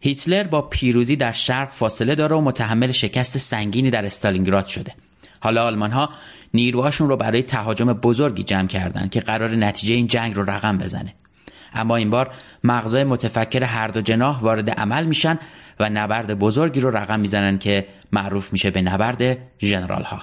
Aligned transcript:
هیتلر 0.00 0.42
با 0.42 0.62
پیروزی 0.62 1.16
در 1.16 1.32
شرق 1.32 1.70
فاصله 1.70 2.14
داره 2.14 2.36
و 2.36 2.40
متحمل 2.40 2.92
شکست 2.92 3.38
سنگینی 3.38 3.90
در 3.90 4.04
استالینگراد 4.04 4.66
شده. 4.66 4.92
حالا 5.40 5.66
آلمان 5.66 5.90
ها 5.90 6.10
نیروهاشون 6.54 7.08
رو 7.08 7.16
برای 7.16 7.42
تهاجم 7.42 7.92
بزرگی 7.92 8.42
جمع 8.42 8.66
کردن 8.66 9.08
که 9.08 9.20
قرار 9.20 9.50
نتیجه 9.50 9.94
این 9.94 10.06
جنگ 10.06 10.34
رو 10.34 10.50
رقم 10.50 10.78
بزنه. 10.78 11.14
اما 11.74 11.96
این 11.96 12.10
بار 12.10 12.30
مغزای 12.64 13.04
متفکر 13.04 13.64
هر 13.64 13.88
دو 13.88 14.00
جناح 14.00 14.40
وارد 14.40 14.70
عمل 14.70 15.04
میشن 15.04 15.38
و 15.80 15.90
نبرد 15.90 16.38
بزرگی 16.38 16.80
رو 16.80 16.90
رقم 16.90 17.20
می‌زنن 17.20 17.58
که 17.58 17.86
معروف 18.12 18.52
میشه 18.52 18.70
به 18.70 18.82
نبرد 18.82 19.38
ژنرال 19.60 20.02
ها. 20.02 20.22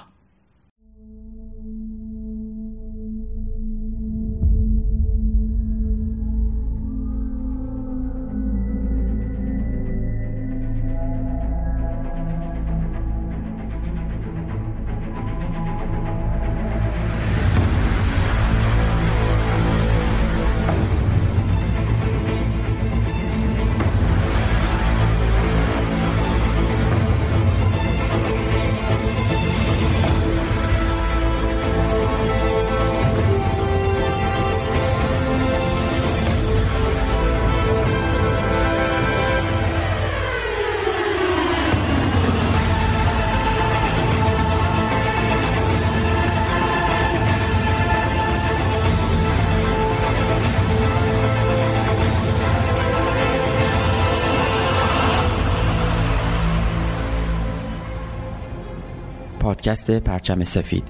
پادکست 59.66 59.90
پرچم 59.90 60.44
سفید. 60.44 60.84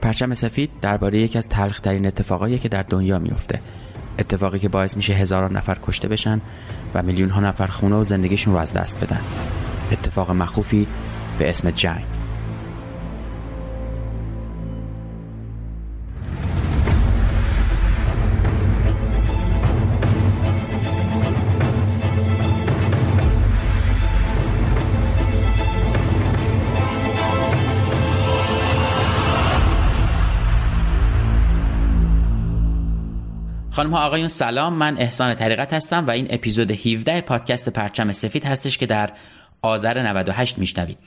پرچم 0.00 0.34
سفید 0.34 0.70
درباره 0.80 1.18
یکی 1.18 1.38
از 1.38 1.48
تلخترین 1.48 2.06
اتفاقایی 2.06 2.58
که 2.58 2.68
در 2.68 2.82
دنیا 2.82 3.18
میفته 3.18 3.60
اتفاقی 4.18 4.58
که 4.58 4.68
باعث 4.68 4.96
میشه 4.96 5.12
هزاران 5.12 5.56
نفر 5.56 5.78
کشته 5.82 6.08
بشن 6.08 6.40
و 6.94 7.02
میلیون 7.02 7.30
ها 7.30 7.40
نفر 7.40 7.66
خونه 7.66 7.96
و 7.96 8.04
زندگیشون 8.04 8.54
رو 8.54 8.60
از 8.60 8.72
دست 8.72 9.04
بدن. 9.04 9.20
اتفاق 9.92 10.30
مخوفی 10.30 10.86
به 11.38 11.50
اسم 11.50 11.70
جنگ. 11.70 12.17
خانم 33.78 33.90
ها 33.90 34.06
آقایون 34.06 34.28
سلام. 34.28 34.74
من 34.74 34.98
احسان 34.98 35.34
طریقت 35.34 35.72
هستم 35.72 36.06
و 36.06 36.10
این 36.10 36.26
اپیزود 36.30 36.70
17 36.70 37.20
پادکست 37.20 37.68
پرچم 37.68 38.12
سفید 38.12 38.44
هستش 38.44 38.78
که 38.78 38.86
در 38.86 39.10
آذر 39.62 40.02
98 40.02 40.58
میشنوید. 40.58 40.98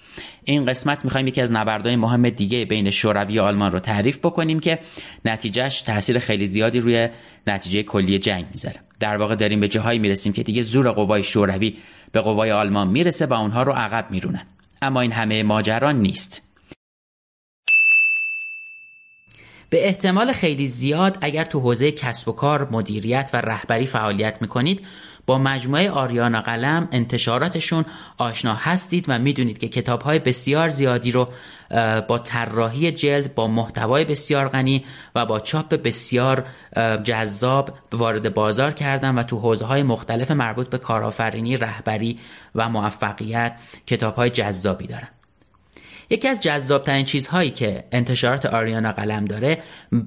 این 0.43 0.63
قسمت 0.63 1.05
می‌خوایم 1.05 1.27
یکی 1.27 1.41
از 1.41 1.51
نبردهای 1.51 1.95
مهم 1.95 2.29
دیگه 2.29 2.65
بین 2.65 2.91
شوروی 2.91 3.39
و 3.39 3.41
آلمان 3.41 3.71
رو 3.71 3.79
تعریف 3.79 4.17
بکنیم 4.17 4.59
که 4.59 4.79
نتیجهش 5.25 5.81
تاثیر 5.81 6.19
خیلی 6.19 6.45
زیادی 6.45 6.79
روی 6.79 7.09
نتیجه 7.47 7.83
کلی 7.83 8.19
جنگ 8.19 8.45
می‌ذاره. 8.51 8.77
در 8.99 9.17
واقع 9.17 9.35
داریم 9.35 9.59
به 9.59 9.67
جاهایی 9.67 9.99
می‌رسیم 9.99 10.33
که 10.33 10.43
دیگه 10.43 10.61
زور 10.61 10.91
قوای 10.91 11.23
شوروی 11.23 11.77
به 12.11 12.21
قوای 12.21 12.51
آلمان 12.51 12.87
می‌رسه 12.87 13.25
و 13.25 13.33
اونها 13.33 13.63
رو 13.63 13.71
عقب 13.71 14.11
میرونن. 14.11 14.45
اما 14.81 15.01
این 15.01 15.11
همه 15.11 15.43
ماجرا 15.43 15.91
نیست. 15.91 16.41
به 19.71 19.87
احتمال 19.87 20.31
خیلی 20.31 20.67
زیاد 20.67 21.17
اگر 21.21 21.43
تو 21.43 21.59
حوزه 21.59 21.91
کسب 21.91 22.27
و 22.27 22.31
کار 22.31 22.67
مدیریت 22.71 23.29
و 23.33 23.41
رهبری 23.41 23.85
فعالیت 23.85 24.41
می‌کنید 24.41 24.85
با 25.25 25.37
مجموعه 25.37 25.91
آریانا 25.91 26.41
قلم 26.41 26.87
انتشاراتشون 26.91 27.85
آشنا 28.17 28.53
هستید 28.53 29.05
و 29.07 29.19
می‌دونید 29.19 29.57
که 29.57 29.67
کتاب 29.67 30.01
های 30.01 30.19
بسیار 30.19 30.69
زیادی 30.69 31.11
رو 31.11 31.27
با 32.07 32.19
طراحی 32.23 32.91
جلد 32.91 33.35
با 33.35 33.47
محتوای 33.47 34.05
بسیار 34.05 34.47
غنی 34.47 34.85
و 35.15 35.25
با 35.25 35.39
چاپ 35.39 35.73
بسیار 35.73 36.45
جذاب 37.03 37.77
وارد 37.91 38.33
بازار 38.33 38.71
کردن 38.71 39.15
و 39.15 39.23
تو 39.23 39.39
حوزه 39.39 39.65
های 39.65 39.83
مختلف 39.83 40.31
مربوط 40.31 40.69
به 40.69 40.77
کارآفرینی 40.77 41.57
رهبری 41.57 42.19
و 42.55 42.69
موفقیت 42.69 43.55
کتاب 43.87 44.15
های 44.15 44.29
جذابی 44.29 44.87
دارن. 44.87 45.20
یکی 46.11 46.27
از 46.27 46.41
جذابترین 46.41 47.05
چیزهایی 47.05 47.49
که 47.49 47.83
انتشارات 47.91 48.45
آریانا 48.45 48.91
قلم 48.91 49.25
داره 49.25 49.57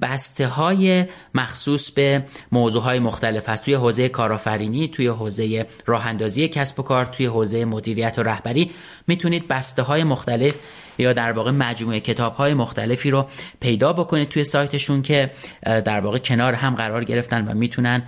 بسته 0.01 0.47
های 0.47 1.05
مخصوص 1.33 1.91
به 1.91 2.23
موضوع 2.51 2.83
های 2.83 2.99
مختلف 2.99 3.49
هست 3.49 3.65
توی 3.65 3.73
حوزه 3.73 4.09
کارآفرینی 4.09 4.87
توی 4.87 5.07
حوزه 5.07 5.65
راه 5.85 6.07
اندازی 6.07 6.47
کسب 6.47 6.79
و 6.79 6.83
کار 6.83 7.05
توی 7.05 7.25
حوزه 7.25 7.65
مدیریت 7.65 8.19
و 8.19 8.23
رهبری 8.23 8.71
می‌تونید 9.07 9.47
بسته 9.47 9.81
های 9.81 10.03
مختلف 10.03 10.55
یا 10.97 11.13
در 11.13 11.31
واقع 11.31 11.51
مجموعه 11.51 11.99
کتاب 11.99 12.35
های 12.35 12.53
مختلفی 12.53 13.09
رو 13.09 13.25
پیدا 13.59 13.93
بکنید 13.93 14.29
توی 14.29 14.43
سایتشون 14.43 15.01
که 15.01 15.31
در 15.63 15.99
واقع 15.99 16.17
کنار 16.17 16.53
هم 16.53 16.75
قرار 16.75 17.03
گرفتن 17.03 17.47
و 17.47 17.53
می‌تونن 17.53 18.03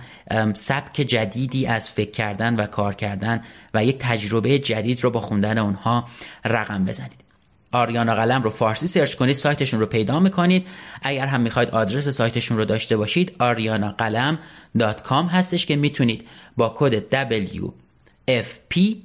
سبک 0.54 0.94
جدیدی 0.94 1.66
از 1.66 1.90
فکر 1.90 2.10
کردن 2.10 2.56
و 2.56 2.66
کار 2.66 2.94
کردن 2.94 3.40
و 3.74 3.84
یک 3.84 3.98
تجربه 3.98 4.58
جدید 4.58 5.04
رو 5.04 5.10
با 5.10 5.20
خوندن 5.20 5.58
اونها 5.58 6.04
رقم 6.44 6.84
بزنید. 6.84 7.27
آریانا 7.72 8.14
قلم 8.14 8.42
رو 8.42 8.50
فارسی 8.50 8.86
سرچ 8.86 9.14
کنید 9.14 9.34
سایتشون 9.34 9.80
رو 9.80 9.86
پیدا 9.86 10.20
می‌کنید. 10.20 10.66
اگر 11.02 11.26
هم 11.26 11.40
می‌خواید 11.40 11.70
آدرس 11.70 12.08
سایتشون 12.08 12.56
رو 12.56 12.64
داشته 12.64 12.96
باشید 12.96 13.36
arianaqalam.com 13.40 15.30
هستش 15.30 15.66
که 15.66 15.76
می‌تونید 15.76 16.28
با 16.56 16.72
کد 16.76 17.26
WFP 17.34 18.96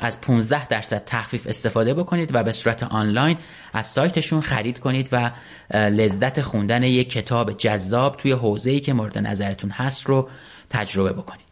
از 0.00 0.20
15 0.20 0.68
درصد 0.68 1.02
تخفیف 1.06 1.46
استفاده 1.46 1.94
بکنید 1.94 2.34
و 2.34 2.42
به 2.42 2.52
صورت 2.52 2.82
آنلاین 2.82 3.38
از 3.72 3.86
سایتشون 3.86 4.40
خرید 4.40 4.78
کنید 4.78 5.08
و 5.12 5.30
لذت 5.74 6.40
خوندن 6.40 6.82
یک 6.82 7.12
کتاب 7.12 7.52
جذاب 7.52 8.16
توی 8.16 8.32
حوزه‌ای 8.32 8.80
که 8.80 8.92
مورد 8.92 9.18
نظرتون 9.18 9.70
هست 9.70 10.06
رو 10.06 10.28
تجربه 10.70 11.12
بکنید. 11.12 11.51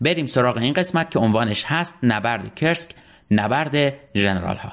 بریم 0.00 0.26
سراغ 0.26 0.56
این 0.56 0.72
قسمت 0.72 1.10
که 1.10 1.18
عنوانش 1.18 1.64
هست 1.64 1.98
نبرد 2.02 2.54
کرسک 2.54 2.94
نبرد 3.30 3.94
ژنرال 4.14 4.56
ها 4.56 4.72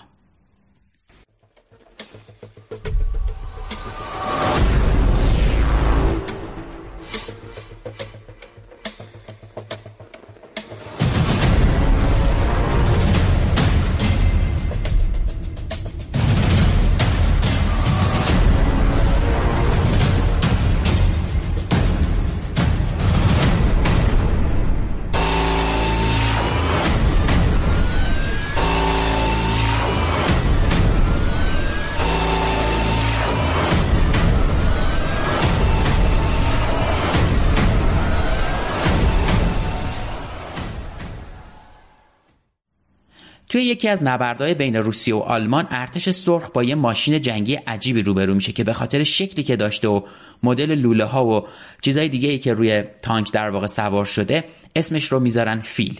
توی 43.55 43.63
یکی 43.63 43.89
از 43.89 44.03
نبردهای 44.03 44.53
بین 44.53 44.75
روسیه 44.75 45.15
و 45.15 45.19
آلمان 45.19 45.67
ارتش 45.69 46.09
سرخ 46.09 46.49
با 46.51 46.63
یه 46.63 46.75
ماشین 46.75 47.21
جنگی 47.21 47.53
عجیبی 47.53 48.01
روبرو 48.01 48.33
میشه 48.33 48.51
که 48.51 48.63
به 48.63 48.73
خاطر 48.73 49.03
شکلی 49.03 49.43
که 49.43 49.55
داشته 49.55 49.87
و 49.87 50.01
مدل 50.43 50.75
لوله 50.75 51.05
ها 51.05 51.25
و 51.25 51.47
چیزای 51.81 52.09
دیگه 52.09 52.29
ای 52.29 52.39
که 52.39 52.53
روی 52.53 52.83
تانک 53.01 53.31
در 53.31 53.49
واقع 53.49 53.67
سوار 53.67 54.05
شده 54.05 54.43
اسمش 54.75 55.05
رو 55.05 55.19
می‌ذارن 55.19 55.59
فیل. 55.59 55.99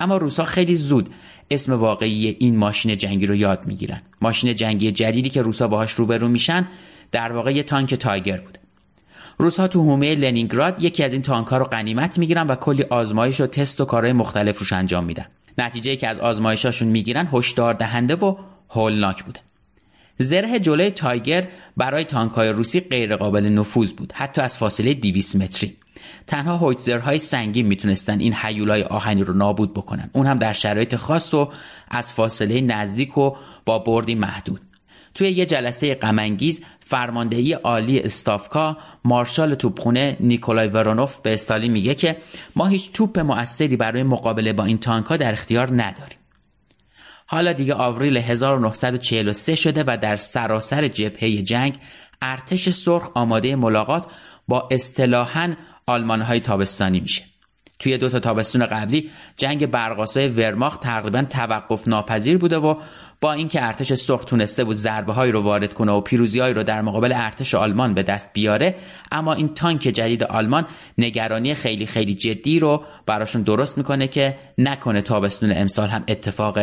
اما 0.00 0.16
روسا 0.16 0.44
خیلی 0.44 0.74
زود 0.74 1.08
اسم 1.50 1.72
واقعی 1.72 2.36
این 2.38 2.56
ماشین 2.56 2.96
جنگی 2.96 3.26
رو 3.26 3.34
یاد 3.34 3.66
می‌گیرن. 3.66 4.02
ماشین 4.20 4.54
جنگی 4.54 4.92
جدیدی 4.92 5.30
که 5.30 5.42
روسا 5.42 5.68
باهاش 5.68 5.92
روبرو 5.92 6.28
میشن 6.28 6.68
در 7.12 7.32
واقع 7.32 7.52
یه 7.52 7.62
تانک 7.62 7.94
تایگر 7.94 8.36
بوده. 8.36 8.60
روسها 9.38 9.68
تو 9.68 9.80
حومه 9.82 10.14
لنینگراد 10.14 10.82
یکی 10.82 11.04
از 11.04 11.12
این 11.12 11.22
تانک 11.22 11.46
ها 11.46 11.58
رو 11.58 11.64
غنیمت 11.64 12.18
می‌گیرن 12.18 12.46
و 12.46 12.54
کلی 12.54 12.82
آزمایش 12.82 13.40
و 13.40 13.46
تست 13.46 13.80
و 13.80 13.84
کارهای 13.84 14.12
مختلف 14.12 14.58
روش 14.58 14.72
انجام 14.72 15.04
میدن. 15.04 15.26
نتیجه 15.58 15.96
که 15.96 16.08
از 16.08 16.18
آزمایشاشون 16.18 16.88
می‌گیرن 16.88 17.28
هشدار 17.32 17.74
دهنده 17.74 18.16
و 18.16 18.36
هولناک 18.70 19.24
بوده. 19.24 19.40
زره 20.18 20.58
جلوی 20.58 20.90
تایگر 20.90 21.48
برای 21.76 22.04
تانکهای 22.04 22.48
روسی 22.48 22.80
غیر 22.80 23.16
قابل 23.16 23.44
نفوذ 23.46 23.92
بود 23.92 24.12
حتی 24.12 24.42
از 24.42 24.58
فاصله 24.58 24.94
200 24.94 25.36
متری. 25.36 25.76
تنها 26.26 26.56
هویتزرهای 26.56 27.18
سنگین 27.18 27.66
می‌تونستن 27.66 28.20
این 28.20 28.34
حیولای 28.34 28.82
آهنی 28.82 29.22
رو 29.22 29.34
نابود 29.34 29.74
بکنن. 29.74 30.10
اون 30.12 30.26
هم 30.26 30.38
در 30.38 30.52
شرایط 30.52 30.96
خاص 30.96 31.34
و 31.34 31.50
از 31.88 32.12
فاصله 32.12 32.60
نزدیک 32.60 33.18
و 33.18 33.36
با 33.64 33.78
بردی 33.78 34.14
محدود. 34.14 34.60
توی 35.14 35.30
یه 35.30 35.46
جلسه 35.46 35.94
غمانگیز 35.94 36.64
فرماندهی 36.80 37.52
عالی 37.52 38.00
استافکا 38.00 38.76
مارشال 39.04 39.54
توپخونه 39.54 40.16
نیکولای 40.20 40.68
ورونوف 40.68 41.20
به 41.20 41.34
استالین 41.34 41.72
میگه 41.72 41.94
که 41.94 42.16
ما 42.56 42.66
هیچ 42.66 42.92
توپ 42.92 43.18
مؤثری 43.18 43.76
برای 43.76 44.02
مقابله 44.02 44.52
با 44.52 44.64
این 44.64 44.78
تانکا 44.78 45.16
در 45.16 45.32
اختیار 45.32 45.82
نداریم. 45.82 46.18
حالا 47.26 47.52
دیگه 47.52 47.74
آوریل 47.74 48.16
1943 48.16 49.54
شده 49.54 49.84
و 49.86 49.96
در 49.96 50.16
سراسر 50.16 50.88
جبهه 50.88 51.42
جنگ 51.42 51.78
ارتش 52.22 52.68
سرخ 52.68 53.10
آماده 53.14 53.56
ملاقات 53.56 54.06
با 54.48 54.68
اصطلاحاً 54.70 55.54
آلمانهای 55.86 56.40
تابستانی 56.40 57.00
میشه. 57.00 57.24
توی 57.78 57.98
دو 57.98 58.08
تا 58.08 58.20
تابستون 58.20 58.66
قبلی 58.66 59.10
جنگ 59.36 59.66
برقاسای 59.66 60.28
ورماخت 60.28 60.80
تقریبا 60.80 61.22
توقف 61.22 61.88
ناپذیر 61.88 62.38
بوده 62.38 62.56
و 62.56 62.74
با 63.24 63.32
اینکه 63.32 63.64
ارتش 63.64 63.94
سرخ 63.94 64.24
تونسته 64.24 64.64
بود 64.64 64.76
ضربه 64.76 65.12
هایی 65.12 65.32
رو 65.32 65.40
وارد 65.42 65.74
کنه 65.74 65.92
و 65.92 66.00
پیروزی 66.00 66.40
هایی 66.40 66.54
رو 66.54 66.62
در 66.62 66.82
مقابل 66.82 67.12
ارتش 67.12 67.54
آلمان 67.54 67.94
به 67.94 68.02
دست 68.02 68.32
بیاره 68.32 68.74
اما 69.12 69.32
این 69.32 69.54
تانک 69.54 69.80
جدید 69.80 70.24
آلمان 70.24 70.66
نگرانی 70.98 71.54
خیلی 71.54 71.86
خیلی 71.86 72.14
جدی 72.14 72.58
رو 72.58 72.84
براشون 73.06 73.42
درست 73.42 73.78
می‌کنه 73.78 74.08
که 74.08 74.36
نکنه 74.58 75.02
تابستون 75.02 75.52
امسال 75.56 75.88
هم 75.88 76.04
اتفاق 76.08 76.58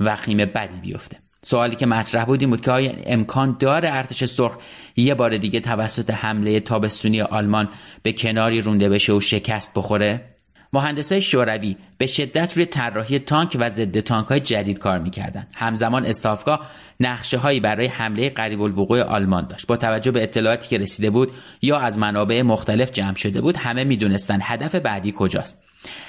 وخیم 0.00 0.36
بدی 0.36 0.76
بیفته. 0.76 1.16
سوالی 1.42 1.76
که 1.76 1.86
مطرح 1.86 2.24
بود 2.24 2.40
این 2.40 2.50
بود 2.50 2.60
که 2.60 2.70
آیا 2.70 2.92
امکان 3.06 3.56
داره 3.58 3.88
ارتش 3.92 4.24
سرخ 4.24 4.56
یه 4.96 5.14
بار 5.14 5.38
دیگه 5.38 5.60
توسط 5.60 6.10
حمله 6.10 6.60
تابستونی 6.60 7.20
آلمان 7.20 7.68
به 8.02 8.12
کناری 8.12 8.60
رونده 8.60 8.88
بشه 8.88 9.12
و 9.12 9.20
شکست 9.20 9.72
بخوره؟ 9.74 10.35
های 10.80 11.20
شوروی 11.20 11.76
به 11.98 12.06
شدت 12.06 12.56
روی 12.56 12.66
طراحی 12.66 13.18
تانک 13.18 13.56
و 13.60 13.70
ضد 13.70 14.00
تانک 14.00 14.26
های 14.26 14.40
جدید 14.40 14.78
کار 14.78 14.98
می‌کردند. 14.98 15.48
همزمان 15.54 16.06
استافگاه 16.06 16.70
نقشه 17.00 17.38
هایی 17.38 17.60
برای 17.60 17.86
حمله 17.86 18.30
قریب 18.30 18.62
الوقوع 18.62 19.02
آلمان 19.02 19.46
داشت. 19.46 19.66
با 19.66 19.76
توجه 19.76 20.10
به 20.10 20.22
اطلاعاتی 20.22 20.68
که 20.68 20.78
رسیده 20.78 21.10
بود 21.10 21.32
یا 21.62 21.78
از 21.78 21.98
منابع 21.98 22.42
مختلف 22.42 22.92
جمع 22.92 23.14
شده 23.14 23.40
بود، 23.40 23.56
همه 23.56 23.84
می‌دونستند 23.84 24.40
هدف 24.42 24.74
بعدی 24.74 25.12
کجاست. 25.16 25.62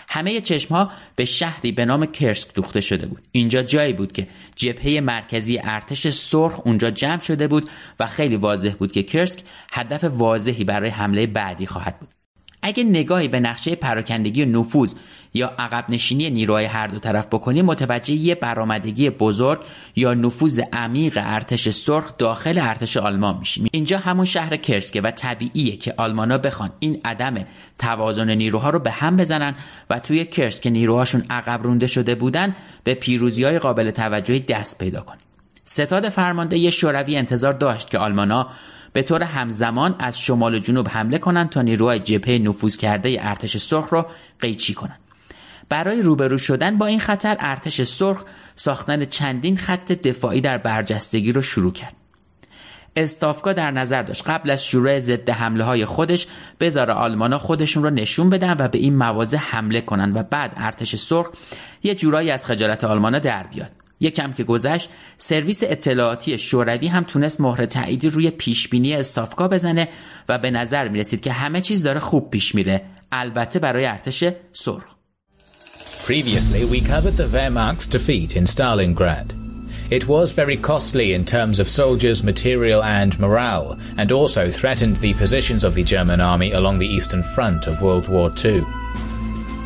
همه 0.09 0.41
چشم 0.41 0.75
ها 0.75 0.91
به 1.15 1.25
شهری 1.25 1.71
به 1.71 1.85
نام 1.85 2.05
کرسک 2.05 2.53
دوخته 2.53 2.81
شده 2.81 3.07
بود. 3.07 3.27
اینجا 3.31 3.63
جایی 3.63 3.93
بود 3.93 4.11
که 4.11 4.27
جبهه 4.55 4.99
مرکزی 5.01 5.59
ارتش 5.63 6.09
سرخ 6.09 6.61
اونجا 6.65 6.91
جمع 6.91 7.19
شده 7.19 7.47
بود 7.47 7.69
و 7.99 8.07
خیلی 8.07 8.35
واضح 8.35 8.73
بود 8.79 8.91
که 8.91 9.03
کرسک 9.03 9.43
هدف 9.73 10.03
واضحی 10.03 10.63
برای 10.63 10.89
حمله 10.89 11.27
بعدی 11.27 11.65
خواهد 11.65 11.99
بود. 11.99 12.16
اگه 12.67 12.83
نگاهی 12.83 13.27
به 13.27 13.39
نقشه 13.39 13.75
پراکندگی 13.75 14.45
نفوذ 14.45 14.93
یا 15.33 15.53
عقب 15.59 15.85
نشینی 15.89 16.29
نیروهای 16.29 16.65
هر 16.65 16.87
دو 16.87 16.99
طرف 16.99 17.27
بکنیم 17.27 17.65
متوجه 17.65 18.13
یه 18.13 18.35
برآمدگی 18.35 19.09
بزرگ 19.09 19.59
یا 19.95 20.13
نفوذ 20.13 20.61
عمیق 20.73 21.19
ارتش 21.21 21.69
سرخ 21.69 22.17
داخل 22.17 22.57
ارتش 22.57 22.97
آلمان 22.97 23.37
میشیم 23.37 23.67
اینجا 23.71 23.97
همون 23.97 24.25
شهر 24.25 24.57
کرسکه 24.57 25.01
و 25.01 25.11
طبیعیه 25.11 25.77
که 25.77 25.93
آلمانا 25.97 26.37
بخوان 26.37 26.71
این 26.79 27.01
عدم 27.05 27.45
توازن 27.77 28.29
نیروها 28.29 28.69
رو 28.69 28.79
به 28.79 28.91
هم 28.91 29.17
بزنن 29.17 29.55
و 29.89 29.99
توی 29.99 30.25
کرس 30.25 30.61
که 30.61 30.69
نیروهاشون 30.69 31.23
عقب 31.29 31.63
رونده 31.63 31.87
شده 31.87 32.15
بودن 32.15 32.55
به 32.83 32.93
پیروزی 32.93 33.43
های 33.43 33.59
قابل 33.59 33.91
توجهی 33.91 34.39
دست 34.39 34.77
پیدا 34.79 35.01
کنن. 35.01 35.26
ستاد 35.69 36.09
فرمانده 36.09 36.69
شوروی 36.69 37.17
انتظار 37.17 37.53
داشت 37.53 37.89
که 37.89 37.97
آلمانا 37.97 38.47
به 38.93 39.03
طور 39.03 39.23
همزمان 39.23 39.95
از 39.99 40.19
شمال 40.19 40.55
و 40.55 40.59
جنوب 40.59 40.87
حمله 40.87 41.17
کنند 41.17 41.49
تا 41.49 41.61
نیروهای 41.61 41.99
جبهه 41.99 42.37
نفوذ 42.37 42.77
کرده 42.77 43.17
ارتش 43.21 43.57
سرخ 43.57 43.93
را 43.93 44.07
قیچی 44.39 44.73
کنند. 44.73 44.99
برای 45.69 46.01
روبرو 46.01 46.37
شدن 46.37 46.77
با 46.77 46.85
این 46.85 46.99
خطر 46.99 47.37
ارتش 47.39 47.81
سرخ 47.81 48.23
ساختن 48.55 49.05
چندین 49.05 49.57
خط 49.57 49.91
دفاعی 49.91 50.41
در 50.41 50.57
برجستگی 50.57 51.31
رو 51.31 51.41
شروع 51.41 51.71
کرد. 51.71 51.93
استافکا 52.95 53.53
در 53.53 53.71
نظر 53.71 54.01
داشت 54.01 54.29
قبل 54.29 54.49
از 54.49 54.65
شروع 54.65 54.99
ضد 54.99 55.29
حمله 55.29 55.63
های 55.63 55.85
خودش 55.85 56.27
بذاره 56.59 56.93
آلمانا 56.93 57.37
خودشون 57.37 57.83
رو 57.83 57.89
نشون 57.89 58.29
بدن 58.29 58.55
و 58.59 58.67
به 58.67 58.77
این 58.77 58.95
مواضع 58.95 59.37
حمله 59.37 59.81
کنن 59.81 60.13
و 60.13 60.23
بعد 60.23 60.53
ارتش 60.55 60.95
سرخ 60.95 61.27
یه 61.83 61.95
جورایی 61.95 62.31
از 62.31 62.45
خجالت 62.45 62.83
آلمانا 62.83 63.19
در 63.19 63.43
بیاد. 63.43 63.86
یکم 63.99 64.33
که 64.33 64.43
گذشت 64.43 64.89
سرویس 65.17 65.63
اطلاعاتی 65.63 66.37
شوروی 66.37 66.87
هم 66.87 67.03
تونست 67.03 67.41
مهر 67.41 67.65
تاییدی 67.65 68.09
روی 68.09 68.29
پیشبینی 68.29 68.93
استافکا 68.93 69.47
بزنه 69.47 69.89
و 70.29 70.37
به 70.37 70.51
نظر 70.51 70.87
می 70.87 70.99
رسید 70.99 71.21
که 71.21 71.31
همه 71.31 71.61
چیز 71.61 71.83
داره 71.83 71.99
خوب 71.99 72.29
پیش 72.29 72.55
میره 72.55 72.81
البته 73.11 73.59
برای 73.59 73.85
ارتش 73.85 74.23
سرخ 74.53 74.97
Previously 76.07 76.63
we 76.63 76.79
covered 76.79 77.17
the 77.17 77.27
Wehrmacht's 77.27 77.85
defeat 77.85 78.37
in 78.37 78.45
Stalingrad. 78.45 79.29
It 79.89 80.07
was 80.07 80.31
very 80.31 80.57
costly 80.57 81.13
in 81.13 81.23
terms 81.23 81.59
of 81.59 81.67
soldiers, 81.69 82.23
material 82.23 82.83
and 82.83 83.17
morale, 83.19 83.77
and 83.97 84.11
also 84.11 84.51
threatened 84.51 84.97
the 84.97 85.13
positions 85.13 85.63
of 85.63 85.75
the 85.75 85.83
German 85.83 86.19
army 86.19 86.51
along 86.51 86.77
the 86.77 86.87
eastern 86.97 87.23
front 87.23 87.67
of 87.67 87.81
World 87.81 88.07
War 88.09 88.31
II. 88.43 88.65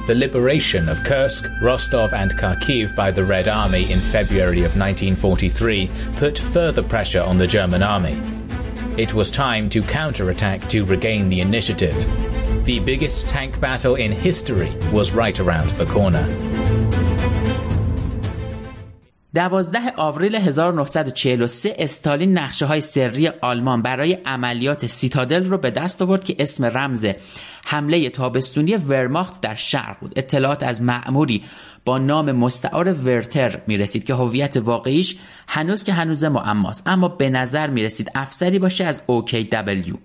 The 0.08 0.16
liberation 0.16 0.90
of 0.90 1.04
Kursk, 1.04 1.50
Rostov, 1.62 2.14
and 2.14 2.32
Kharkiv 2.32 2.96
by 2.96 3.12
the 3.12 3.24
Red 3.24 3.48
Army 3.48 3.92
in 3.92 4.00
February 4.00 4.60
of 4.60 4.76
1943 4.76 5.90
put 6.18 6.40
further 6.40 6.82
pressure 6.82 7.22
on 7.22 7.38
the 7.38 7.48
German 7.48 7.84
army. 7.84 8.20
It 8.98 9.14
was 9.14 9.30
time 9.30 9.70
to 9.70 9.82
counterattack 9.82 10.68
to 10.70 10.84
regain 10.86 11.30
the 11.30 11.42
initiative. 11.42 11.96
The 12.66 12.80
biggest 12.80 13.28
tank 13.28 13.60
battle 13.62 13.96
in 13.96 14.12
history 14.12 14.76
was 14.92 15.14
right 15.14 15.40
around 15.40 15.70
the 15.72 15.86
corner. 15.86 16.26
12 19.34 19.80
آوریل 19.98 20.36
1943 20.36 21.76
استالین 21.80 22.38
نقشه 22.38 22.66
های 22.66 22.82
سری 22.82 23.28
آلمان 23.28 23.82
برای 23.82 24.14
عملیات 24.14 24.86
سیتادل 24.86 25.46
رو 25.46 25.58
به 25.58 25.72
دست 25.72 26.02
آورد 26.02 26.24
که 26.24 26.36
اسم 26.40 26.66
رمز 26.66 27.08
حمله 27.66 28.10
تابستونی 28.10 28.76
ورماخت 28.76 29.42
در 29.42 29.56
شرق 29.56 30.00
بود. 30.00 30.14
اطلاعات 30.16 30.64
از 30.64 30.82
معموری 30.82 31.44
با 31.86 31.98
نام 31.98 32.32
مستعار 32.32 32.94
ورتر 32.94 33.62
می 33.68 33.78
رسید 33.78 34.04
که 34.04 34.14
هویت 34.14 34.58
واقعیش 34.58 35.18
هنوز 35.48 35.84
که 35.84 35.94
هنوز 35.94 36.24
معماست 36.24 36.88
اما 36.88 37.08
به 37.08 37.30
نظر 37.30 37.68
می 37.68 37.84
رسید 37.84 38.12
افسری 38.16 38.60
باشه 38.60 38.86
از 38.86 39.02
OKW 39.10 39.96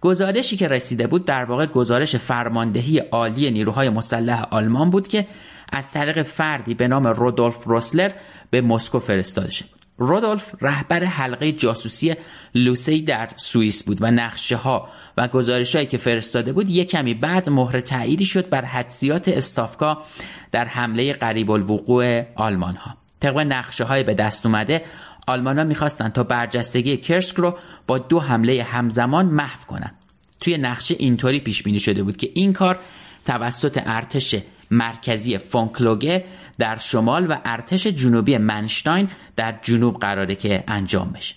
گزارشی 0.00 0.56
که 0.56 0.68
رسیده 0.68 1.06
بود 1.06 1.24
در 1.24 1.44
واقع 1.44 1.66
گزارش 1.66 2.16
فرماندهی 2.16 2.98
عالی 2.98 3.50
نیروهای 3.50 3.90
مسلح 3.90 4.46
آلمان 4.50 4.90
بود 4.90 5.08
که 5.08 5.26
از 5.72 5.92
طریق 5.92 6.22
فردی 6.22 6.74
به 6.74 6.88
نام 6.88 7.06
رودولف 7.06 7.64
روسلر 7.64 8.12
به 8.50 8.60
مسکو 8.60 8.98
فرستاده 8.98 9.50
شد. 9.50 9.78
رودولف 9.98 10.54
رهبر 10.60 11.04
حلقه 11.04 11.52
جاسوسی 11.52 12.14
لوسی 12.54 13.02
در 13.02 13.28
سوئیس 13.36 13.84
بود 13.84 13.98
و 14.00 14.10
نقشه 14.10 14.56
ها 14.56 14.88
و 15.16 15.28
گزارش 15.28 15.74
هایی 15.74 15.86
که 15.86 15.96
فرستاده 15.96 16.52
بود 16.52 16.70
یک 16.70 16.90
کمی 16.90 17.14
بعد 17.14 17.50
مهر 17.50 17.80
تأییدی 17.80 18.24
شد 18.24 18.48
بر 18.48 18.64
حدسیات 18.64 19.28
استافکا 19.28 20.02
در 20.52 20.64
حمله 20.64 21.12
قریب 21.12 21.50
الوقوع 21.50 22.22
آلمان 22.34 22.76
ها 22.76 22.96
طبق 23.20 23.38
نقشه 23.38 23.84
های 23.84 24.02
به 24.02 24.14
دست 24.14 24.46
اومده 24.46 24.84
آلمان 25.26 25.58
ها 25.58 25.64
می‌خواستن 25.64 26.08
تا 26.08 26.22
برجستگی 26.22 26.96
کرسک 26.96 27.36
رو 27.36 27.58
با 27.86 27.98
دو 27.98 28.20
حمله 28.20 28.62
همزمان 28.62 29.26
محو 29.26 29.64
کنن 29.66 29.90
توی 30.40 30.58
نقشه 30.58 30.96
اینطوری 30.98 31.40
پیش 31.40 31.62
بینی 31.62 31.80
شده 31.80 32.02
بود 32.02 32.16
که 32.16 32.30
این 32.34 32.52
کار 32.52 32.78
توسط 33.26 33.82
ارتش 33.86 34.36
مرکزی 34.70 35.38
فونکلوگه 35.38 36.24
در 36.58 36.76
شمال 36.76 37.30
و 37.30 37.36
ارتش 37.44 37.86
جنوبی 37.86 38.38
منشتاین 38.38 39.08
در 39.36 39.58
جنوب 39.62 40.00
قراره 40.00 40.34
که 40.34 40.64
انجام 40.68 41.10
بشه. 41.12 41.34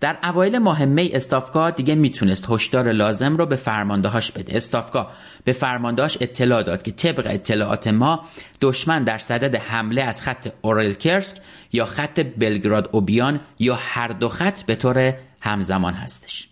در 0.00 0.16
اوایل 0.22 0.58
ماه 0.58 0.84
می 0.84 1.10
استافکا 1.12 1.70
دیگه 1.70 1.94
می‌تونست 1.94 2.44
هشدار 2.48 2.92
لازم 2.92 3.36
رو 3.36 3.46
به 3.46 3.56
فرماندهاش 3.56 4.32
بده. 4.32 4.56
استافکا 4.56 5.10
به 5.44 5.52
فرماندهاش 5.52 6.18
اطلاع 6.20 6.62
داد 6.62 6.82
که 6.82 6.90
طبق 6.90 7.26
اطلاعات 7.30 7.88
ما 7.88 8.24
دشمن 8.60 9.04
در 9.04 9.18
صدد 9.18 9.54
حمله 9.54 10.02
از 10.02 10.22
خط 10.22 10.48
اورلکرسک 10.62 11.36
یا 11.72 11.84
خط 11.84 12.20
بلگراد 12.20 12.88
اوبیان 12.92 13.40
یا 13.58 13.74
هر 13.74 14.08
دو 14.08 14.28
خط 14.28 14.62
به 14.62 14.74
طور 14.74 15.14
همزمان 15.40 15.94
هستش. 15.94 16.48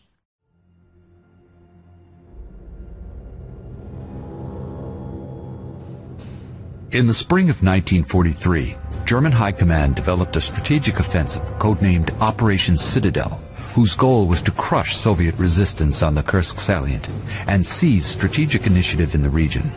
In 6.92 7.08
the 7.08 7.14
spring 7.14 7.50
of 7.50 7.64
1943, 7.64 8.76
German 9.04 9.32
High 9.32 9.50
Command 9.50 9.96
developed 9.96 10.36
a 10.36 10.40
strategic 10.40 11.00
offensive 11.00 11.42
codenamed 11.58 12.16
Operation 12.20 12.78
Citadel, 12.78 13.40
whose 13.74 13.96
goal 13.96 14.28
was 14.28 14.40
to 14.42 14.52
crush 14.52 14.96
Soviet 14.96 15.34
resistance 15.36 16.00
on 16.00 16.14
the 16.14 16.22
Kursk 16.22 16.60
salient 16.60 17.08
and 17.48 17.66
seize 17.66 18.06
strategic 18.06 18.68
initiative 18.68 19.16
in 19.16 19.22
the 19.22 19.28
region. 19.28 19.72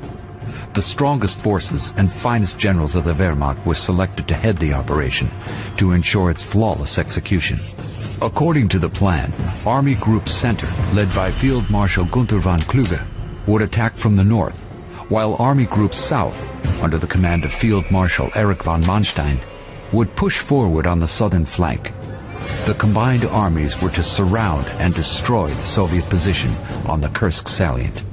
The 0.76 0.84
strongest 0.84 1.40
forces 1.40 1.96
and 1.98 2.14
finest 2.14 2.60
generals 2.60 2.96
of 2.96 3.06
the 3.06 3.16
Wehrmacht 3.16 3.66
were 3.66 3.74
selected 3.74 4.28
to 4.28 4.36
head 4.36 4.60
the 4.60 4.74
operation 4.74 5.32
to 5.78 5.94
ensure 5.94 6.30
its 6.30 6.44
flawless 6.44 7.00
execution. 7.00 7.58
According 8.22 8.70
to 8.70 8.78
the 8.78 8.90
plan, 8.90 9.34
Army 9.66 9.96
Group 9.96 10.30
Center, 10.30 10.68
led 10.94 11.12
by 11.16 11.32
Field 11.32 11.68
Marshal 11.72 12.06
Gunther 12.06 12.38
von 12.38 12.60
Kluge, 12.60 13.02
would 13.48 13.64
attack 13.64 13.98
from 13.98 14.16
the 14.16 14.24
north 14.24 14.69
while 15.10 15.36
Army 15.40 15.66
Group 15.66 15.94
South, 15.94 16.38
under 16.82 16.98
the 16.98 17.08
command 17.08 17.44
of 17.44 17.52
Field 17.52 17.90
Marshal 17.90 18.30
Erich 18.36 18.64
von 18.64 18.82
Manstein, 18.84 19.40
would 19.92 20.16
push 20.16 20.40
forward 20.40 20.86
on 20.86 21.00
the 21.00 21.08
southern 21.08 21.46
flank. 21.46 21.92
The 22.66 22.76
combined 22.78 23.26
armies 23.26 23.82
were 23.82 23.90
to 23.90 24.04
surround 24.04 24.68
and 24.80 24.94
destroy 24.94 25.48
the 25.48 25.54
Soviet 25.54 26.06
position 26.06 26.52
on 26.86 27.02
the 27.02 27.10
Kursk 27.10 27.48
salient. 27.48 28.04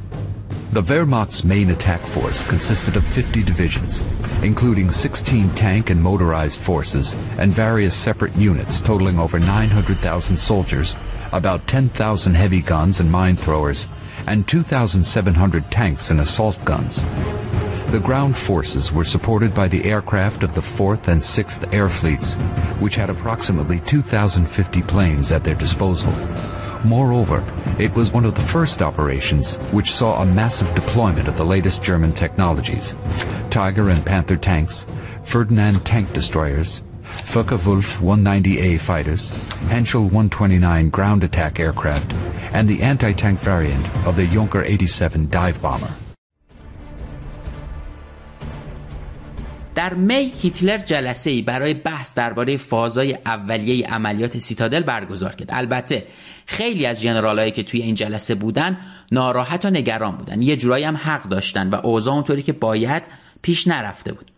The 0.73 0.83
Wehrmacht's 0.83 1.45
main 1.45 1.71
attack 1.71 2.01
force 2.01 2.47
consisted 2.49 2.97
of 2.97 3.05
50 3.05 3.43
divisions, 3.43 4.03
including 4.43 4.91
16 4.91 5.51
tank 5.51 5.91
and 5.91 6.03
motorized 6.03 6.61
forces 6.61 7.15
and 7.39 7.53
various 7.53 7.95
separate 7.95 8.35
units 8.37 8.81
totaling 8.81 9.19
over 9.19 9.39
900,000 9.39 10.37
soldiers, 10.37 10.97
about 11.33 11.67
10,000 11.69 12.35
heavy 12.35 12.61
guns 12.61 13.01
and 13.01 13.11
mine 13.11 13.37
throwers, 13.37 13.89
and 14.27 14.47
2,700 14.47 15.71
tanks 15.71 16.11
and 16.11 16.21
assault 16.21 16.63
guns. 16.65 17.03
The 17.91 18.01
ground 18.01 18.37
forces 18.37 18.93
were 18.93 19.05
supported 19.05 19.55
by 19.55 19.69
the 19.69 19.85
aircraft 19.85 20.43
of 20.43 20.55
the 20.55 20.61
4th 20.61 21.07
and 21.09 21.21
6th 21.21 21.73
Air 21.73 21.89
Fleets, 21.89 22.35
which 22.81 22.97
had 22.97 23.11
approximately 23.11 23.81
2,050 23.81 24.83
planes 24.83 25.31
at 25.31 25.45
their 25.45 25.55
disposal. 25.55 26.13
Moreover, 26.85 27.45
it 27.79 27.95
was 27.95 28.13
one 28.13 28.25
of 28.25 28.35
the 28.35 28.41
first 28.41 28.83
operations 28.83 29.57
which 29.73 29.93
saw 29.93 30.21
a 30.21 30.27
massive 30.27 30.75
deployment 30.75 31.29
of 31.29 31.37
the 31.37 31.45
latest 31.45 31.83
German 31.83 32.13
technologies. 32.13 32.95
Tiger 33.51 33.89
and 33.89 34.05
Panther 34.05 34.37
tanks, 34.37 34.85
Ferdinand 35.23 35.85
tank 35.85 36.13
destroyers, 36.13 36.83
Focke-Wulf 37.03 38.01
190A 38.01 38.81
fighters, 38.81 39.31
Henschel 39.69 40.03
129 40.03 40.91
ground 40.91 41.25
attack 41.25 41.61
aircraft, 41.61 42.13
and 42.57 42.67
the 42.73 42.81
anti-tank 42.93 43.39
variant 43.41 43.87
of 44.09 44.13
the 44.17 44.27
Junker 44.35 44.63
87 44.65 45.31
dive 45.31 45.61
bomber. 45.63 45.93
در 49.75 49.95
می 49.95 50.33
هیتلر 50.43 50.79
جلسه 50.79 51.31
ای 51.31 51.43
برای 51.43 51.75
بحث 51.75 52.15
درباره 52.15 52.57
فازای 52.57 53.19
اولیه 53.27 53.87
عملیات 53.87 54.39
سیتادل 54.39 54.83
برگزار 54.83 55.35
کرد. 55.35 55.49
البته 55.53 56.07
خیلی 56.47 56.87
از 56.87 57.03
جنرالایی 57.03 57.51
که 57.51 57.63
توی 57.63 57.83
این 57.83 57.95
جلسه 57.95 58.35
بودن 58.35 58.77
ناراحت 59.13 59.65
و 59.65 59.71
نگران 59.71 60.17
بودن. 60.17 60.43
یه 60.43 60.57
جورایی 60.57 60.85
هم 60.85 60.97
حق 60.97 61.23
داشتن 61.23 61.71
و 61.71 61.75
اوضاع 61.75 62.15
اونطوری 62.15 62.43
که 62.43 62.53
باید 62.53 63.03
پیش 63.43 63.69
نرفته 63.69 64.13
بود. 64.13 64.31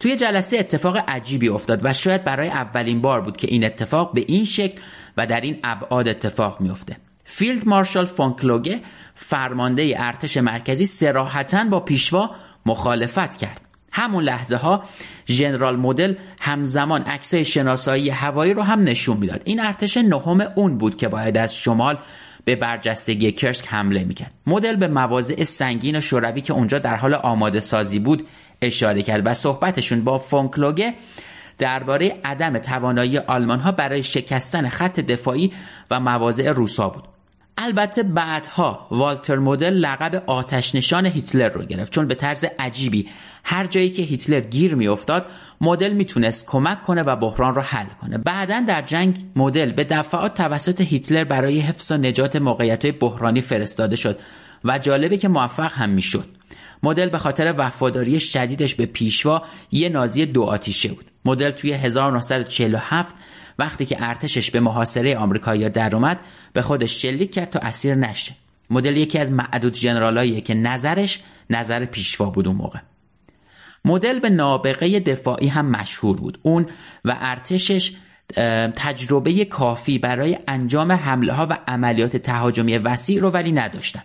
توی 0.00 0.16
جلسه 0.16 0.58
اتفاق 0.58 0.98
عجیبی 1.08 1.48
افتاد 1.48 1.80
و 1.84 1.92
شاید 1.92 2.24
برای 2.24 2.48
اولین 2.48 3.00
بار 3.00 3.20
بود 3.20 3.36
که 3.36 3.46
این 3.50 3.64
اتفاق 3.64 4.12
به 4.12 4.24
این 4.28 4.44
شکل 4.44 4.80
و 5.16 5.26
در 5.26 5.40
این 5.40 5.58
ابعاد 5.64 6.08
اتفاق 6.08 6.60
میافته. 6.60 6.96
فیلد 7.32 7.68
مارشال 7.68 8.04
فونکلوگه 8.04 8.80
فرمانده 9.14 9.94
ارتش 9.96 10.36
مرکزی 10.36 10.84
سراحتا 10.84 11.64
با 11.64 11.80
پیشوا 11.80 12.30
مخالفت 12.66 13.36
کرد. 13.36 13.60
همون 13.92 14.24
لحظه 14.24 14.56
ها 14.56 14.82
ژنرال 15.28 15.76
مدل 15.76 16.14
همزمان 16.40 17.02
عکسای 17.02 17.44
شناسایی 17.44 18.10
هوایی 18.10 18.54
رو 18.54 18.62
هم 18.62 18.80
نشون 18.80 19.16
می‌داد. 19.16 19.42
این 19.44 19.60
ارتش 19.60 19.96
نهم 19.96 20.40
اون 20.54 20.78
بود 20.78 20.96
که 20.96 21.08
باید 21.08 21.38
از 21.38 21.56
شمال 21.56 21.98
به 22.44 22.56
برجستگی 22.56 23.32
کرسک 23.32 23.66
حمله 23.68 24.04
می‌کرد. 24.04 24.32
مدل 24.46 24.76
به 24.76 24.88
مواضع 24.88 25.44
سنگین 25.44 26.00
شوروی 26.00 26.40
که 26.40 26.52
اونجا 26.52 26.78
در 26.78 26.96
حال 26.96 27.14
آماده 27.14 27.60
سازی 27.60 27.98
بود 27.98 28.26
اشاره 28.62 29.02
کرد 29.02 29.22
و 29.26 29.34
صحبتشون 29.34 30.04
با 30.04 30.18
فونکلوگه 30.18 30.94
درباره 31.58 32.20
عدم 32.24 32.58
توانایی 32.58 33.18
آلمان 33.18 33.60
ها 33.60 33.72
برای 33.72 34.02
شکستن 34.02 34.68
خط 34.68 35.00
دفاعی 35.00 35.52
و 35.90 36.00
مواضع 36.00 36.50
روسا 36.50 36.88
بود. 36.88 37.09
البته 37.62 38.02
بعدها 38.02 38.86
والتر 38.90 39.38
مدل 39.38 39.74
لقب 39.74 40.22
آتش 40.26 40.74
نشان 40.74 41.06
هیتلر 41.06 41.48
رو 41.48 41.62
گرفت. 41.62 41.92
چون 41.92 42.06
به 42.06 42.14
طرز 42.14 42.44
عجیبی 42.58 43.08
هر 43.44 43.66
جایی 43.66 43.90
که 43.90 44.02
هیتلر 44.02 44.40
گیر 44.40 44.74
میافتاد 44.74 45.26
مدل 45.60 45.92
می‌تونست 45.92 46.46
کمک 46.46 46.82
کنه 46.82 47.02
و 47.02 47.16
بحران 47.16 47.54
رو 47.54 47.62
حل 47.62 47.86
کنه. 48.00 48.18
بعدا 48.18 48.64
در 48.68 48.82
جنگ 48.82 49.16
مدل 49.36 49.72
به 49.72 49.84
دفعات 49.84 50.34
توسط 50.34 50.80
هیتلر 50.80 51.24
برای 51.24 51.58
حفظ 51.60 51.92
و 51.92 51.96
نجات 51.96 52.36
موقعیت 52.36 52.86
بحرانی 52.86 53.40
فرستاده 53.40 53.96
شد 53.96 54.18
و 54.64 54.78
جالبه 54.78 55.16
که 55.16 55.28
موفق 55.28 55.72
هم 55.72 55.90
می‌شد. 55.90 56.24
مدل 56.82 57.08
به 57.08 57.18
خاطر 57.18 57.54
وفاداری 57.58 58.20
شدیدش 58.20 58.74
به 58.74 58.86
پیشوا 58.86 59.42
یه 59.72 59.88
نازی 59.88 60.26
دو 60.26 60.42
آتیشه 60.42 60.88
بود. 60.88 61.09
مدل 61.24 61.50
توی 61.50 61.72
1947 61.72 63.14
وقتی 63.58 63.86
که 63.86 63.96
ارتشش 64.00 64.50
به 64.50 64.60
محاصره 64.60 65.16
آمریکایی‌ها 65.16 65.68
در 65.68 65.96
اومد 65.96 66.20
به 66.52 66.62
خودش 66.62 67.02
شلیک 67.02 67.32
کرد 67.32 67.50
تا 67.50 67.58
اسیر 67.58 67.94
نشه. 67.94 68.34
مدل 68.70 68.96
یکی 68.96 69.18
از 69.18 69.32
معدود 69.32 69.72
جنرالاییه 69.72 70.40
که 70.40 70.54
نظرش 70.54 71.20
نظر 71.50 71.84
پیشوا 71.84 72.30
بود 72.30 72.46
اون 72.46 72.56
موقع. 72.56 72.78
مدل 73.84 74.20
به 74.20 74.30
نابغه 74.30 75.00
دفاعی 75.00 75.48
هم 75.48 75.66
مشهور 75.66 76.16
بود. 76.16 76.38
اون 76.42 76.66
و 77.04 77.16
ارتشش 77.20 77.92
تجربه 78.76 79.44
کافی 79.44 79.98
برای 79.98 80.38
انجام 80.48 80.92
حمله 80.92 81.32
ها 81.32 81.46
و 81.50 81.58
عملیات 81.68 82.16
تهاجمی 82.16 82.78
وسیع 82.78 83.20
رو 83.20 83.30
ولی 83.30 83.52
نداشتن. 83.52 84.02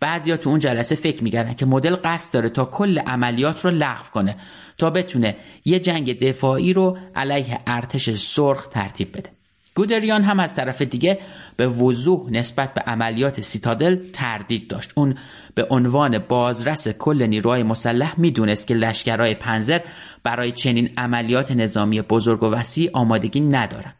بعضیا 0.00 0.36
تو 0.36 0.50
اون 0.50 0.58
جلسه 0.58 0.94
فکر 0.94 1.24
می‌کردن 1.24 1.54
که 1.54 1.66
مدل 1.66 1.96
قصد 2.04 2.34
داره 2.34 2.48
تا 2.48 2.64
کل 2.64 2.98
عملیات 2.98 3.64
رو 3.64 3.70
لغو 3.70 4.10
کنه 4.12 4.36
تا 4.78 4.90
بتونه 4.90 5.36
یه 5.64 5.80
جنگ 5.80 6.18
دفاعی 6.18 6.72
رو 6.72 6.98
علیه 7.14 7.60
ارتش 7.66 8.10
سرخ 8.10 8.66
ترتیب 8.66 9.12
بده. 9.12 9.30
گودریان 9.74 10.22
هم 10.22 10.40
از 10.40 10.54
طرف 10.54 10.82
دیگه 10.82 11.18
به 11.56 11.68
وضوح 11.68 12.30
نسبت 12.30 12.74
به 12.74 12.80
عملیات 12.80 13.40
سیتادل 13.40 13.98
تردید 14.12 14.68
داشت. 14.68 14.92
اون 14.94 15.14
به 15.54 15.66
عنوان 15.70 16.18
بازرس 16.18 16.88
کل 16.88 17.22
نیروهای 17.22 17.62
مسلح 17.62 18.14
می‌دونست 18.16 18.66
که 18.66 18.74
لشکرهای 18.74 19.34
پنزر 19.34 19.80
برای 20.22 20.52
چنین 20.52 20.90
عملیات 20.96 21.52
نظامی 21.52 22.02
بزرگ 22.02 22.42
و 22.42 22.46
وسیع 22.46 22.90
آمادگی 22.92 23.40
ندارن. 23.40 23.94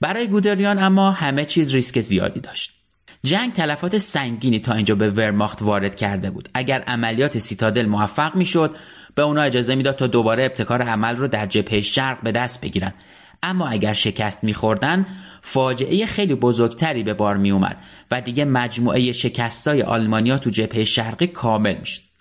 برای 0.00 0.28
گودریان 0.28 0.78
اما 0.78 1.10
همه 1.10 1.44
چیز 1.44 1.74
ریسک 1.74 2.00
زیادی 2.00 2.40
داشت. 2.40 2.81
جنگ 3.26 3.52
تلفات 3.52 3.98
سنگینی 3.98 4.58
تا 4.60 4.74
اینجا 4.74 4.94
به 4.94 5.10
ورماخت 5.10 5.62
وارد 5.62 5.96
کرده 5.96 6.30
بود. 6.30 6.48
اگر 6.54 6.80
عملیات 6.80 7.38
سیتادل 7.38 7.86
موفق 7.86 8.36
می‌شد 8.36 8.76
به 9.14 9.22
اونا 9.22 9.42
اجازه 9.42 9.74
می‌داد 9.74 9.96
تا 9.96 10.06
دوباره 10.06 10.44
ابتکار 10.44 10.82
عمل 10.82 11.16
رو 11.16 11.28
در 11.28 11.46
جبهه 11.46 11.80
شرق 11.80 12.22
به 12.22 12.32
دست 12.32 12.60
بگیرن 12.60 12.92
اما 13.42 13.68
اگر 13.68 13.92
شکست 13.92 14.44
میخوردن 14.44 15.06
فاجعه 15.42 16.06
خیلی 16.06 16.34
بزرگتری 16.34 17.02
به 17.02 17.14
بار 17.14 17.36
میومد 17.36 17.76
و 18.10 18.20
دیگه 18.20 18.44
مجموعه 18.44 19.12
شکستای 19.12 19.82
آلمانیا 19.82 20.38
تو 20.38 20.50
جبهه 20.50 20.84
شرقی 20.84 21.26
کامل 21.26 21.76
می‌شد. 21.78 22.11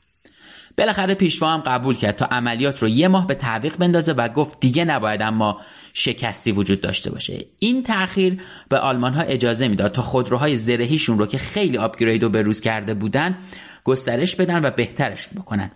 بالاخره 0.78 1.14
پیشوا 1.14 1.54
هم 1.54 1.60
قبول 1.60 1.96
کرد 1.96 2.16
تا 2.16 2.26
عملیات 2.26 2.82
رو 2.82 2.90
یه 2.90 3.08
ماه 3.08 3.28
به 3.28 3.36
تعویق 3.36 3.78
بندازه 3.78 4.14
و 4.14 4.28
گفت 4.28 4.60
دیگه 4.60 4.86
نباید 4.86 5.22
اما 5.22 5.62
شکستی 5.94 6.52
وجود 6.52 6.82
داشته 6.82 7.12
باشه. 7.12 7.46
این 7.60 7.84
تأخیر 7.84 8.42
به 8.70 8.80
آلمان 8.80 9.14
ها 9.14 9.22
اجازه 9.22 9.68
می‌داد 9.68 9.92
تا 9.92 10.02
خودروهای 10.02 10.56
زرهیشون 10.56 11.20
رو 11.20 11.26
که 11.26 11.38
خیلی 11.38 11.78
آپگرید 11.78 12.24
و 12.24 12.30
بروز 12.30 12.62
کرده 12.62 12.94
بودن 12.94 13.38
گسترش 13.84 14.36
بدن 14.36 14.66
و 14.66 14.72
بهترش 14.72 15.30
بکنن. 15.30 15.72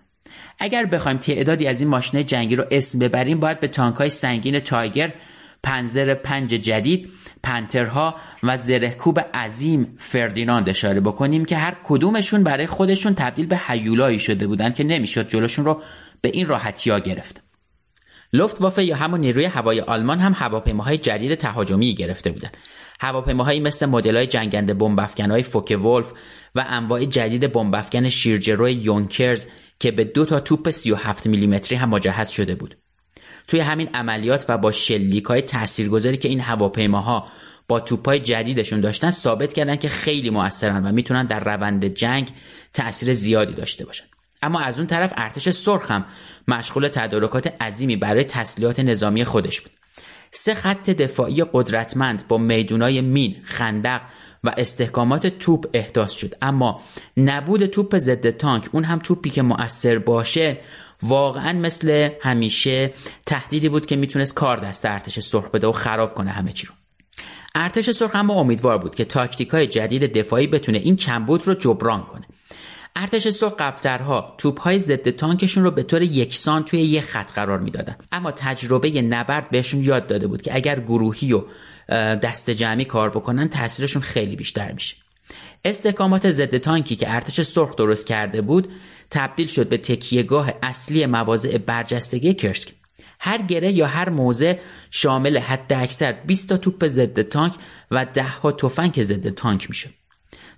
اگر 0.59 0.85
بخوایم 0.85 1.17
تعدادی 1.17 1.67
از 1.67 1.81
این 1.81 1.89
ماشین 1.89 2.25
جنگی 2.25 2.55
رو 2.55 2.65
اسم 2.71 2.99
ببریم 2.99 3.39
باید 3.39 3.59
به 3.59 3.67
تانک 3.67 3.95
های 3.95 4.09
سنگین 4.09 4.59
تایگر 4.59 5.13
پنزر 5.65 6.13
پنج 6.13 6.50
جدید 6.50 7.10
پنترها 7.43 8.15
و 8.43 8.57
زرهکوب 8.57 9.19
عظیم 9.19 9.95
فردیناند 9.98 10.69
اشاره 10.69 11.00
بکنیم 11.00 11.45
که 11.45 11.57
هر 11.57 11.75
کدومشون 11.84 12.43
برای 12.43 12.67
خودشون 12.67 13.13
تبدیل 13.15 13.45
به 13.45 13.57
حیولایی 13.57 14.19
شده 14.19 14.48
بودن 14.48 14.74
که 14.74 14.84
نمی‌شد 14.84 15.29
جلوشون 15.29 15.65
رو 15.65 15.81
به 16.22 16.29
این 16.34 16.45
راحتی 16.45 16.89
ها 16.89 17.00
گرفت 17.00 17.41
وافه 18.60 18.84
یا 18.84 18.95
همون 18.95 19.19
نیروی 19.19 19.45
هوای 19.45 19.81
آلمان 19.81 20.19
هم 20.19 20.34
هواپیماهای 20.36 20.98
جدید 20.98 21.36
تهاجمی 21.36 21.95
گرفته 21.95 22.31
بودند. 22.31 22.57
هواپیماهایی 23.00 23.60
مثل 23.60 23.86
مدل‌های 23.86 24.27
جنگنده 24.27 24.74
بمبافکن‌های 24.74 25.43
فوک 25.43 25.77
ولف 25.86 26.13
و 26.55 26.65
انواع 26.67 27.05
جدید 27.05 27.51
بمبافکن 27.51 28.10
شیرجروی 28.10 28.74
یونکرز 28.74 29.48
که 29.79 29.91
به 29.91 30.03
دو 30.03 30.25
تا 30.25 30.39
توپ 30.39 30.69
37 30.69 31.27
میلیمتری 31.27 31.75
هم 31.75 31.89
مجهز 31.89 32.29
شده 32.29 32.55
بود. 32.55 32.85
توی 33.47 33.59
همین 33.59 33.89
عملیات 33.93 34.45
و 34.49 34.57
با 34.57 34.71
شلیک 34.71 35.25
های 35.25 35.41
تاثیرگذاری 35.41 36.17
که 36.17 36.27
این 36.27 36.39
هواپیماها 36.39 37.27
با 37.67 37.79
توپای 37.79 38.19
جدیدشون 38.19 38.81
داشتن 38.81 39.11
ثابت 39.11 39.53
کردن 39.53 39.75
که 39.75 39.89
خیلی 39.89 40.29
موثرن 40.29 40.85
و 40.85 40.91
می‌تونن 40.91 41.25
در 41.25 41.39
روند 41.39 41.85
جنگ 41.85 42.29
تاثیر 42.73 43.13
زیادی 43.13 43.53
داشته 43.53 43.85
باشن. 43.85 44.05
اما 44.41 44.59
از 44.59 44.79
اون 44.79 44.87
طرف 44.87 45.13
ارتش 45.17 45.49
سرخ 45.49 45.91
هم 45.91 46.05
مشغول 46.47 46.87
تدارکات 46.87 47.61
عظیمی 47.61 47.95
برای 47.95 48.23
تسلیحات 48.23 48.79
نظامی 48.79 49.23
خودش 49.23 49.61
بود. 49.61 49.71
سه 50.31 50.53
خط 50.53 50.89
دفاعی 50.89 51.43
قدرتمند 51.53 52.27
با 52.27 52.37
میدونای 52.37 53.01
مین، 53.01 53.35
خندق 53.43 54.01
و 54.43 54.53
استحکامات 54.57 55.27
توپ 55.27 55.65
احداث 55.73 56.11
شد. 56.11 56.35
اما 56.41 56.81
نبود 57.17 57.65
توپ 57.65 57.97
ضد 57.97 58.29
تانک 58.29 58.69
اون 58.71 58.83
هم 58.83 58.99
توپی 58.99 59.29
که 59.29 59.41
مؤثر 59.41 59.99
باشه 59.99 60.57
واقعا 61.03 61.53
مثل 61.59 62.09
همیشه 62.21 62.93
تهدیدی 63.25 63.69
بود 63.69 63.85
که 63.85 63.95
می‌تونست 63.95 64.33
کار 64.33 64.57
دست 64.57 64.85
ارتش 64.85 65.19
سرخ 65.19 65.49
بده 65.51 65.67
و 65.67 65.71
خراب 65.71 66.13
کنه 66.13 66.31
همه 66.31 66.51
چی 66.51 66.67
رو. 66.67 66.73
ارتش 67.55 67.91
سرخ 67.91 68.11
اما 68.15 68.33
امیدوار 68.33 68.77
بود 68.77 68.95
که 68.95 69.05
تاکتیک 69.05 69.49
های 69.49 69.67
جدید 69.67 70.17
دفاعی 70.17 70.47
بتونه 70.47 70.77
این 70.77 70.95
کمبود 70.95 71.47
رو 71.47 71.53
جبران 71.53 72.03
کنه. 72.03 72.25
ارتش 72.95 73.27
سرخ 73.27 73.53
قبلترها 73.59 74.35
توپ 74.37 74.61
های 74.61 74.79
ضد 74.79 75.09
تانکشون 75.09 75.63
رو 75.63 75.71
به 75.71 75.83
طور 75.83 76.01
یکسان 76.01 76.63
توی 76.63 76.79
یک 76.79 77.03
خط 77.03 77.31
قرار 77.31 77.59
می‌دادن. 77.59 77.95
اما 78.11 78.31
تجربه 78.31 79.01
نبرد 79.01 79.49
بهشون 79.49 79.83
یاد 79.83 80.07
داده 80.07 80.27
بود 80.27 80.41
که 80.41 80.55
اگر 80.55 80.79
گروهی 80.79 81.34
و 81.34 81.43
دست 82.15 82.49
جمعی 82.49 82.86
کار 82.86 83.10
بکنن 83.10 83.49
تاثیرشون 83.49 84.01
خیلی 84.01 84.36
بیشتر 84.36 84.71
میشه. 84.71 84.95
استحکامات 85.65 86.31
ضد 86.31 86.58
تانکی 86.58 86.95
که 86.95 87.13
ارتش 87.13 87.41
سرخ 87.41 87.75
درست 87.75 88.08
کرده 88.08 88.41
بود 88.41 88.67
تبدیل 89.12 89.48
شد 89.48 89.70
به 89.70 89.78
تکیهگاه 89.78 90.54
اصلی 90.63 91.06
مواضع 91.06 91.58
برجستگی 91.58 92.34
کرسک 92.34 92.74
هر 93.20 93.41
گره 93.41 93.72
یا 93.72 93.88
هر 93.88 94.10
موزه 94.10 94.60
شامل 94.91 95.38
حد 95.38 95.74
اکثر 95.74 96.12
20 96.12 96.50
تا 96.50 96.58
توپ 96.58 96.88
ضد 96.88 97.22
تانک 97.22 97.54
و 97.91 98.06
10 98.06 98.24
ها 98.24 98.52
تفنگ 98.52 99.04
ضد 99.04 99.30
تانک 99.30 99.70
می‌شد. 99.70 99.89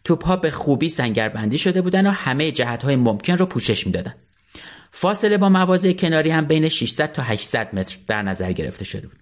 توپ 0.04 0.26
ها 0.26 0.36
به 0.36 0.52
خوبی 0.52 0.90
سنگربندی 0.90 1.58
شده 1.58 1.82
بودن 1.82 2.08
و 2.08 2.10
همه 2.10 2.52
جهت 2.52 2.84
های 2.84 2.96
ممکن 2.96 3.38
رو 3.38 3.46
پوشش 3.46 3.88
می‌دادن. 3.88 4.16
فاصله 4.92 5.38
با 5.38 5.50
مواضع 5.50 5.94
کناری 5.94 6.30
هم 6.30 6.46
بین 6.46 6.70
600 6.70 7.12
تا 7.12 7.22
800 7.22 7.76
متر 7.76 7.98
در 8.08 8.22
نظر 8.22 8.52
گرفته 8.52 8.86
شده 8.86 9.08
بود. 9.08 9.20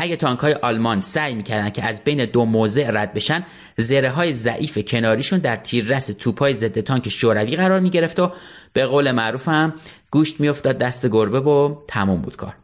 اگه 0.00 0.16
تانک 0.16 0.40
های 0.40 0.52
آلمان 0.52 1.00
سعی 1.00 1.34
می‌کردن 1.34 1.70
که 1.70 1.84
از 1.84 2.04
بین 2.04 2.24
دو 2.24 2.44
موضع 2.44 2.90
رد 2.90 3.14
بشن 3.14 3.44
زره 3.76 4.10
های 4.10 4.32
ضعیف 4.32 4.78
کناریشون 4.78 5.38
در 5.38 5.56
تیررس 5.56 6.06
توپ 6.06 6.38
های 6.38 6.54
ضد 6.54 6.80
تانک 6.80 7.08
شوروی 7.08 7.56
قرار 7.56 7.80
می‌گرفت 7.80 8.18
و 8.18 8.32
به 8.72 8.86
قول 8.86 9.10
معروف 9.10 9.48
هم 9.48 9.74
گوشت 10.10 10.40
میافتاد 10.40 10.78
دست 10.78 11.06
گربه 11.06 11.40
و 11.40 11.76
تموم 11.88 12.22
بود 12.22 12.36
کار. 12.36 12.54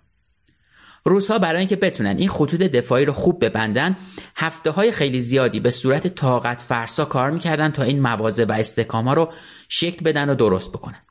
روزها 1.05 1.39
برای 1.39 1.59
اینکه 1.59 1.77
بتونن 1.77 2.17
این 2.17 2.29
خطوط 2.29 2.61
دفاعی 2.61 3.05
رو 3.05 3.13
خوب 3.13 3.45
ببندن 3.45 3.97
هفته 4.37 4.71
های 4.71 4.93
خیلی 4.93 5.21
زیادی 5.21 5.61
به 5.61 5.71
صورت 5.71 6.07
طاقت 6.07 6.61
فرسا 6.61 7.05
کار 7.05 7.31
می‌کردن 7.31 7.71
تا 7.71 7.83
این 7.83 8.01
مواضع 8.01 8.45
و 8.45 8.53
استکام 8.53 9.09
ها 9.09 9.15
رو 9.15 9.33
شکل 9.69 10.05
بدن 10.05 10.31
و 10.31 10.35
درست 10.35 10.71
بکنن. 10.71 11.03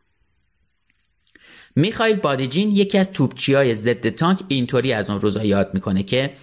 میخایل 1.76 2.16
بادیجین 2.16 2.72
یکی 2.72 2.98
از 2.98 3.12
توپچی 3.12 3.54
های 3.54 3.76
ضد 3.76 4.10
تانک 4.10 4.40
اینطوری 4.48 4.94
از 4.94 5.10
اون 5.10 5.22
روزا 5.22 5.44
یاد 5.44 5.74
می‌کنه 5.74 6.04
که 6.04 6.34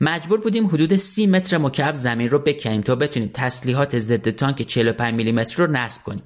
مجبور 0.00 0.40
بودیم 0.40 0.66
حدود 0.66 0.96
سی 0.96 1.26
متر 1.26 1.58
مکعب 1.58 1.94
زمین 1.94 2.28
رو 2.28 2.38
بکنیم 2.38 2.80
تا 2.80 2.94
بتونیم 2.96 3.30
تسلیحات 3.34 3.98
ضد 3.98 4.30
تانک 4.30 4.62
45 4.62 5.14
میلیمتر 5.14 5.64
رو 5.64 5.72
نصب 5.72 6.02
کنیم 6.02 6.22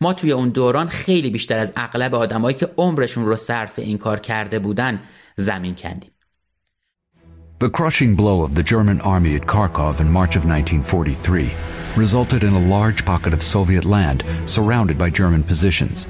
ما 0.00 0.12
توی 0.12 0.32
اون 0.32 0.48
دوران 0.48 0.88
خیلی 0.88 1.30
بیشتر 1.30 1.58
از 1.58 1.72
اغلب 1.76 2.14
آدمایی 2.14 2.56
که 2.56 2.68
عمرشون 2.76 3.26
رو 3.26 3.36
صرف 3.36 3.78
این 3.78 3.98
کار 3.98 4.20
کرده 4.20 4.58
بودن 4.58 5.00
زمین 5.36 5.74
کندیم 5.74 6.10
The 7.60 7.70
crushing 7.70 8.14
blow 8.14 8.42
of 8.42 8.54
the 8.54 8.62
German 8.62 9.00
army 9.00 9.34
at 9.34 9.44
Kharkov 9.46 9.98
in 10.00 10.08
March 10.12 10.36
of 10.36 10.44
1943 10.44 11.50
resulted 11.96 12.44
in 12.44 12.52
a 12.54 12.66
large 12.76 13.04
pocket 13.04 13.32
of 13.32 13.42
Soviet 13.42 13.84
land 13.84 14.22
surrounded 14.46 14.96
by 14.96 15.10
German 15.10 15.42
positions. 15.42 16.06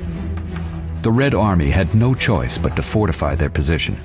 The 1.08 1.12
Red 1.12 1.34
Army 1.34 1.70
had 1.70 1.94
no 1.94 2.14
choice 2.14 2.58
but 2.58 2.76
to 2.76 2.82
fortify 2.82 3.34
their 3.34 3.48
position. 3.48 3.96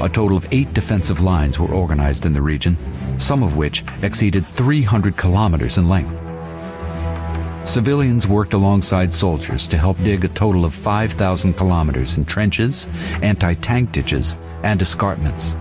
A 0.00 0.08
total 0.08 0.36
of 0.36 0.46
eight 0.52 0.72
defensive 0.72 1.20
lines 1.20 1.58
were 1.58 1.74
organized 1.74 2.24
in 2.24 2.32
the 2.32 2.40
region, 2.40 2.76
some 3.18 3.42
of 3.42 3.56
which 3.56 3.82
exceeded 4.00 4.46
300 4.46 5.16
kilometers 5.16 5.78
in 5.78 5.88
length. 5.88 6.16
Civilians 7.68 8.28
worked 8.28 8.52
alongside 8.52 9.12
soldiers 9.12 9.66
to 9.66 9.76
help 9.76 9.98
dig 10.04 10.24
a 10.24 10.28
total 10.28 10.64
of 10.64 10.72
5,000 10.72 11.54
kilometers 11.54 12.16
in 12.16 12.26
trenches, 12.26 12.86
anti-tank 13.20 13.90
ditches, 13.90 14.36
and 14.62 14.80
escarpments. 14.80 15.56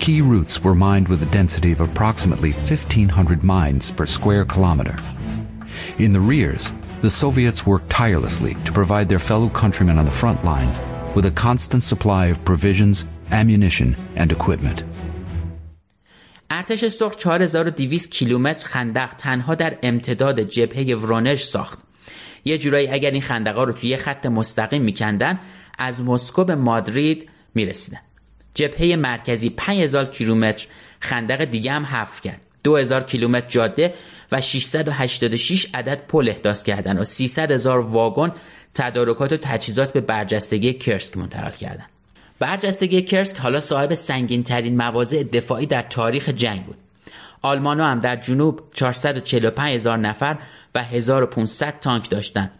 Key 0.00 0.20
routes 0.20 0.62
were 0.62 0.74
mined 0.74 1.08
with 1.08 1.22
a 1.22 1.32
density 1.32 1.72
of 1.72 1.80
approximately 1.80 2.52
1,500 2.52 3.42
mines 3.42 3.90
per 3.90 4.04
square 4.04 4.44
kilometer. 4.44 4.98
In 5.98 6.12
the 6.12 6.20
rears, 6.20 6.74
the 7.02 7.10
Soviets 7.10 7.66
worked 7.66 7.90
tirelessly 7.90 8.54
to 8.66 8.70
provide 8.80 9.08
their 9.08 9.24
fellow 9.30 9.48
countrymen 9.62 9.96
on 9.98 10.06
the 10.10 10.18
front 10.22 10.40
lines 10.44 10.76
with 11.14 11.26
a 11.26 11.34
constant 11.46 11.82
supply 11.82 12.24
of 12.32 12.44
provisions, 12.44 13.04
ammunition, 13.40 13.96
and 14.16 14.30
equipment. 14.30 14.84
ارتش 16.50 16.88
سرخ 16.88 17.16
4200 17.16 18.10
کیلومتر 18.10 18.66
خندق 18.66 19.14
تنها 19.18 19.54
در 19.54 19.78
امتداد 19.82 20.40
جبهه 20.40 20.96
ورونژ 20.96 21.42
ساخت. 21.42 21.78
یه 22.44 22.58
جورایی 22.58 22.88
اگر 22.88 23.10
این 23.10 23.22
خندقا 23.22 23.64
رو 23.64 23.72
توی 23.72 23.90
یه 23.90 23.96
خط 23.96 24.26
مستقیم 24.26 24.82
میکندن 24.82 25.38
از 25.78 26.00
مسکو 26.00 26.44
به 26.44 26.54
مادرید 26.54 27.28
می‌رسیدن. 27.54 28.00
جبهه 28.54 28.96
مرکزی 28.96 29.50
5000 29.50 30.04
کیلومتر 30.04 30.66
خندق 31.00 31.44
دیگه 31.44 31.72
هم 31.72 31.84
حفر 31.84 32.22
کرد. 32.22 32.46
2000 32.64 33.04
کیلومتر 33.04 33.48
جاده 33.48 33.94
و 34.32 34.40
686 34.40 35.66
عدد 35.74 36.06
پل 36.06 36.28
احداث 36.28 36.62
کردن 36.62 36.98
و 36.98 37.04
300 37.04 37.50
هزار 37.50 37.78
واگن 37.78 38.32
تدارکات 38.74 39.32
و 39.32 39.36
تجهیزات 39.36 39.92
به 39.92 40.00
برجستگی 40.00 40.72
کرسک 40.72 41.16
منتقل 41.16 41.50
کردند. 41.50 41.88
برجستگی 42.38 43.02
کرسک 43.02 43.36
حالا 43.36 43.60
صاحب 43.60 43.94
سنگین 43.94 44.42
ترین 44.42 44.76
مواضع 44.76 45.22
دفاعی 45.22 45.66
در 45.66 45.82
تاریخ 45.82 46.28
جنگ 46.28 46.64
بود. 46.64 46.76
آلمان 47.42 47.80
هم 47.80 48.00
در 48.00 48.16
جنوب 48.16 48.60
445 48.74 49.74
هزار 49.74 49.98
نفر 49.98 50.38
و 50.74 50.82
1500 50.82 51.80
تانک 51.80 52.10
داشتند 52.10 52.50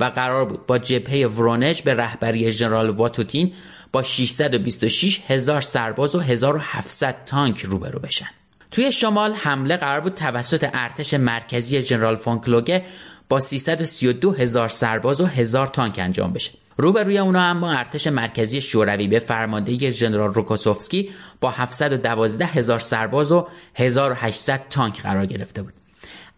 و 0.00 0.04
قرار 0.04 0.44
بود 0.44 0.66
با 0.66 0.78
جبهه 0.78 1.26
ورونج 1.26 1.82
به 1.82 1.94
رهبری 1.94 2.52
ژنرال 2.52 2.90
واتوتین 2.90 3.52
با 3.92 4.02
626 4.02 5.20
هزار 5.26 5.60
سرباز 5.60 6.14
و 6.14 6.20
1700 6.20 7.24
تانک 7.26 7.60
روبرو 7.60 7.98
بشن. 7.98 8.28
توی 8.72 8.92
شمال 8.92 9.32
حمله 9.32 9.76
قرار 9.76 10.00
بود 10.00 10.14
توسط 10.14 10.70
ارتش 10.74 11.14
مرکزی 11.14 11.82
ژنرال 11.82 12.16
فونکلوگه 12.16 12.84
با 13.28 13.40
332 13.40 14.32
هزار 14.32 14.68
سرباز 14.68 15.20
و 15.20 15.26
هزار 15.26 15.66
تانک 15.66 15.98
انجام 15.98 16.32
بشه. 16.32 16.52
روبروی 16.76 17.18
اونا 17.18 17.42
اما 17.42 17.72
ارتش 17.72 18.06
مرکزی 18.06 18.60
شوروی 18.60 19.08
به 19.08 19.18
فرماندهی 19.18 19.92
ژنرال 19.92 20.34
روکوسوفسکی 20.34 21.10
با 21.40 21.50
712 21.50 22.44
هزار 22.44 22.78
سرباز 22.78 23.32
و 23.32 23.46
1800 23.74 24.68
تانک 24.70 25.02
قرار 25.02 25.26
گرفته 25.26 25.62
بود. 25.62 25.72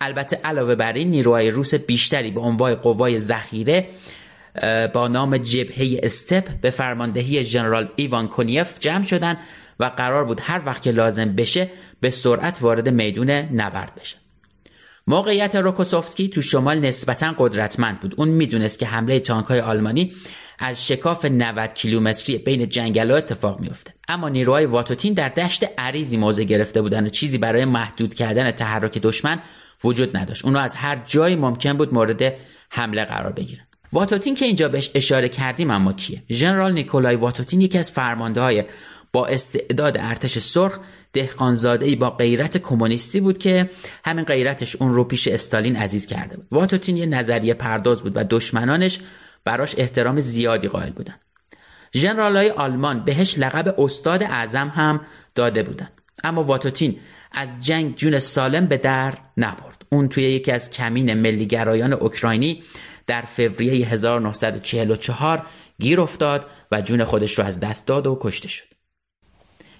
البته 0.01 0.41
علاوه 0.45 0.75
بر 0.75 0.93
این 0.93 1.11
نیروهای 1.11 1.51
روس 1.51 1.75
بیشتری 1.75 2.31
به 2.31 2.41
عنوان 2.41 2.75
قوای 2.75 3.21
ذخیره 3.21 3.89
با 4.93 5.09
نام 5.09 5.37
جبهه 5.37 6.01
استپ 6.03 6.61
به 6.61 6.71
فرماندهی 6.71 7.45
ژنرال 7.45 7.89
ایوان 7.97 8.29
کونیف 8.29 8.79
جمع 8.81 9.05
شدن 9.05 9.37
و 9.81 9.85
قرار 9.85 10.25
بود 10.25 10.41
هر 10.43 10.63
وقت 10.67 10.83
که 10.83 10.91
لازم 10.91 11.33
بشه 11.33 11.71
به 12.01 12.11
سرعت 12.11 12.59
وارد 12.63 12.89
میدون 12.89 13.31
نبرد 13.31 13.93
بشه. 14.01 14.17
موقعیت 15.07 15.57
روکوسوفسکی 15.57 16.29
تو 16.29 16.43
شمال 16.43 16.79
نسبتا 16.79 17.35
قدرتمند 17.39 18.01
بود. 18.01 18.15
اون 18.17 18.29
می‌دونست 18.29 18.79
که 18.79 18.87
حمله 18.87 19.21
تانک 19.21 19.47
های 19.47 19.61
آلمانی 19.61 20.13
از 20.59 20.87
شکاف 20.87 21.25
90 21.25 21.75
کیلومتری 21.75 22.39
بین 22.39 22.69
جنگل 22.69 23.11
ها 23.11 23.17
اتفاق 23.17 23.61
میفته 23.61 23.95
اما 24.09 24.29
نیروهای 24.29 24.67
واتوتین 24.67 25.15
در 25.15 25.29
دشت 25.29 25.65
عریضی 25.79 26.17
موضع 26.17 26.45
گرفته 26.45 26.83
بودن 26.83 27.07
و 27.07 27.09
چیزی 27.09 27.39
برای 27.39 27.65
محدود 27.65 28.15
کردن 28.15 28.51
تحرک 28.51 28.99
دشمن 28.99 29.41
وجود 29.85 30.17
نداشت. 30.17 30.45
اونو 30.45 30.59
از 30.59 30.77
هر 30.77 31.03
جایی 31.07 31.37
ممکن 31.37 31.73
بود 31.73 31.95
مورد 31.95 32.35
حمله 32.71 33.05
قرار 33.05 33.33
بگیرن. 33.33 33.65
واتوتین 33.93 34.35
که 34.35 34.45
اینجا 34.45 34.69
بهش 34.69 34.91
اشاره 34.95 35.29
کردیم 35.29 35.71
اما 35.71 35.93
کیه؟ 35.93 36.23
ژنرال 36.31 36.73
نیکولای 36.73 37.17
واتوتین 37.17 37.61
یکی 37.61 37.79
از 37.79 37.91
فرمانده 37.91 38.41
های 38.41 38.65
با 39.15 39.27
استعداد 39.27 39.97
ارتش 39.99 40.39
سرخ 40.39 40.79
دهقانزاده 41.13 41.87
ای 41.87 41.97
با 41.97 42.11
غیرت 42.11 42.59
کمونیستی 42.59 43.21
بود 43.21 43.39
که 43.39 43.71
همین 44.05 44.25
غیرتش 44.25 44.77
اون 44.77 44.95
رو 44.95 45.05
پیش 45.05 45.29
استالین 45.29 45.77
عزیز 45.77 46.07
کرده 46.07 46.37
بود. 46.37 46.47
واتوتین 46.51 46.97
یه 46.97 47.07
نظریه 47.07 47.55
پرداز 47.55 48.03
بود 48.03 48.17
و 48.17 48.25
دشمنانش 48.31 48.99
براش 49.45 49.75
احترام 49.79 50.21
زیادی 50.21 50.69
قائل 50.69 50.91
بودن. 50.91 51.15
ژنرال 51.95 52.37
های 52.37 52.51
آلمان 52.51 53.05
بهش 53.05 53.39
لقب 53.39 53.81
استاد 53.81 54.23
اعظم 54.23 54.69
هم 54.69 55.01
داده 55.35 55.63
بودن. 55.63 55.89
اما 56.25 56.45
واتوتین 56.45 56.99
از 57.33 57.65
جنگ 57.65 57.95
جون 57.95 58.19
سالم 58.19 58.67
به 58.67 58.77
در 58.77 59.15
نبرد. 59.37 59.83
اون 59.93 60.09
توی 60.09 60.25
یکی 60.25 60.53
از 60.53 60.71
کمین 60.71 61.15
ملیگرایان 61.15 61.93
اوکراینی 61.93 62.63
در 63.07 63.23
فوریه 63.23 63.87
1944 63.87 65.47
گیر 65.79 66.01
افتاد 66.01 66.47
و 66.73 66.81
جون 66.81 67.05
خودش 67.05 67.39
رو 67.39 67.45
از 67.45 67.61
دست 67.61 67.87
داد 67.87 68.07
و 68.07 68.19
کشته 68.21 68.49
شد. 68.49 68.74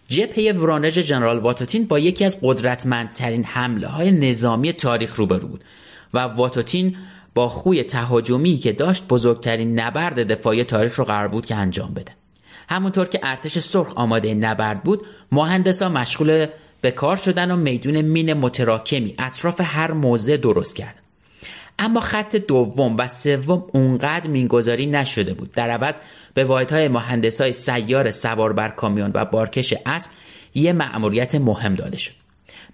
جبهه 0.09 0.55
ورانج 0.55 0.93
جنرال 0.93 1.39
واتوتین 1.39 1.87
با 1.87 1.99
یکی 1.99 2.25
از 2.25 2.39
قدرتمندترین 2.43 3.45
حمله 3.45 3.87
های 3.87 4.11
نظامی 4.11 4.73
تاریخ 4.73 5.17
روبرو 5.17 5.49
بود 5.49 5.65
و 6.15 6.19
واتوتین 6.19 6.97
با 7.35 7.49
خوی 7.49 7.83
تهاجمی 7.83 8.57
که 8.57 8.73
داشت 8.73 9.09
بزرگترین 9.09 9.81
نبرد 9.81 10.33
دفاعی 10.33 10.65
تاریخ 10.65 10.99
رو 10.99 11.05
قرار 11.05 11.29
بود 11.29 11.47
که 11.47 11.55
انجام 11.55 11.95
بده. 11.95 12.13
همونطور 12.69 13.09
که 13.09 13.21
ارتش 13.23 13.59
سرخ 13.59 13.93
آماده 13.97 14.35
نبرد 14.35 14.83
بود 14.83 15.07
مهندسا 15.33 15.89
مشغول 15.89 16.47
به 16.81 16.91
کار 16.91 17.17
شدن 17.17 17.51
و 17.51 17.57
میدون 17.57 18.01
مین 18.01 18.33
متراکمی 18.33 19.15
اطراف 19.19 19.61
هر 19.65 19.93
موضع 19.93 20.37
درست 20.37 20.77
کرد. 20.77 21.04
اما 21.79 22.01
خط 22.01 22.37
دوم 22.37 22.97
و 22.97 23.09
سوم 23.09 23.65
اونقدر 23.73 24.31
مینگذاری 24.31 24.87
نشده 24.87 25.35
بود. 25.35 25.51
در 25.51 25.71
عوض 25.71 25.97
به 26.35 26.45
واحدهای 26.45 26.89
مهندسای 26.89 27.53
سیار 27.53 28.11
سوار 28.11 28.53
بر 28.53 28.69
کامیون 28.69 29.11
و 29.15 29.25
بارکش 29.25 29.75
اسب 29.87 30.11
یه 30.55 30.73
مأموریت 30.73 31.35
مهم 31.35 31.75
داده 31.75 31.97
شد. 31.97 32.13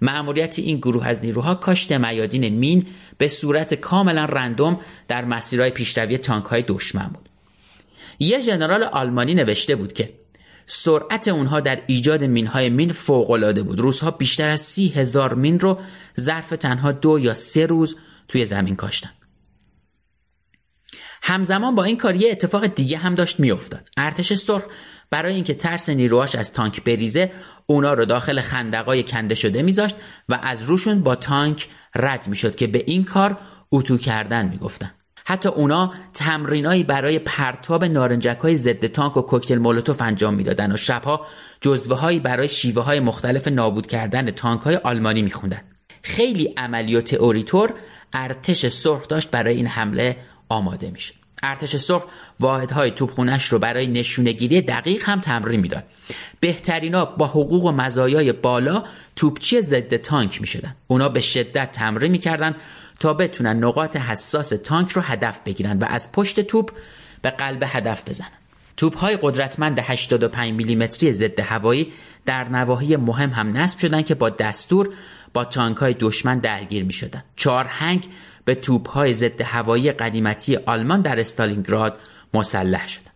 مأموریت 0.01 0.59
این 0.59 0.77
گروه 0.77 1.07
از 1.07 1.25
نیروها 1.25 1.55
کاشت 1.55 1.91
میادین 1.91 2.49
مین 2.49 2.85
به 3.17 3.27
صورت 3.27 3.73
کاملا 3.73 4.25
رندوم 4.25 4.79
در 5.07 5.25
مسیرهای 5.25 5.69
پیشروی 5.69 6.17
تانک 6.17 6.45
های 6.45 6.63
دشمن 6.67 7.07
بود. 7.07 7.29
یه 8.19 8.39
ژنرال 8.39 8.83
آلمانی 8.83 9.35
نوشته 9.35 9.75
بود 9.75 9.93
که 9.93 10.09
سرعت 10.65 11.27
اونها 11.27 11.59
در 11.59 11.81
ایجاد 11.87 12.23
مینهای 12.23 12.69
مین 12.69 12.91
فوقالعاده 12.91 13.63
بود. 13.63 13.79
روزها 13.79 14.11
بیشتر 14.11 14.49
از 14.49 14.61
سی 14.61 14.87
هزار 14.87 15.33
مین 15.33 15.59
رو 15.59 15.79
ظرف 16.19 16.49
تنها 16.49 16.91
دو 16.91 17.19
یا 17.19 17.33
سه 17.33 17.65
روز 17.65 17.95
توی 18.31 18.45
زمین 18.45 18.75
کاشتن. 18.75 19.09
همزمان 21.23 21.75
با 21.75 21.83
این 21.83 21.97
کار 21.97 22.15
یه 22.15 22.31
اتفاق 22.31 22.65
دیگه 22.65 22.97
هم 22.97 23.15
داشت 23.15 23.39
میافتاد. 23.39 23.89
ارتش 23.97 24.33
سرخ 24.33 24.63
برای 25.09 25.35
اینکه 25.35 25.53
ترس 25.53 25.89
نیروهاش 25.89 26.35
از 26.35 26.53
تانک 26.53 26.83
بریزه 26.83 27.31
اونا 27.65 27.93
رو 27.93 28.05
داخل 28.05 28.41
خندقای 28.41 29.03
کنده 29.03 29.35
شده 29.35 29.61
میذاشت 29.61 29.95
و 30.29 30.39
از 30.43 30.63
روشون 30.63 31.03
با 31.03 31.15
تانک 31.15 31.67
رد 31.95 32.27
می‌شد 32.27 32.55
که 32.55 32.67
به 32.67 32.83
این 32.87 33.03
کار 33.03 33.37
اتو 33.71 33.97
کردن 33.97 34.49
می‌گفتن. 34.49 34.91
حتی 35.25 35.49
اونا 35.49 35.93
تمرینایی 36.13 36.83
برای 36.83 37.19
پرتاب 37.19 37.85
نارنجک 37.85 38.37
های 38.37 38.55
ضد 38.55 38.87
تانک 38.87 39.17
و 39.17 39.21
کوکتل 39.21 39.57
مولوتوف 39.57 40.01
انجام 40.01 40.33
می‌دادن 40.33 40.71
و 40.71 40.77
شبها 40.77 41.27
جزوه 41.61 41.97
هایی 41.97 42.19
برای 42.19 42.49
شیوه 42.49 42.83
های 42.83 42.99
مختلف 42.99 43.47
نابود 43.47 43.87
کردن 43.87 44.31
تانک 44.31 44.61
های 44.61 44.75
آلمانی 44.75 45.21
میخوندن. 45.21 45.61
خیلی 46.03 46.53
عملی 46.57 46.95
و 46.95 47.01
تئوریتور 47.01 47.73
ارتش 48.13 48.67
سرخ 48.67 49.07
داشت 49.07 49.31
برای 49.31 49.55
این 49.55 49.67
حمله 49.67 50.17
آماده 50.49 50.91
میشه 50.91 51.13
ارتش 51.43 51.75
سرخ 51.75 52.03
واحدهای 52.39 52.91
توپخونش 52.91 53.45
رو 53.45 53.59
برای 53.59 53.87
نشونگیری 53.87 54.61
دقیق 54.61 55.09
هم 55.09 55.19
تمرین 55.19 55.59
می‌داد. 55.59 55.83
بهترینا 56.39 57.05
با 57.05 57.27
حقوق 57.27 57.65
و 57.65 57.71
مزایای 57.71 58.31
بالا 58.31 58.83
توپچی 59.15 59.61
ضد 59.61 59.95
تانک 59.95 60.41
می‌شدن. 60.41 60.75
اونا 60.87 61.09
به 61.09 61.19
شدت 61.19 61.71
تمرین 61.71 62.11
می‌کردن 62.11 62.55
تا 62.99 63.13
بتونن 63.13 63.63
نقاط 63.63 63.97
حساس 63.97 64.49
تانک 64.49 64.91
رو 64.91 65.01
هدف 65.01 65.41
بگیرن 65.45 65.79
و 65.79 65.85
از 65.89 66.11
پشت 66.11 66.39
توپ 66.39 66.71
به 67.21 67.29
قلب 67.29 67.63
هدف 67.65 68.09
بزنن. 68.09 68.40
توپ 68.81 68.97
های 68.97 69.17
قدرتمند 69.21 69.79
85 69.79 70.53
میلیمتری 70.53 71.11
ضد 71.11 71.39
هوایی 71.39 71.93
در 72.25 72.49
نواحی 72.49 72.95
مهم 72.95 73.29
هم 73.29 73.47
نصب 73.47 73.79
شدن 73.79 74.01
که 74.01 74.15
با 74.15 74.29
دستور 74.29 74.93
با 75.33 75.45
تانک 75.45 75.77
های 75.77 75.95
دشمن 75.99 76.39
درگیر 76.39 76.83
می 76.83 76.93
شدن. 76.93 77.23
چهارهنگ 77.35 78.07
به 78.45 78.55
توپ 78.55 78.89
های 78.89 79.13
ضد 79.13 79.41
هوایی 79.41 79.91
قدیمتی 79.91 80.55
آلمان 80.55 81.01
در 81.01 81.19
استالینگراد 81.19 81.99
مسلح 82.33 82.87
شدن. 82.87 83.11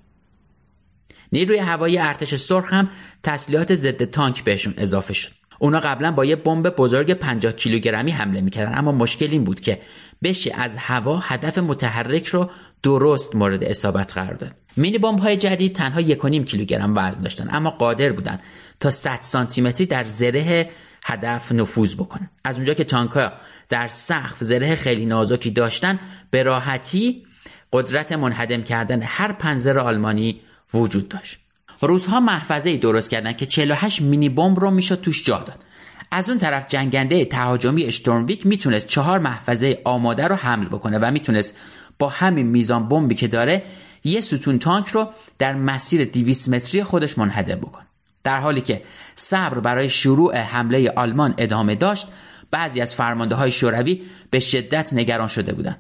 نیروی 1.32 1.58
هوایی 1.58 1.98
ارتش 1.98 2.36
سرخ 2.36 2.74
هم 2.74 2.90
تسلیحات 3.24 3.76
ضد 3.76 4.04
تانک 4.04 4.44
بهشون 4.44 4.74
اضافه 4.78 5.14
شد. 5.14 5.32
اونا 5.60 5.80
قبلا 5.80 6.12
با 6.12 6.26
یه 6.26 6.36
بمب 6.36 6.70
بزرگ 6.70 7.14
50 7.14 7.52
کیلوگرمی 7.52 8.12
حمله 8.12 8.42
می‌کردن. 8.42 8.78
اما 8.78 8.92
مشکل 8.92 9.28
این 9.32 9.44
بود 9.44 9.60
که 9.60 9.82
بشه 10.24 10.54
از 10.56 10.78
هوا 10.78 11.18
هدف 11.18 11.58
متحرک 11.58 12.28
رو 12.28 12.50
درست 12.84 13.36
مورد 13.36 13.64
اصابت 13.64 14.14
قرار 14.14 14.34
داد. 14.34 14.56
مینی 14.78 14.98
بمب 14.98 15.20
های 15.20 15.38
جدید 15.38 15.76
تنها 15.76 16.02
1.5 16.02 16.46
کیلوگرم 16.46 16.94
وزن 16.98 17.22
داشتن 17.22 17.48
اما 17.52 17.70
قادر 17.70 18.12
بودن 18.12 18.40
تا 18.80 18.92
100 18.92 19.20
سانتی 19.22 19.86
در 19.86 20.04
زره 20.04 20.70
هدف 21.04 21.52
نفوذ 21.52 21.96
بکنن. 21.96 22.30
از 22.44 22.56
اونجا 22.56 22.74
که 22.74 22.84
تانکا 22.84 23.32
در 23.70 23.88
سقف 23.88 24.38
زره 24.40 24.76
خیلی 24.76 25.06
نازکی 25.06 25.52
داشتن 25.52 26.00
به 26.32 26.44
راحتی 26.44 27.26
قدرت 27.74 28.12
منهدم 28.12 28.64
کردن 28.64 29.02
هر 29.02 29.32
پنزر 29.32 29.80
آلمانی 29.80 30.42
وجود 30.74 31.10
داشت. 31.10 31.40
روزها 31.82 32.20
محفظه 32.20 32.70
ای 32.70 32.78
درست 32.78 33.10
کردن 33.10 33.34
که 33.34 33.46
48 33.46 34.02
مینی 34.02 34.30
بمب 34.30 34.60
رو 34.60 34.72
می‌شد 34.72 35.02
توش 35.02 35.24
جا 35.24 35.38
داد. 35.38 35.66
از 36.12 36.30
اون 36.30 36.38
طرف 36.38 36.68
جنگنده 36.68 37.26
تهاجمی 37.26 37.84
اشتورمویک 37.84 38.46
می‌تونست 38.46 38.88
چهار 38.88 39.20
محفظه 39.20 39.82
آماده 39.84 40.28
رو 40.28 40.36
حمل 40.36 40.66
بکنه 40.66 41.00
و 41.00 41.12
می‌تونست 41.12 41.58
با 42.00 42.10
همین 42.10 42.48
میزان 42.48 42.90
بمبی 42.90 43.16
که 43.16 43.28
داره 43.28 43.64
یه 44.04 44.22
ستون 44.22 44.60
تانک 44.60 44.88
رو 44.88 45.10
در 45.40 45.54
مسیر 45.54 46.06
200 46.06 46.50
متری 46.50 46.84
خودش 46.84 47.18
منهدم 47.18 47.56
بکنه. 47.56 47.86
در 48.24 48.40
حالی 48.40 48.62
که 48.62 48.82
صبر 49.16 49.60
برای 49.60 49.90
شروع 49.90 50.38
حمله 50.38 50.94
آلمان 50.96 51.34
ادامه 51.38 51.76
داشت 51.76 52.08
بعضی 52.52 52.82
از 52.82 52.96
فرمانده 52.96 53.36
های 53.36 53.52
شوروی 53.52 54.02
به 54.30 54.40
شدت 54.40 54.94
نگران 54.94 55.28
شده 55.28 55.54
بودند. 55.54 55.78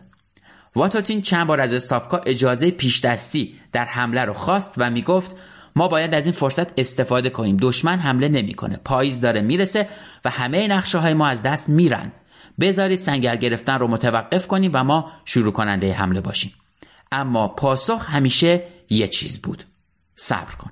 واتوتین 0.75 1.21
چند 1.21 1.47
بار 1.47 1.61
از 1.61 1.73
استافکا 1.73 2.17
اجازه 2.17 2.71
پیش 2.71 3.01
دستی 3.01 3.55
در 3.71 3.85
حمله 3.85 4.25
رو 4.25 4.33
خواست 4.33 4.73
و 4.77 4.89
می‌گفت 4.89 5.35
ما 5.75 5.87
باید 5.87 6.13
از 6.13 6.25
این 6.25 6.33
فرصت 6.33 6.79
استفاده 6.79 7.29
کنیم. 7.29 7.57
دشمن 7.61 7.99
حمله 7.99 8.29
نمی‌کنه. 8.29 8.79
پاییز 8.85 9.21
داره 9.21 9.41
می‌رسه 9.41 9.87
و 10.25 10.29
همه 10.29 10.67
نقشه 10.67 10.97
های 10.97 11.13
ما 11.13 11.27
از 11.27 11.41
دست 11.41 11.69
میرن. 11.69 12.11
بذارید 12.59 12.99
سنگر 12.99 13.35
گرفتن 13.35 13.79
رو 13.79 13.87
متوقف 13.87 14.47
کنیم 14.47 14.71
و 14.73 14.83
ما 14.83 15.11
شروع 15.25 15.53
کننده 15.53 15.93
حمله 15.93 16.21
باشیم. 16.21 16.53
اما 17.11 17.47
پاسخ 17.47 18.09
همیشه 18.09 18.63
یه 18.89 19.07
چیز 19.07 19.41
بود. 19.41 19.63
صبر 20.15 20.55
کن. 20.55 20.71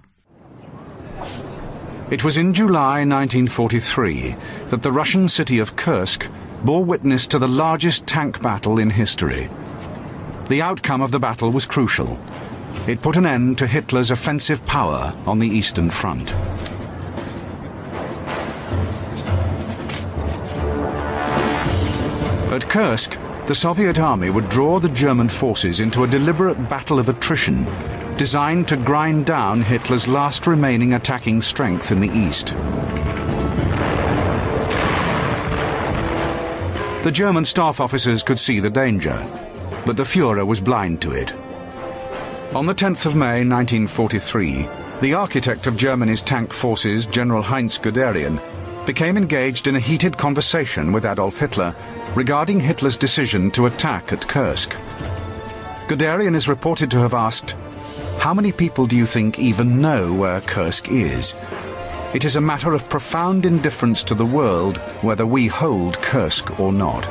It 2.12 2.24
was 2.24 2.38
in 2.38 2.54
July 2.54 3.04
1943 3.04 4.36
that 4.70 4.82
the 4.84 4.92
Russian 4.92 5.28
city 5.28 5.60
of 5.60 5.76
Kursk 5.76 6.28
bore 6.66 6.86
witness 6.86 7.28
to 7.28 7.40
the 7.40 7.48
largest 7.48 8.06
tank 8.06 8.42
battle 8.42 8.78
in 8.80 8.90
history. 8.90 9.50
The 10.50 10.62
outcome 10.62 11.02
of 11.02 11.12
the 11.12 11.20
battle 11.20 11.52
was 11.52 11.66
crucial. 11.66 12.18
It 12.86 13.02
put 13.02 13.16
an 13.16 13.26
end 13.26 13.58
to 13.60 13.68
Hitler's 13.68 14.12
offensive 14.12 14.66
power 14.66 15.14
on 15.26 15.40
the 15.40 15.48
Eastern 15.48 15.90
Front. 15.90 16.34
At 22.52 22.70
Kursk, 22.70 23.18
the 23.48 23.56
Soviet 23.56 24.00
army 24.00 24.30
would 24.30 24.50
draw 24.50 24.80
the 24.80 24.90
German 24.90 25.30
forces 25.30 25.80
into 25.80 26.04
a 26.04 26.08
deliberate 26.08 26.70
battle 26.70 27.00
of 27.00 27.10
attrition 27.10 27.66
designed 28.18 28.68
to 28.68 28.78
grind 28.78 29.26
down 29.26 29.62
Hitler's 29.62 30.08
last 30.08 30.46
remaining 30.46 30.94
attacking 30.94 31.42
strength 31.42 31.92
in 31.92 32.00
the 32.00 32.12
east. 32.12 32.50
The 37.04 37.12
German 37.12 37.44
staff 37.44 37.80
officers 37.80 38.24
could 38.24 38.40
see 38.40 38.60
the 38.60 38.70
danger, 38.70 39.26
but 39.86 39.98
the 39.98 40.04
Fuhrer 40.04 40.46
was 40.46 40.62
blind 40.62 41.02
to 41.02 41.12
it. 41.12 41.34
On 42.56 42.68
the 42.68 42.76
10th 42.76 43.08
of 43.08 43.16
May 43.16 43.44
1943, 43.44 44.68
the 45.02 45.16
architect 45.16 45.66
of 45.66 45.76
Germany's 45.76 46.22
tank 46.22 46.54
forces, 46.54 47.08
General 47.08 47.42
Heinz 47.42 47.80
Guderian, 47.80 48.40
became 48.86 49.18
engaged 49.18 49.66
in 49.66 49.76
a 49.76 49.80
heated 49.80 50.16
conversation 50.16 50.92
with 50.92 51.04
Adolf 51.04 51.40
Hitler 51.40 51.76
regarding 52.14 52.60
Hitler's 52.60 52.96
decision 52.96 53.50
to 53.52 53.66
attack 53.66 54.14
at 54.14 54.28
Kursk. 54.28 54.76
Guderian 55.88 56.36
is 56.36 56.48
reported 56.48 56.92
to 56.92 57.00
have 57.00 57.16
asked, 57.16 57.56
How 58.20 58.36
many 58.36 58.52
people 58.52 58.86
do 58.86 58.96
you 58.96 59.08
think 59.08 59.40
even 59.40 59.82
know 59.82 60.14
where 60.14 60.40
Kursk 60.42 60.90
is? 60.90 61.34
It 62.14 62.24
is 62.24 62.36
a 62.36 62.42
matter 62.42 62.74
of 62.74 62.88
profound 62.88 63.48
indifference 63.48 64.04
to 64.04 64.14
the 64.14 64.28
world 64.28 64.78
whether 65.02 65.26
we 65.26 65.48
hold 65.48 66.00
Kursk 66.04 66.60
or 66.60 66.72
not. 66.72 67.06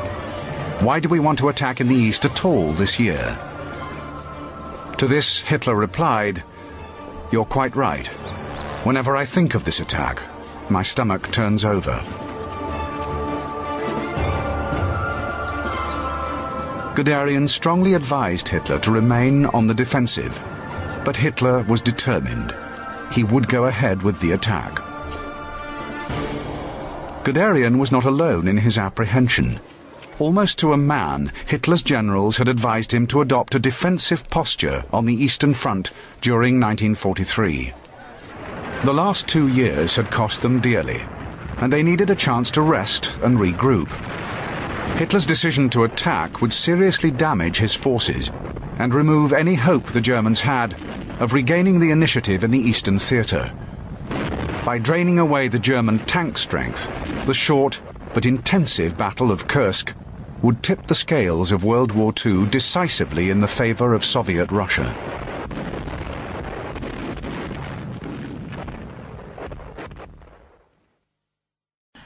Why 0.85 1.01
do 1.01 1.09
we 1.09 1.19
want 1.19 1.41
to 1.41 1.49
attack 1.49 1.81
in 1.81 1.89
the 1.89 1.97
east 1.97 2.25
at 2.25 2.45
all 2.45 2.73
this 2.73 3.01
year? 3.01 3.37
To 5.03 5.09
this, 5.09 5.41
Hitler 5.41 5.75
replied, 5.75 6.45
You're 7.33 7.45
quite 7.45 7.75
right. 7.75 8.07
Whenever 8.87 9.17
I 9.17 9.25
think 9.25 9.57
of 9.57 9.65
this 9.65 9.81
attack, 9.81 10.23
my 10.71 10.83
stomach 10.83 11.29
turns 11.33 11.65
over. 11.65 11.95
Guderian 16.95 17.49
strongly 17.49 17.95
advised 17.95 18.47
Hitler 18.47 18.79
to 18.79 18.93
remain 18.93 19.47
on 19.47 19.67
the 19.67 19.75
defensive, 19.75 20.41
but 21.05 21.17
Hitler 21.17 21.65
was 21.65 21.81
determined. 21.81 22.55
He 23.11 23.25
would 23.25 23.49
go 23.49 23.65
ahead 23.65 24.03
with 24.03 24.21
the 24.21 24.31
attack. 24.31 24.77
Guderian 27.25 27.81
was 27.81 27.91
not 27.91 28.05
alone 28.05 28.47
in 28.47 28.59
his 28.59 28.79
apprehension. 28.79 29.59
Almost 30.23 30.61
to 30.61 30.73
a 30.73 30.77
man, 30.77 31.33
Hitler's 31.47 31.83
generals 31.83 32.37
had 32.37 32.47
advised 32.47 32.95
him 32.95 33.09
to 33.09 33.23
adopt 33.23 33.57
a 33.57 33.59
defensive 33.59 34.31
posture 34.31 34.85
on 34.93 35.05
the 35.05 35.17
Eastern 35.17 35.53
Front 35.53 35.91
during 36.21 36.61
1943. 36.61 37.73
The 38.85 38.95
last 38.95 39.27
two 39.27 39.49
years 39.49 39.97
had 39.97 40.13
cost 40.13 40.41
them 40.41 40.61
dearly, 40.61 41.05
and 41.57 41.73
they 41.73 41.83
needed 41.83 42.09
a 42.09 42.15
chance 42.15 42.53
to 42.53 42.63
rest 42.63 43.19
and 43.25 43.37
regroup. 43.37 43.89
Hitler's 44.97 45.27
decision 45.27 45.69
to 45.71 45.83
attack 45.83 46.41
would 46.41 46.53
seriously 46.53 47.11
damage 47.11 47.59
his 47.59 47.75
forces 47.75 48.31
and 48.79 48.95
remove 48.95 49.33
any 49.33 49.57
hope 49.57 49.87
the 49.87 50.01
Germans 50.01 50.39
had 50.39 50.77
of 51.19 51.33
regaining 51.33 51.81
the 51.81 51.91
initiative 51.91 52.45
in 52.45 52.53
the 52.53 52.61
Eastern 52.61 53.01
Theatre. 53.01 53.53
By 54.65 54.79
draining 54.79 55.19
away 55.19 55.49
the 55.49 55.59
German 55.59 55.99
tank 56.07 56.39
strength, 56.39 56.89
the 57.27 57.35
short 57.35 57.83
but 58.15 58.25
intensive 58.25 58.97
Battle 58.97 59.33
of 59.33 59.49
Kursk 59.49 59.95
would 60.43 60.63
tip 60.63 60.87
the 60.87 60.95
scales 60.95 61.53
of 61.53 61.65
World 61.65 61.93
War 61.93 62.13
II 62.25 62.47
decisively 62.47 63.31
in 63.31 63.41
the 63.41 63.53
favor 63.61 63.95
of 63.95 64.05
Soviet 64.05 64.51
Russia. 64.51 64.95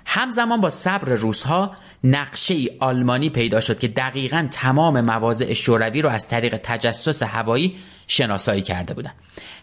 همزمان 0.07 0.61
با 0.61 0.71
صبر 0.71 1.15
روسها 1.15 1.77
نقشه 2.05 2.55
ای 2.55 2.71
آلمانی 2.81 3.31
پیدا 3.31 3.61
شد 3.61 3.79
که 3.79 3.89
دقیقا 3.89 4.49
تمام 4.51 5.01
مواضع 5.01 5.53
شوروی 5.55 6.03
رو 6.03 6.09
از 6.09 6.29
طریق 6.29 6.61
تجسس 6.63 7.23
هوایی 7.23 7.77
شناسایی 8.07 8.63
کرده 8.63 8.95
بودن. 8.95 9.13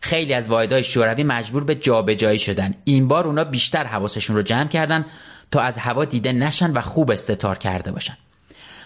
خیلی 0.01 0.33
از 0.33 0.47
واحدهای 0.47 0.83
شوروی 0.83 1.23
مجبور 1.23 1.63
به 1.63 1.75
جابجایی 1.75 2.39
شدن. 2.39 2.73
این 2.83 3.07
بار 3.07 3.27
اونا 3.27 3.43
بیشتر 3.43 3.83
حواسشون 3.83 4.36
رو 4.36 4.41
جمع 4.41 4.67
کردن 4.67 5.05
تا 5.51 5.62
از 5.62 5.77
هوا 5.77 6.05
دیده 6.05 6.31
نشن 6.31 6.71
و 6.71 6.81
خوب 6.81 7.12
استتار 7.12 7.57
کرده 7.57 7.91
باشن. 7.91 8.17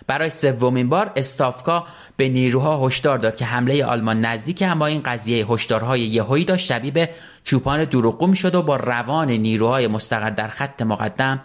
برای 0.08 0.30
سومین 0.30 0.90
بار 0.90 1.12
استافکا 1.16 1.86
به 2.18 2.30
نیروها 2.30 2.88
هشدار 2.88 3.18
داد 3.18 3.36
که 3.36 3.46
حمله 3.46 3.86
آلمان 3.86 4.26
نزدیک 4.26 4.64
اما 4.68 4.86
این 4.86 5.02
قضیه 5.02 5.48
هشدارهای 5.48 6.02
یهویی 6.02 6.46
داشت. 6.46 6.66
شبیه 6.66 6.92
به 6.92 7.10
چوپان 7.44 7.86
دروغگو 7.86 8.36
شد 8.36 8.56
و 8.56 8.62
با 8.62 8.76
روان 8.76 9.30
نیروهای 9.30 9.88
مستقر 9.88 10.30
در 10.30 10.48
خط 10.48 10.82
مقدم 10.82 11.42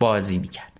بازی 0.00 0.38
می‌کرد. 0.38 0.72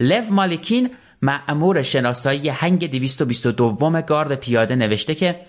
لو 0.00 0.24
مالکین 0.30 0.90
معمور 1.22 1.82
شناسایی 1.82 2.48
هنگ 2.48 2.90
222 2.90 4.02
گارد 4.02 4.34
پیاده 4.34 4.76
نوشته 4.76 5.14
که 5.14 5.40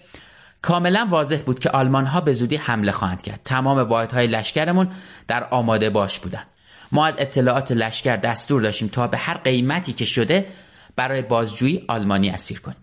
کاملا 0.61 1.07
واضح 1.09 1.37
بود 1.45 1.59
که 1.59 1.69
آلمان 1.69 2.05
ها 2.05 2.21
به 2.21 2.33
زودی 2.33 2.55
حمله 2.55 2.91
خواهند 2.91 3.21
کرد. 3.21 3.41
تمام 3.45 3.77
واحدهای 3.79 4.27
لشکرمون 4.27 4.87
در 5.27 5.43
آماده 5.43 5.89
باش 5.89 6.19
بودن. 6.19 6.43
ما 6.91 7.05
از 7.05 7.15
اطلاعات 7.17 7.71
لشکر 7.71 8.15
دستور 8.15 8.61
داشتیم 8.61 8.87
تا 8.87 9.07
به 9.07 9.17
هر 9.17 9.37
قیمتی 9.37 9.93
که 9.93 10.05
شده 10.05 10.45
برای 10.97 11.21
بازجویی 11.21 11.83
آلمانی 11.87 12.29
اسیر 12.29 12.59
کنیم. 12.59 12.77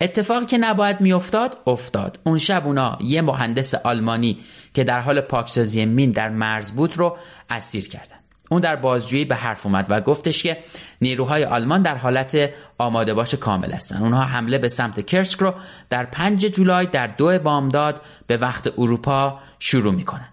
اتفاقی 0.00 0.46
که 0.46 0.58
نباید 0.58 1.00
میافتاد 1.00 1.58
افتاد. 1.66 2.18
اون 2.24 2.38
شب 2.38 2.66
اونا 2.66 2.98
یه 3.00 3.22
مهندس 3.22 3.74
آلمانی 3.74 4.38
که 4.74 4.84
در 4.84 5.00
حال 5.00 5.20
پاکسازی 5.20 5.84
مین 5.84 6.10
در 6.10 6.28
مرز 6.28 6.72
بود 6.72 6.96
رو 6.96 7.16
اسیر 7.50 7.88
کردن. 7.88 8.16
اون 8.50 8.60
در 8.60 8.76
بازجویی 8.76 9.24
به 9.24 9.34
حرف 9.34 9.66
اومد 9.66 9.86
و 9.88 10.00
گفتش 10.00 10.42
که 10.42 10.58
نیروهای 11.00 11.44
آلمان 11.44 11.82
در 11.82 11.96
حالت 11.96 12.50
آماده 12.78 13.14
باش 13.14 13.34
کامل 13.34 13.72
هستن. 13.72 14.02
اونها 14.02 14.22
حمله 14.22 14.58
به 14.58 14.68
سمت 14.68 15.06
کرسک 15.06 15.38
رو 15.38 15.54
در 15.90 16.04
5 16.04 16.46
جولای 16.46 16.86
در 16.86 17.06
دو 17.06 17.38
بامداد 17.38 18.00
به 18.26 18.36
وقت 18.36 18.72
اروپا 18.78 19.40
شروع 19.58 19.94
می‌کنن. 19.94 20.28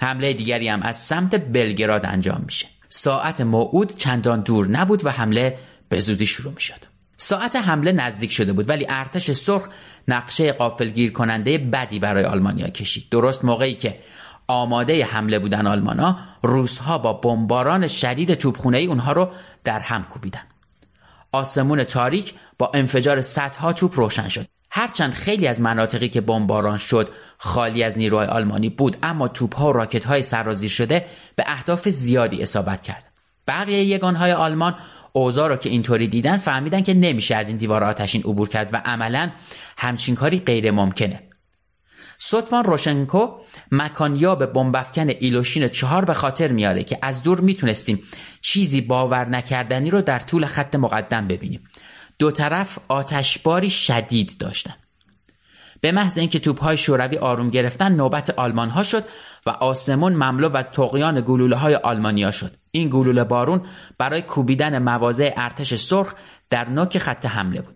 حمله 0.00 0.32
دیگری 0.32 0.68
هم 0.68 0.82
از 0.82 0.98
سمت 0.98 1.34
بلگراد 1.34 2.06
انجام 2.06 2.42
میشه. 2.46 2.66
ساعت 2.88 3.40
موعود 3.40 3.96
چندان 3.96 4.40
دور 4.40 4.68
نبود 4.68 5.06
و 5.06 5.10
حمله 5.10 5.58
به 5.94 6.00
زودی 6.00 6.26
شروع 6.26 6.52
می 6.54 6.60
شد. 6.60 6.80
ساعت 7.16 7.56
حمله 7.56 7.92
نزدیک 7.92 8.32
شده 8.32 8.52
بود 8.52 8.68
ولی 8.68 8.86
ارتش 8.88 9.30
سرخ 9.30 9.68
نقشه 10.08 10.52
قافلگیر 10.52 11.12
کننده 11.12 11.58
بدی 11.58 11.98
برای 11.98 12.24
آلمانیا 12.24 12.68
کشید. 12.68 13.06
درست 13.10 13.44
موقعی 13.44 13.74
که 13.74 13.98
آماده 14.46 15.04
حمله 15.04 15.38
بودن 15.38 15.66
آلمانا 15.66 16.18
روسها 16.42 16.98
با 16.98 17.12
بمباران 17.12 17.88
شدید 17.88 18.34
توپخونه 18.34 18.78
ای 18.78 18.86
اونها 18.86 19.12
رو 19.12 19.30
در 19.64 19.80
هم 19.80 20.02
کوبیدن. 20.02 20.42
آسمون 21.32 21.84
تاریک 21.84 22.34
با 22.58 22.70
انفجار 22.74 23.20
صدها 23.20 23.72
توپ 23.72 23.98
روشن 23.98 24.28
شد. 24.28 24.46
هرچند 24.70 25.14
خیلی 25.14 25.46
از 25.46 25.60
مناطقی 25.60 26.08
که 26.08 26.20
بمباران 26.20 26.78
شد 26.78 27.08
خالی 27.38 27.82
از 27.82 27.98
نیروهای 27.98 28.26
آلمانی 28.26 28.68
بود 28.68 28.96
اما 29.02 29.28
توپ 29.28 29.56
ها 29.56 29.68
و 29.68 29.72
راکت 29.72 30.04
های 30.04 30.22
سرازیر 30.22 30.70
شده 30.70 31.06
به 31.36 31.44
اهداف 31.46 31.88
زیادی 31.88 32.42
اصابت 32.42 32.82
کرد. 32.82 33.13
بقیه 33.48 33.84
یگانهای 33.84 34.32
آلمان 34.32 34.74
اوضاع 35.12 35.48
رو 35.48 35.56
که 35.56 35.70
اینطوری 35.70 36.08
دیدن 36.08 36.36
فهمیدن 36.36 36.80
که 36.80 36.94
نمیشه 36.94 37.34
از 37.34 37.48
این 37.48 37.58
دیوار 37.58 37.84
آتشین 37.84 38.22
عبور 38.22 38.48
کرد 38.48 38.68
و 38.72 38.82
عملا 38.84 39.30
همچین 39.78 40.14
کاری 40.14 40.38
غیر 40.38 40.70
ممکنه. 40.70 41.22
سوتوان 42.18 42.64
روشنکو 42.64 43.28
مکانیاب 43.72 44.46
بمبافکن 44.46 45.08
ایلوشین 45.08 45.68
چهار 45.68 46.04
به 46.04 46.14
خاطر 46.14 46.52
میاره 46.52 46.84
که 46.84 46.98
از 47.02 47.22
دور 47.22 47.40
می‌تونستیم 47.40 48.02
چیزی 48.40 48.80
باور 48.80 49.28
نکردنی 49.28 49.90
رو 49.90 50.02
در 50.02 50.18
طول 50.18 50.46
خط 50.46 50.74
مقدم 50.74 51.28
ببینیم. 51.28 51.64
دو 52.18 52.30
طرف 52.30 52.78
آتشباری 52.88 53.70
شدید 53.70 54.36
داشتن. 54.38 54.74
به 55.84 55.92
محض 55.92 56.18
اینکه 56.18 56.38
توپهای 56.38 56.76
شوروی 56.76 57.18
آروم 57.18 57.50
گرفتن 57.50 57.92
نوبت 57.92 58.30
آلمان 58.30 58.70
ها 58.70 58.82
شد 58.82 59.04
و 59.46 59.50
آسمون 59.50 60.12
مملو 60.12 60.56
از 60.56 60.70
تقیان 60.70 61.20
گلوله 61.20 61.56
های 61.56 61.74
آلمانیا 61.74 62.30
شد. 62.30 62.56
این 62.70 62.88
گلوله 62.88 63.24
بارون 63.24 63.62
برای 63.98 64.22
کوبیدن 64.22 64.78
مواضع 64.78 65.32
ارتش 65.36 65.74
سرخ 65.74 66.14
در 66.50 66.68
نوک 66.68 66.98
خط 66.98 67.26
حمله 67.26 67.60
بود. 67.60 67.74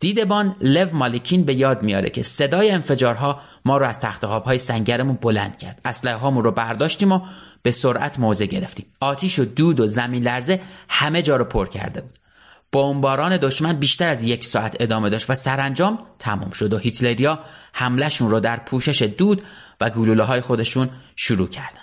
دیدبان 0.00 0.56
لو 0.60 0.88
مالکین 0.92 1.44
به 1.44 1.54
یاد 1.54 1.82
میاره 1.82 2.10
که 2.10 2.22
صدای 2.22 2.70
انفجارها 2.70 3.40
ما 3.64 3.76
رو 3.76 3.86
از 3.86 4.00
تخت 4.00 4.24
های 4.24 4.58
سنگرمون 4.58 5.18
بلند 5.22 5.58
کرد. 5.58 5.80
اسلحه 5.84 6.16
هامون 6.16 6.44
رو 6.44 6.50
برداشتیم 6.50 7.12
و 7.12 7.20
به 7.62 7.70
سرعت 7.70 8.18
موضع 8.18 8.46
گرفتیم. 8.46 8.86
آتیش 9.00 9.38
و 9.38 9.44
دود 9.44 9.80
و 9.80 9.86
زمین 9.86 10.22
لرزه 10.22 10.60
همه 10.88 11.22
جا 11.22 11.36
رو 11.36 11.44
پر 11.44 11.68
کرده 11.68 12.00
بود. 12.00 12.18
بمباران 12.74 13.36
دشمن 13.36 13.72
بیشتر 13.72 14.08
از 14.08 14.22
یک 14.22 14.44
ساعت 14.44 14.76
ادامه 14.80 15.10
داشت 15.10 15.30
و 15.30 15.34
سرانجام 15.34 15.98
تمام 16.18 16.50
شد 16.50 16.72
و 16.72 16.78
هیتلریا 16.78 17.38
حملهشون 17.72 18.30
رو 18.30 18.40
در 18.40 18.56
پوشش 18.56 19.02
دود 19.02 19.42
و 19.80 19.90
گلوله 19.90 20.24
های 20.24 20.40
خودشون 20.40 20.90
شروع 21.16 21.48
کردن 21.48 21.80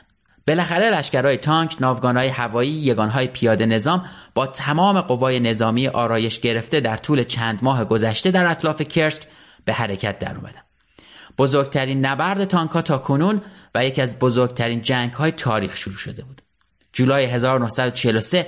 بالاخره 0.48 0.90
لشکرهای 0.90 1.38
تانک، 1.38 1.76
ناوگانهای 1.80 2.28
هوایی، 2.28 2.72
یگانهای 2.72 3.28
پیاده 3.28 3.66
نظام 3.66 4.06
با 4.36 4.48
تمام 4.48 5.02
قوای 5.02 5.40
نظامی 5.40 5.88
آرایش 5.88 6.40
گرفته 6.40 6.80
در 6.80 6.98
طول 6.98 7.24
چند 7.24 7.60
ماه 7.62 7.86
گذشته 7.86 8.32
در 8.32 8.46
اطلاف 8.46 8.82
کرسک 8.82 9.24
به 9.66 9.74
حرکت 9.74 10.20
در 10.20 10.36
اومدن. 10.36 10.62
بزرگترین 11.38 12.06
نبرد 12.06 12.44
تانکها 12.44 12.82
تا 12.82 12.98
کنون 12.98 13.42
و 13.76 13.86
یکی 13.86 14.02
از 14.02 14.20
بزرگترین 14.20 14.82
جنگ 14.82 15.14
های 15.14 15.32
تاریخ 15.32 15.78
شروع 15.78 15.98
شده 15.98 16.24
بود. 16.24 16.42
جولای 16.94 17.26
1943 17.26 18.48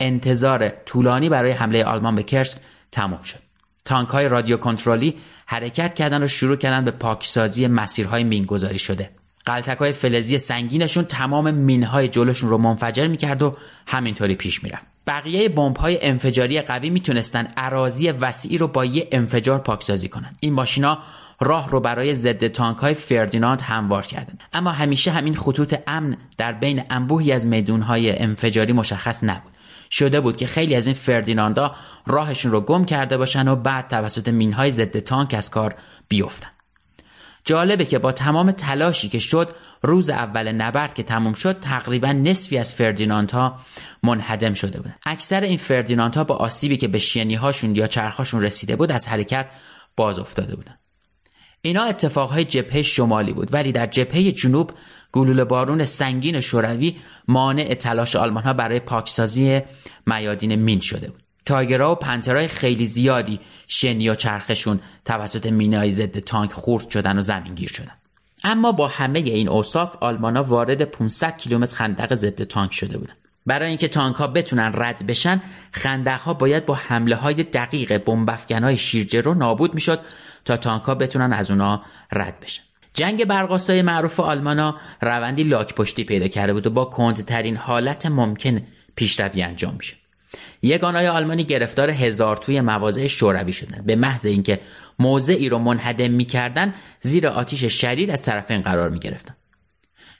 انتظار 0.00 0.68
طولانی 0.68 1.28
برای 1.28 1.50
حمله 1.50 1.84
آلمان 1.84 2.14
به 2.14 2.22
کرسک 2.22 2.58
تمام 2.92 3.22
شد. 3.22 3.38
تانک 3.84 4.08
های 4.08 4.28
رادیو 4.28 4.56
کنترلی 4.56 5.14
حرکت 5.46 5.94
کردن 5.94 6.22
و 6.22 6.26
شروع 6.28 6.56
کردن 6.56 6.84
به 6.84 6.90
پاکسازی 6.90 7.66
مسیرهای 7.66 8.24
مینگذاری 8.24 8.78
شده. 8.78 9.10
قلتک 9.46 9.78
های 9.78 9.92
فلزی 9.92 10.38
سنگینشون 10.38 11.04
تمام 11.04 11.50
مینهای 11.50 12.08
جلوشون 12.08 12.50
رو 12.50 12.58
منفجر 12.58 13.06
می‌کرد 13.06 13.42
و 13.42 13.56
همینطوری 13.86 14.34
پیش 14.34 14.64
می‌رفت. 14.64 14.86
بقیه 15.06 15.48
بمب 15.48 15.76
های 15.76 16.06
انفجاری 16.06 16.60
قوی 16.60 16.90
می‌تونستن 16.90 17.46
عراضی 17.56 18.10
وسیعی 18.10 18.58
رو 18.58 18.68
با 18.68 18.84
یه 18.84 19.08
انفجار 19.12 19.58
پاکسازی 19.58 20.08
کنن. 20.08 20.32
این 20.40 20.52
ماشینا 20.52 20.98
راه 21.40 21.70
رو 21.70 21.80
برای 21.80 22.14
ضد 22.14 22.46
تانک 22.46 22.78
های 22.78 22.94
فردیناند 22.94 23.60
هموار 23.60 24.02
کردن 24.02 24.38
اما 24.52 24.70
همیشه 24.70 25.10
همین 25.10 25.34
خطوط 25.34 25.74
امن 25.86 26.16
در 26.38 26.52
بین 26.52 26.82
انبوهی 26.90 27.32
از 27.32 27.46
میدون 27.46 27.82
های 27.82 28.18
انفجاری 28.18 28.72
مشخص 28.72 29.24
نبود 29.24 29.53
شده 29.94 30.20
بود 30.20 30.36
که 30.36 30.46
خیلی 30.46 30.74
از 30.74 30.86
این 30.86 30.96
فردیناندا 30.96 31.74
راهشون 32.06 32.52
رو 32.52 32.60
گم 32.60 32.84
کرده 32.84 33.16
باشن 33.16 33.48
و 33.48 33.56
بعد 33.56 33.88
توسط 33.88 34.28
مینهای 34.28 34.70
ضد 34.70 34.98
تانک 34.98 35.34
از 35.34 35.50
کار 35.50 35.74
بیفتن. 36.08 36.48
جالبه 37.44 37.84
که 37.84 37.98
با 37.98 38.12
تمام 38.12 38.50
تلاشی 38.50 39.08
که 39.08 39.18
شد 39.18 39.54
روز 39.82 40.10
اول 40.10 40.52
نبرد 40.52 40.94
که 40.94 41.02
تموم 41.02 41.34
شد 41.34 41.60
تقریبا 41.60 42.12
نصفی 42.12 42.58
از 42.58 42.74
فردیناند 42.74 43.30
ها 43.30 43.60
منهدم 44.02 44.54
شده 44.54 44.78
بودن. 44.78 44.94
اکثر 45.06 45.40
این 45.40 45.56
فردیناند 45.56 46.14
ها 46.14 46.24
با 46.24 46.34
آسیبی 46.34 46.76
که 46.76 46.88
به 46.88 46.98
شینی 46.98 47.34
هاشون 47.34 47.76
یا 47.76 47.86
چرخاشون 47.86 48.42
رسیده 48.42 48.76
بود 48.76 48.92
از 48.92 49.08
حرکت 49.08 49.46
باز 49.96 50.18
افتاده 50.18 50.56
بودن. 50.56 50.78
اینا 51.66 51.84
اتفاقهای 51.84 52.44
جبهه 52.44 52.82
شمالی 52.82 53.32
بود 53.32 53.54
ولی 53.54 53.72
در 53.72 53.86
جبهه 53.86 54.32
جنوب 54.32 54.70
گلوله 55.12 55.44
بارون 55.44 55.84
سنگین 55.84 56.40
شوروی 56.40 56.96
مانع 57.28 57.74
تلاش 57.74 58.16
آلمان 58.16 58.42
ها 58.42 58.52
برای 58.52 58.80
پاکسازی 58.80 59.62
میادین 60.06 60.54
مین 60.54 60.80
شده 60.80 61.10
بود. 61.10 61.22
تایگرها 61.44 61.92
و 61.92 61.94
پنترهای 61.94 62.48
خیلی 62.48 62.84
زیادی 62.84 63.40
شنی 63.68 64.08
و 64.08 64.14
چرخشون 64.14 64.80
توسط 65.04 65.46
مینای 65.46 65.92
ضد 65.92 66.18
تانک 66.18 66.52
خورد 66.52 66.90
شدن 66.90 67.18
و 67.18 67.22
زمینگیر 67.22 67.68
شدن. 67.68 67.94
اما 68.44 68.72
با 68.72 68.88
همه 68.88 69.18
این 69.18 69.48
اوصاف 69.48 69.96
آلمانا 70.00 70.42
وارد 70.42 70.82
500 70.82 71.36
کیلومتر 71.36 71.76
خندق 71.76 72.14
ضد 72.14 72.42
تانک 72.42 72.72
شده 72.72 72.98
بودن. 72.98 73.14
برای 73.46 73.68
اینکه 73.68 73.88
تانک 73.88 74.16
ها 74.16 74.26
بتونن 74.26 74.72
رد 74.74 75.06
بشن 75.06 75.42
خندق 75.72 76.20
ها 76.20 76.34
باید 76.34 76.66
با 76.66 76.74
حمله 76.74 77.16
های 77.16 77.42
دقیق 77.42 77.98
بمب 77.98 78.30
های 78.50 78.76
شیرجه 78.76 79.20
رو 79.20 79.34
نابود 79.34 79.74
می‌شد 79.74 80.00
تا 80.44 80.56
تانک 80.56 80.82
ها 80.82 80.94
بتونن 80.94 81.32
از 81.32 81.50
اونا 81.50 81.82
رد 82.12 82.40
بشن. 82.40 82.62
جنگ 82.94 83.24
برقاسای 83.24 83.82
معروف 83.82 84.20
آلمانا 84.20 84.76
روندی 85.02 85.42
لاک 85.42 85.74
پشتی 85.74 86.04
پیدا 86.04 86.28
کرده 86.28 86.52
بود 86.52 86.66
و 86.66 86.70
با 86.70 86.84
کندترین 86.84 87.56
حالت 87.56 88.06
ممکن 88.06 88.62
پیشروی 88.96 89.42
انجام 89.42 89.74
میشه 89.74 89.96
یگانای 90.62 91.08
آلمانی 91.08 91.44
گرفتار 91.44 91.90
هزار 91.90 92.36
توی 92.36 92.60
مواضع 92.60 93.06
شوروی 93.06 93.52
شدن. 93.52 93.82
به 93.86 93.96
محض 93.96 94.26
اینکه 94.26 94.60
موضعی 94.98 95.48
رو 95.48 95.58
منهدم 95.58 96.10
می‌کردن 96.10 96.74
زیر 97.00 97.28
آتیش 97.28 97.64
شدید 97.64 98.10
از 98.10 98.22
طرفین 98.22 98.62
قرار 98.62 98.90
می‌گرفتن. 98.90 99.34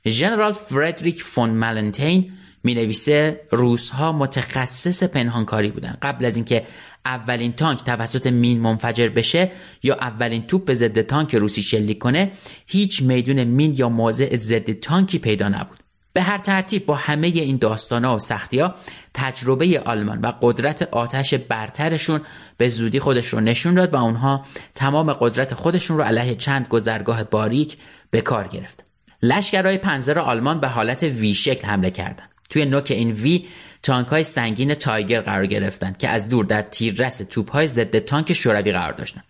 ژنرال 0.09 0.53
فردریک 0.53 1.23
فون 1.23 1.51
مالنتین 1.51 2.33
می 2.65 2.75
نویسه 2.75 3.41
روس 3.51 3.91
ها 3.91 4.13
متخصص 4.13 5.03
پنهانکاری 5.03 5.71
بودن 5.71 5.97
قبل 6.03 6.25
از 6.25 6.37
اینکه 6.37 6.67
اولین 7.05 7.53
تانک 7.53 7.85
توسط 7.85 8.27
مین 8.27 8.61
منفجر 8.61 9.09
بشه 9.09 9.51
یا 9.83 9.95
اولین 9.95 10.47
توپ 10.47 10.65
به 10.65 10.75
ضد 10.75 11.03
تانک 11.03 11.35
روسی 11.35 11.63
شلیک 11.63 11.99
کنه 11.99 12.33
هیچ 12.67 13.03
میدون 13.03 13.45
مین 13.45 13.75
یا 13.75 13.89
موضع 13.89 14.37
ضد 14.37 14.73
تانکی 14.73 15.19
پیدا 15.19 15.49
نبود 15.49 15.79
به 16.15 16.23
هر 16.23 16.39
ترتیب 16.39 16.87
با 16.87 16.95
همه 16.95 17.27
این 17.27 17.57
داستانا 17.57 18.17
و 18.17 18.19
سختی 18.19 18.59
ها 18.59 18.75
تجربه 19.15 19.81
آلمان 19.81 20.21
و 20.21 20.33
قدرت 20.41 20.83
آتش 20.83 21.35
برترشون 21.35 22.21
به 22.57 22.69
زودی 22.69 23.01
خودش 23.01 23.27
رو 23.27 23.41
نشون 23.41 23.75
داد 23.75 23.95
و 23.95 23.97
اونها 23.97 24.45
تمام 24.75 25.13
قدرت 25.13 25.55
خودشون 25.55 25.97
رو 25.97 26.03
علیه 26.03 26.35
چند 26.35 26.69
گذرگاه 26.69 27.25
باریک 27.25 27.77
به 28.11 28.21
کار 28.21 28.49
گرفت. 28.49 28.85
لشکرهای 29.23 29.79
پنزر 29.79 30.19
آلمان 30.19 30.61
به 30.61 30.69
حالت 30.69 31.03
وی 31.03 31.35
شکل 31.35 31.67
حمله 31.67 31.91
کردند. 31.91 32.34
توی 32.51 32.65
نوک 32.65 32.91
این 32.91 33.13
وی 33.13 33.49
تانک 33.83 34.09
های 34.09 34.25
سنگین 34.25 34.75
تایگر 34.75 35.21
قرار 35.21 35.47
گرفتند 35.47 35.99
که 35.99 36.09
از 36.09 36.29
دور 36.29 36.45
در 36.45 36.63
تیررس 36.63 37.19
توپ 37.19 37.51
های 37.51 37.67
ضد 37.67 37.99
تانک 37.99 38.33
شوروی 38.33 38.73
قرار 38.73 38.93
داشتند. 38.93 39.25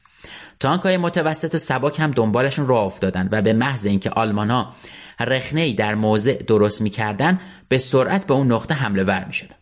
تانک 0.60 0.82
های 0.82 0.96
متوسط 0.96 1.54
و 1.54 1.58
سبک 1.58 2.00
هم 2.00 2.10
دنبالشون 2.10 2.66
راه 2.66 2.84
افتادند 2.84 3.28
و 3.32 3.42
به 3.42 3.52
محض 3.52 3.86
اینکه 3.86 4.10
آلمان 4.10 4.50
ها 4.50 4.74
رخنه 5.20 5.72
در 5.72 5.94
موضع 5.94 6.34
درست 6.34 6.80
می‌کردن 6.80 7.40
به 7.68 7.78
سرعت 7.78 8.26
به 8.26 8.34
اون 8.34 8.52
نقطه 8.52 8.74
حمله 8.74 9.04
ور 9.04 9.24
می‌شدن. 9.24 9.54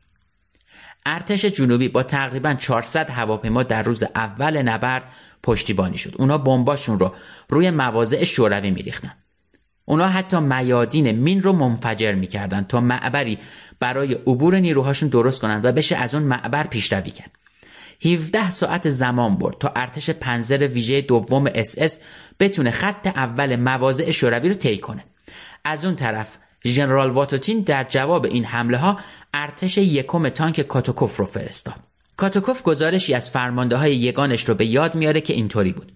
ارتش 1.06 1.44
جنوبی 1.44 1.88
با 1.88 2.02
تقریبا 2.02 2.54
400 2.54 3.10
هواپیما 3.10 3.62
در 3.62 3.82
روز 3.82 4.02
اول 4.02 4.62
نبرد 4.62 5.12
پشتیبانی 5.42 5.98
شد. 5.98 6.14
اونا 6.18 6.38
بمباشون 6.38 6.98
رو 6.98 7.14
روی 7.48 7.70
مواضع 7.70 8.24
شوروی 8.24 8.70
میریختن. 8.70 9.12
اونا 9.84 10.08
حتی 10.08 10.40
میادین 10.40 11.10
مین 11.10 11.42
رو 11.42 11.52
منفجر 11.52 12.14
می‌کردن 12.14 12.62
تا 12.62 12.80
معبری 12.80 13.38
برای 13.80 14.14
عبور 14.14 14.56
نیروهاشون 14.56 15.08
درست 15.08 15.40
کنند 15.40 15.64
و 15.64 15.72
بشه 15.72 15.96
از 15.96 16.14
اون 16.14 16.22
معبر 16.22 16.66
پیشروی 16.66 17.10
کرد. 17.10 17.30
17 18.04 18.50
ساعت 18.50 18.88
زمان 18.88 19.36
برد 19.36 19.58
تا 19.58 19.72
ارتش 19.76 20.10
پنزر 20.10 20.66
ویژه 20.66 21.00
دوم 21.00 21.50
اس 21.54 21.74
اس 21.78 22.00
بتونه 22.40 22.70
خط 22.70 23.06
اول 23.06 23.56
مواضع 23.56 24.10
شوروی 24.10 24.48
رو 24.48 24.54
طی 24.54 24.78
کنه. 24.78 25.04
از 25.64 25.84
اون 25.84 25.96
طرف 25.96 26.38
ژنرال 26.64 27.10
واتوتین 27.10 27.60
در 27.60 27.84
جواب 27.84 28.24
این 28.24 28.44
حمله 28.44 28.78
ها 28.78 28.98
ارتش 29.34 29.78
یکم 29.78 30.28
تانک 30.28 30.60
کاتوکوف 30.60 31.16
رو 31.16 31.24
فرستاد. 31.24 31.74
کاتوکوف 32.16 32.62
گزارشی 32.62 33.14
از 33.14 33.30
فرمانده 33.30 33.76
های 33.76 33.96
یگانش 33.96 34.48
رو 34.48 34.54
به 34.54 34.66
یاد 34.66 34.94
میاره 34.94 35.20
که 35.20 35.32
اینطوری 35.32 35.72
بود. 35.72 35.92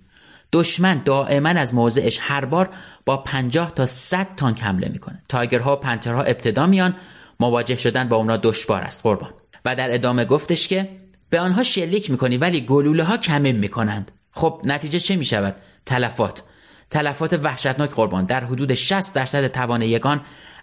دشمن 0.53 1.03
دائما 1.05 1.49
از 1.49 1.75
موضعش 1.75 2.19
هر 2.21 2.45
بار 2.45 2.69
با 3.05 3.17
50 3.17 3.71
تا 3.75 3.87
100 3.87 4.27
تانک 4.37 4.63
حمله 4.63 4.89
می‌کنه. 4.89 5.23
تایگرها 5.29 5.73
و 5.73 5.77
پنترها 5.77 6.23
ابتدا 6.23 6.67
میان 6.67 6.97
مواجه 7.41 7.77
شدن 7.77 8.09
با 8.09 8.17
اونا 8.17 8.37
دشوار 8.37 8.83
است 8.83 9.03
قربان. 9.03 9.31
و 9.65 9.77
در 9.77 9.95
ادامه 9.95 10.25
گفتش 10.25 10.69
که 10.69 10.89
به 11.31 11.41
آنها 11.41 11.63
شلیک 11.63 12.11
می‌کنی 12.11 12.37
ولی 12.37 12.61
گلوله 12.61 13.05
ها 13.05 13.17
کمین 13.17 13.57
می‌کنند. 13.57 14.13
خب 14.33 14.61
نتیجه 14.65 14.99
چه 14.99 15.17
می‌شود؟ 15.17 15.57
تلفات. 15.87 16.43
تلفات 16.91 17.41
وحشتناک 17.43 17.91
قربان. 17.91 18.25
در 18.25 18.45
حدود 18.45 18.75
60 18.75 19.15
درصد 19.15 19.47
توان 19.47 19.83
یگان 19.83 20.21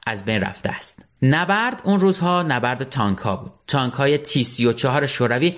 از 0.08 0.26
بین 0.26 0.42
رفته 0.42 0.70
است. 0.70 1.00
نبرد 1.22 1.82
اون 1.84 2.00
روزها 2.00 2.44
نبرد 2.44 2.84
تانک 2.84 3.18
ها 3.18 3.36
بود 3.36 3.52
تانک 3.68 3.94
های 3.94 4.18
تی 4.18 4.44
34 4.44 5.08
شوروی 5.08 5.56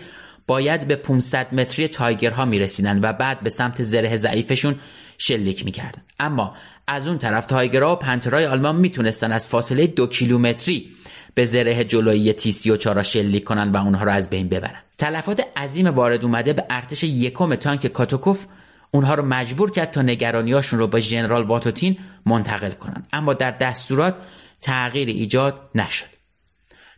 باید 0.48 0.88
به 0.88 0.96
500 0.96 1.54
متری 1.54 1.88
تایگرها 1.88 2.46
می‌رسیدن 2.46 3.00
و 3.04 3.14
بعد 3.14 3.40
به 3.40 3.50
سمت 3.50 3.84
زره 3.84 4.18
ضعیفشون 4.18 4.76
شلیک 5.18 5.66
می‌کردن. 5.66 6.02
اما 6.20 6.56
از 6.88 7.08
اون 7.08 7.18
طرف 7.18 7.46
تایگرها 7.46 7.94
و 7.94 7.96
پنترهای 7.96 8.46
آلمان 8.46 8.76
می‌تونستن 8.76 9.32
از 9.32 9.50
فاصله 9.50 9.88
دو 9.88 10.08
کیلومتری 10.08 10.90
به 11.34 11.46
زره 11.46 11.84
جلویی 11.84 12.34
تی 12.34 12.52
سی 12.52 12.72
و 12.72 12.78
چارا 12.78 13.04
شلیک 13.04 13.44
کنن 13.44 13.72
و 13.72 13.78
اونها 13.78 14.04
رو 14.04 14.12
از 14.12 14.30
بین 14.30 14.50
ببرن. 14.50 14.82
تلفات 14.98 15.48
عظیم 15.58 15.88
وارد 15.88 16.24
اومده 16.24 16.54
به 16.54 16.66
ارتش 16.70 17.04
یکم 17.04 17.56
تانک 17.56 17.88
کاتوکوف 17.88 18.46
اونها 18.92 19.16
رو 19.16 19.26
مجبور 19.26 19.72
کرد 19.72 19.92
تا 19.92 20.02
نگرانیاشون 20.02 20.80
رو 20.80 20.88
با 20.88 21.00
ژنرال 21.00 21.44
واتوتین 21.44 21.98
منتقل 22.26 22.72
کنن. 22.72 23.06
اما 23.14 23.34
در 23.34 23.52
دستورات 23.52 24.16
تغییر 24.62 25.08
ایجاد 25.08 25.62
نشد. 25.76 26.06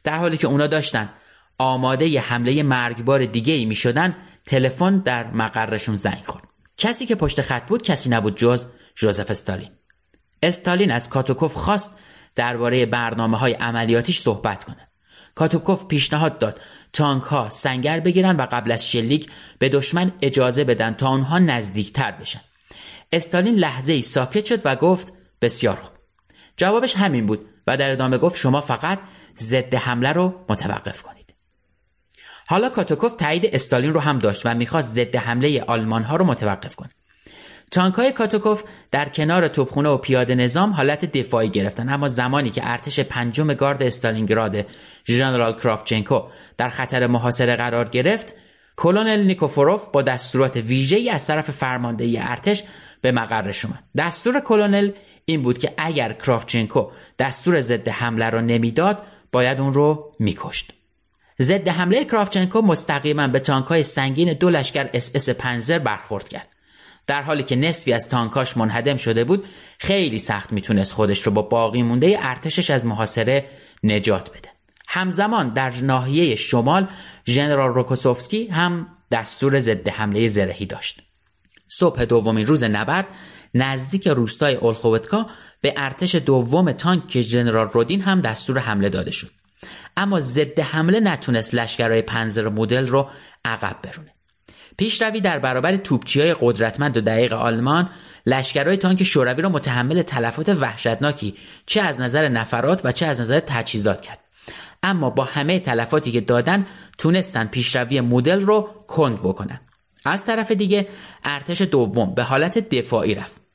در 0.04 0.18
حالی 0.18 0.38
که 0.38 0.48
اونا 0.48 0.68
داشتن 0.68 1.10
آماده 1.60 2.08
ی 2.08 2.18
حمله 2.18 2.64
مرگبار 2.64 3.26
دیگه 3.26 3.54
ای 3.54 3.66
می 3.66 3.76
شدن 3.76 4.16
تلفن 4.46 4.98
در 4.98 5.32
مقرشون 5.32 5.96
زنگ 5.96 6.24
خورد. 6.26 6.44
کسی 6.78 7.06
که 7.06 7.16
پشت 7.16 7.42
خط 7.42 7.68
بود 7.68 7.82
کسی 7.82 8.10
نبود 8.10 8.38
جز 8.38 8.66
جوزف 8.96 9.32
استالین. 9.32 9.70
استالین 10.44 10.92
از 10.92 11.10
کاتوکوف 11.10 11.54
خواست 11.54 12.00
درباره 12.36 12.86
برنامه 12.86 13.38
های 13.38 13.54
عملیاتیش 13.54 14.20
صحبت 14.20 14.64
کنه. 14.64 14.88
کاتوکوف 15.36 15.86
پیشنهاد 15.86 16.40
داد 16.40 16.62
تانک 16.94 17.24
ها 17.24 17.50
سنگر 17.50 18.00
بگیرن 18.00 18.36
و 18.36 18.48
قبل 18.52 18.72
از 18.72 18.92
شلیک 18.92 19.30
به 19.60 19.70
دشمن 19.70 20.12
اجازه 20.22 20.64
بدن 20.64 20.94
تا 20.94 21.08
آنها 21.08 21.40
نزدیکتر 21.40 22.12
بشن. 22.12 22.42
استالین 23.12 23.56
لحظه 23.56 23.94
ای 23.94 24.02
ساکت 24.02 24.46
شد 24.46 24.62
و 24.66 24.76
گفت 24.76 25.14
بسیار 25.42 25.76
خوب. 25.76 25.92
جوابش 26.58 26.96
همین 26.96 27.26
بود 27.26 27.46
و 27.68 27.78
در 27.78 27.92
ادامه 27.92 28.18
گفت 28.18 28.38
شما 28.38 28.62
فقط 28.62 29.00
ضد 29.40 29.76
حمله 29.76 30.12
رو 30.12 30.46
متوقف 30.50 31.02
کنید. 31.02 31.17
حالا 32.50 32.70
کاتوکوف 32.70 33.16
تایید 33.16 33.50
استالین 33.54 33.94
رو 33.94 34.00
هم 34.00 34.20
داشت 34.20 34.46
و 34.46 34.54
می‌خواست 34.54 34.94
ضد 34.94 35.16
حمله 35.16 35.64
آلمان 35.68 36.04
ها 36.04 36.16
رو 36.16 36.26
متوقف 36.26 36.76
کنه. 36.76 36.90
تانکای 37.72 38.12
کاتوکوف 38.12 38.64
در 38.92 39.10
کنار 39.10 39.48
توپخونه 39.48 39.90
و 39.90 39.98
پیاده 39.98 40.36
نظام 40.36 40.72
حالت 40.72 41.06
دفاعی 41.06 41.50
گرفتن 41.50 41.90
اما 41.90 42.08
زمانی 42.08 42.50
که 42.50 42.62
ارتش 42.64 43.00
پنجم 43.00 43.54
گارد 43.54 43.84
استالینگراد 43.84 44.66
ژنرال 45.08 45.60
کرافتچنکو 45.60 46.22
در 46.58 46.70
خطر 46.70 47.08
محاصره 47.08 47.56
قرار 47.56 47.90
گرفت 47.90 48.36
کلونل 48.76 49.24
نیکوفوروف 49.24 49.88
با 49.88 50.02
دستورات 50.02 50.58
ویژه‌ای 50.58 51.10
از 51.10 51.28
طرف 51.28 51.52
فرماندهی 51.52 52.18
ارتش 52.18 52.64
به 53.02 53.12
مقرش 53.12 53.66
اومد. 53.66 53.84
دستور 53.98 54.40
کلونل 54.40 54.92
این 55.26 55.42
بود 55.42 55.58
که 55.58 55.74
اگر 55.78 56.14
کرافتچنکو 56.14 56.92
دستور 57.20 57.62
ضد 57.62 57.88
حمله 57.88 58.30
را 58.30 58.42
نمی‌داد 58.42 59.04
باید 59.32 59.60
اون 59.60 59.74
رو 59.74 60.16
میکشت. 60.20 60.77
ضد 61.42 61.68
حمله 61.68 62.06
کرافتچنکو 62.06 62.62
مستقیما 62.62 63.28
به 63.28 63.40
تانکای 63.40 63.84
سنگین 63.84 64.34
دو 64.34 64.50
لشکر 64.50 64.90
اس 64.94 65.12
اس 65.16 65.30
پنزر 65.30 65.80
برخورد 65.80 66.30
کرد. 66.30 66.50
در 67.08 67.22
حالی 67.22 67.44
که 67.44 67.56
نصفی 67.56 67.94
از 67.94 68.10
تانکاش 68.10 68.58
منهدم 68.58 68.96
شده 68.96 69.24
بود 69.24 69.46
خیلی 69.80 70.20
سخت 70.20 70.52
می‌تونست 70.52 70.94
خودش 70.94 71.22
رو 71.22 71.32
با 71.32 71.42
باقی 71.42 71.84
مونده 71.84 72.18
ارتشش 72.22 72.70
از 72.70 72.86
محاصره 72.86 73.46
نجات 73.84 74.30
بده. 74.30 74.50
همزمان 74.88 75.54
در 75.54 75.74
ناحیه 75.82 76.36
شمال 76.36 76.88
ژنرال 77.28 77.74
روکوسوفسکی 77.74 78.48
هم 78.48 78.88
دستور 79.12 79.60
ضد 79.60 79.88
حمله 79.90 80.28
زرهی 80.28 80.66
داشت. 80.66 81.02
صبح 81.68 82.06
دومین 82.06 82.48
روز 82.48 82.64
نبرد 82.64 83.08
نزدیک 83.54 84.08
روستای 84.08 84.56
اولخوتکا 84.56 85.28
به 85.62 85.74
ارتش 85.78 86.16
دوم 86.16 86.72
تانک 86.72 87.22
ژنرال 87.22 87.70
رودین 87.70 88.02
هم 88.02 88.22
دستور 88.22 88.60
حمله 88.60 88.90
داده 88.90 89.12
شد. 89.12 89.32
اما 89.98 90.20
ضد 90.20 90.60
حمله 90.60 91.00
نتونست 91.00 91.56
لشکرهای 91.56 92.02
پنزر 92.02 92.50
مدل 92.50 92.88
رو 92.88 93.10
عقب 93.46 93.76
برونه. 93.84 94.14
پیشروی 94.78 95.22
در 95.22 95.40
برابر 95.40 95.78
توپچی 95.78 96.22
های 96.22 96.36
قدرتمند 96.40 96.98
و 96.98 97.02
دقیق 97.02 97.34
آلمان 97.34 97.90
لشکرهای 98.26 98.78
تانک 98.78 99.04
شوروی 99.04 99.42
را 99.42 99.50
متحمل 99.50 100.02
تلفات 100.02 100.50
وحشتناکی 100.50 101.36
چه 101.66 101.82
از 101.82 102.02
نظر 102.02 102.28
نفرات 102.28 102.82
و 102.84 102.92
چه 102.92 103.06
از 103.06 103.22
نظر 103.22 103.40
تجهیزات 103.40 104.02
کرد. 104.02 104.20
اما 104.84 105.10
با 105.10 105.24
همه 105.24 105.60
تلفاتی 105.60 106.12
که 106.12 106.22
دادن 106.22 106.66
تونستن 106.98 107.46
پیشروی 107.46 108.02
مدل 108.02 108.42
رو 108.42 108.70
کند 108.88 109.20
بکنن. 109.20 109.60
از 110.06 110.26
طرف 110.26 110.52
دیگه 110.52 110.88
ارتش 111.24 111.62
دوم 111.62 112.14
به 112.14 112.24
حالت 112.24 112.70
دفاعی 112.70 113.16
رفت. 113.16 113.47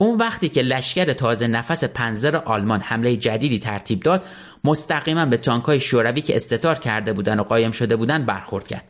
اون 0.00 0.16
وقتی 0.16 0.48
که 0.48 0.62
لشکر 0.62 1.12
تازه 1.12 1.46
نفس 1.46 1.84
پنزر 1.84 2.36
آلمان 2.36 2.80
حمله 2.80 3.16
جدیدی 3.16 3.58
ترتیب 3.58 4.00
داد 4.00 4.24
مستقیما 4.64 5.26
به 5.26 5.36
تانکای 5.36 5.80
شوروی 5.80 6.20
که 6.20 6.36
استتار 6.36 6.78
کرده 6.78 7.12
بودن 7.12 7.40
و 7.40 7.42
قایم 7.42 7.70
شده 7.70 7.96
بودن 7.96 8.26
برخورد 8.26 8.68
کرد. 8.68 8.84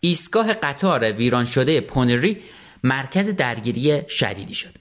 ایستگاه 0.00 0.52
قطار 0.52 1.12
ویران 1.12 1.44
شده 1.44 1.80
پونری 1.80 2.38
مرکز 2.82 3.30
درگیری 3.30 4.02
شدیدی 4.08 4.54
شد. 4.54 4.74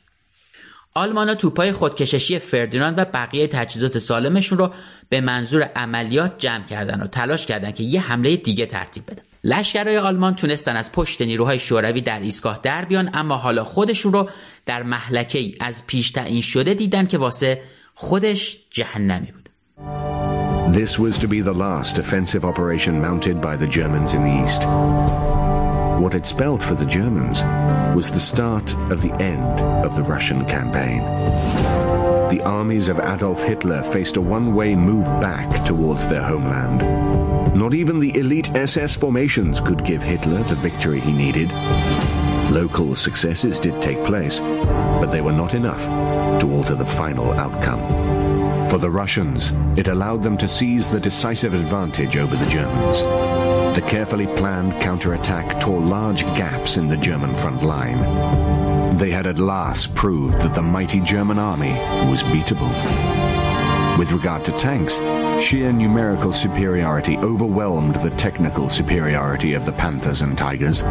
آلمانا 0.95 1.35
توپای 1.35 1.71
خودکششی 1.71 2.39
فردیناند 2.39 2.99
و 2.99 3.05
بقیه 3.05 3.47
تجهیزات 3.47 3.97
سالمشون 3.99 4.57
رو 4.57 4.73
به 5.09 5.21
منظور 5.21 5.63
عملیات 5.63 6.37
جمع 6.37 6.65
کردن 6.65 7.01
و 7.01 7.07
تلاش 7.07 7.45
کردن 7.45 7.71
که 7.71 7.83
یه 7.83 8.01
حمله 8.01 8.35
دیگه 8.35 8.65
ترتیب 8.65 9.03
بدن. 9.05 9.23
لشکرهای 9.43 9.97
آلمان 9.97 10.35
تونستن 10.35 10.75
از 10.75 10.91
پشت 10.91 11.21
نیروهای 11.21 11.59
شوروی 11.59 12.01
در 12.01 12.19
ایستگاه 12.19 12.59
در 12.63 12.85
بیان 12.85 13.09
اما 13.13 13.37
حالا 13.37 13.63
خودشون 13.63 14.13
رو 14.13 14.29
در 14.65 14.83
محلکه 14.83 15.39
ای 15.39 15.55
از 15.59 15.87
پیش 15.87 16.11
تعیین 16.11 16.41
شده 16.41 16.73
دیدن 16.73 17.05
که 17.05 17.17
واسه 17.17 17.61
خودش 17.93 18.57
جهنمی 18.69 19.31
بود 19.31 19.49
This 20.73 20.97
was 20.97 21.19
to 21.19 21.27
be 21.27 21.41
the 21.41 21.53
last 21.53 21.99
offensive 21.99 22.43
operation 22.43 22.99
mounted 22.99 23.39
by 23.39 23.55
the 23.55 23.67
Germans 23.67 24.13
in 24.15 24.23
the 24.23 24.35
east. 24.43 24.63
What 26.01 26.15
it 26.15 26.25
spelled 26.25 26.63
for 26.63 26.73
the 26.73 26.89
Germans 26.97 27.43
was 27.95 28.09
the 28.09 28.19
start 28.31 28.73
of 28.93 29.01
the 29.05 29.13
end 29.33 29.55
of 29.87 29.95
the 29.95 30.01
Russian 30.01 30.45
campaign. 30.45 31.01
The 32.33 32.41
armies 32.43 32.89
of 32.89 32.97
Adolf 32.99 33.43
Hitler 33.43 33.83
faced 33.83 34.17
a 34.17 34.21
one-way 34.21 34.73
move 34.75 35.05
back 35.21 35.63
towards 35.63 36.07
their 36.07 36.23
homeland. 36.23 36.79
Not 37.55 37.73
even 37.73 37.99
the 37.99 38.17
elite 38.17 38.53
SS 38.55 38.95
formations 38.95 39.61
could 39.61 39.85
give 39.85 40.01
Hitler 40.01 40.43
the 40.43 40.55
victory 40.55 40.99
he 40.99 41.11
needed. 41.11 41.51
Local 42.51 42.95
successes 42.95 43.59
did 43.59 43.81
take 43.81 44.03
place, 44.03 44.39
but 44.39 45.07
they 45.07 45.21
were 45.21 45.31
not 45.31 45.53
enough 45.53 45.83
to 46.39 46.51
alter 46.51 46.75
the 46.75 46.85
final 46.85 47.31
outcome. 47.33 47.79
For 48.69 48.79
the 48.79 48.89
Russians, 48.89 49.51
it 49.77 49.87
allowed 49.87 50.23
them 50.23 50.35
to 50.39 50.47
seize 50.47 50.89
the 50.89 50.99
decisive 50.99 51.53
advantage 51.53 52.17
over 52.17 52.35
the 52.35 52.49
Germans. 52.49 53.01
The 53.75 53.85
carefully 53.87 54.25
planned 54.25 54.73
counterattack 54.81 55.59
tore 55.61 55.79
large 55.79 56.23
gaps 56.35 56.77
in 56.77 56.87
the 56.87 56.97
German 56.97 57.35
front 57.35 57.63
line. 57.63 58.97
They 58.97 59.11
had 59.11 59.27
at 59.27 59.37
last 59.37 59.93
proved 59.93 60.39
that 60.41 60.55
the 60.55 60.61
mighty 60.61 61.01
German 61.01 61.37
army 61.37 61.73
was 62.09 62.23
beatable. 62.23 63.32
With 63.98 64.12
regard 64.12 64.44
to 64.44 64.52
tanks, 64.52 65.00
sheer 65.44 65.72
numerical 65.72 66.32
superiority 66.32 67.16
overwhelmed 67.18 67.96
the 67.96 68.10
technical 68.10 68.68
superiority 68.68 69.54
of 69.54 69.66
the 69.66 69.72
Panthers 69.72 70.22
and 70.22 70.38
Tigers. 70.38 70.82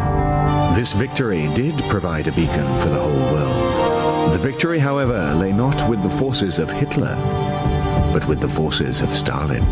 This 0.78 0.92
victory 0.92 1.48
did 1.54 1.74
provide 1.88 2.28
a 2.28 2.32
beacon 2.32 2.68
for 2.80 2.90
the 2.90 3.00
whole 3.00 3.32
world. 3.32 4.32
The 4.34 4.38
victory, 4.38 4.78
however, 4.78 5.34
lay 5.34 5.52
not 5.52 5.88
with 5.88 6.02
the 6.02 6.10
forces 6.10 6.58
of 6.58 6.70
Hitler, 6.70 7.16
but 8.12 8.28
with 8.28 8.40
the 8.40 8.48
forces 8.48 9.00
of 9.00 9.14
Stalin. 9.14 9.64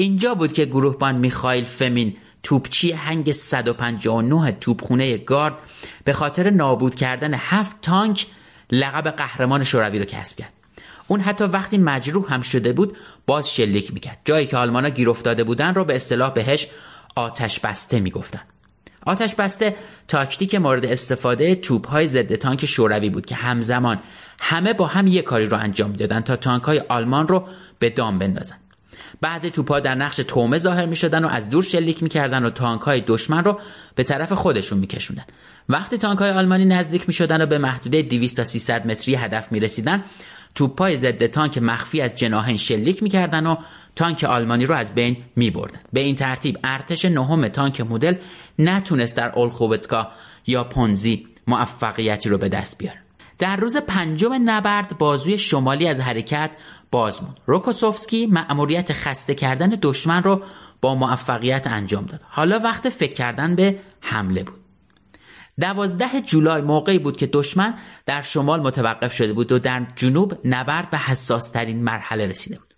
اینجا 0.00 0.34
بود 0.34 0.52
که 0.52 0.64
گروهبان 0.64 1.16
میخائیل 1.16 1.64
فمین 1.64 2.16
توپچی 2.43 2.91
هنگ 2.91 3.31
159 3.31 4.51
توپخونه 4.51 5.17
گارد 5.17 5.53
به 6.03 6.13
خاطر 6.13 6.49
نابود 6.49 6.95
کردن 6.95 7.33
هفت 7.33 7.81
تانک 7.81 8.27
لقب 8.71 9.07
قهرمان 9.07 9.63
شوروی 9.63 9.99
رو 9.99 10.05
کسب 10.05 10.37
کرد. 10.37 10.53
اون 11.07 11.19
حتی 11.19 11.43
وقتی 11.43 11.77
مجروح 11.77 12.33
هم 12.33 12.41
شده 12.41 12.73
بود 12.73 12.97
باز 13.25 13.53
شلیک 13.55 13.93
می‌کرد. 13.93 14.17
جایی 14.25 14.47
که 14.47 14.57
آلمانا 14.57 14.89
گیر 14.89 15.09
افتاده 15.09 15.43
بودن 15.43 15.73
رو 15.73 15.85
به 15.85 15.95
اصطلاح 15.95 16.33
بهش 16.33 16.67
آتش 17.15 17.59
بسته 17.59 17.99
می‌گفتن. 17.99 18.41
آتش 19.05 19.35
بسته 19.35 19.75
تاکتیک 20.07 20.55
مورد 20.55 20.85
استفاده 20.85 21.55
توپ 21.55 21.87
های 21.87 22.07
ضد 22.07 22.35
تانک 22.35 22.65
شوروی 22.65 23.09
بود 23.09 23.25
که 23.25 23.35
همزمان 23.35 23.99
همه 24.39 24.73
با 24.73 24.87
هم 24.87 25.07
یک 25.07 25.23
کاری 25.23 25.45
رو 25.45 25.57
انجام 25.57 25.89
می‌دادن 25.89 26.21
تا 26.21 26.35
تانک 26.35 26.63
های 26.63 26.79
آلمان 26.79 27.27
رو 27.27 27.47
به 27.79 27.89
دام 27.89 28.19
بندازن. 28.19 28.62
بعضی 29.21 29.49
توپها 29.49 29.79
در 29.79 29.95
نقش 29.95 30.15
تومه 30.15 30.57
ظاهر 30.57 30.85
می 30.85 30.95
شدن 30.95 31.25
و 31.25 31.27
از 31.27 31.49
دور 31.49 31.63
شلیک 31.63 32.03
می‌کردن 32.03 32.45
و 32.45 32.49
تانک 32.49 32.81
های 32.81 33.01
دشمن 33.07 33.43
رو 33.43 33.59
به 33.95 34.03
طرف 34.03 34.31
خودشون 34.31 34.79
میکشوندن. 34.79 35.23
وقتی 35.69 35.97
تانک 35.97 36.19
های 36.19 36.31
آلمانی 36.31 36.65
نزدیک 36.65 37.03
می 37.07 37.13
شدن 37.13 37.41
و 37.41 37.45
به 37.45 37.57
محدوده 37.57 38.01
200 38.01 38.35
تا 38.35 38.43
300 38.43 38.87
متری 38.87 39.15
هدف 39.15 39.51
می 39.51 39.59
رسیدن 39.59 40.03
توپای 40.55 40.97
ضد 40.97 41.25
تانک 41.25 41.57
مخفی 41.57 42.01
از 42.01 42.15
جناحین 42.15 42.57
شلیک 42.57 43.03
می‌کردن 43.03 43.47
و 43.47 43.55
تانک 43.95 44.23
آلمانی 44.23 44.65
رو 44.65 44.75
از 44.75 44.95
بین 44.95 45.17
میبردن. 45.35 45.79
به 45.93 45.99
این 45.99 46.15
ترتیب 46.15 46.59
ارتش 46.63 47.05
نهم 47.05 47.47
تانک 47.47 47.81
مدل 47.81 48.15
نتونست 48.59 49.17
در 49.17 49.29
اولخوبتکا 49.29 50.11
یا 50.47 50.63
پونزی 50.63 51.27
موفقیتی 51.47 52.29
رو 52.29 52.37
به 52.37 52.49
دست 52.49 52.77
بیاره. 52.77 53.02
در 53.39 53.55
روز 53.55 53.77
پنجم 53.77 54.49
نبرد 54.49 54.97
بازوی 54.97 55.37
شمالی 55.37 55.87
از 55.87 56.01
حرکت 56.01 56.51
باز 56.91 57.23
موند. 57.23 57.37
روکوسوفسکی 57.45 58.25
مأموریت 58.25 58.93
خسته 58.93 59.35
کردن 59.35 59.69
دشمن 59.81 60.23
رو 60.23 60.41
با 60.81 60.95
موفقیت 60.95 61.67
انجام 61.67 62.05
داد. 62.05 62.21
حالا 62.29 62.59
وقت 62.59 62.89
فکر 62.89 63.13
کردن 63.13 63.55
به 63.55 63.79
حمله 64.01 64.43
بود. 64.43 64.59
دوازده 65.59 66.21
جولای 66.21 66.61
موقعی 66.61 66.99
بود 66.99 67.17
که 67.17 67.27
دشمن 67.27 67.73
در 68.05 68.21
شمال 68.21 68.61
متوقف 68.61 69.13
شده 69.13 69.33
بود 69.33 69.51
و 69.51 69.59
در 69.59 69.85
جنوب 69.95 70.33
نبرد 70.45 70.89
به 70.89 70.97
حساس 70.97 71.49
ترین 71.49 71.83
مرحله 71.83 72.27
رسیده 72.27 72.57
بود. 72.59 72.73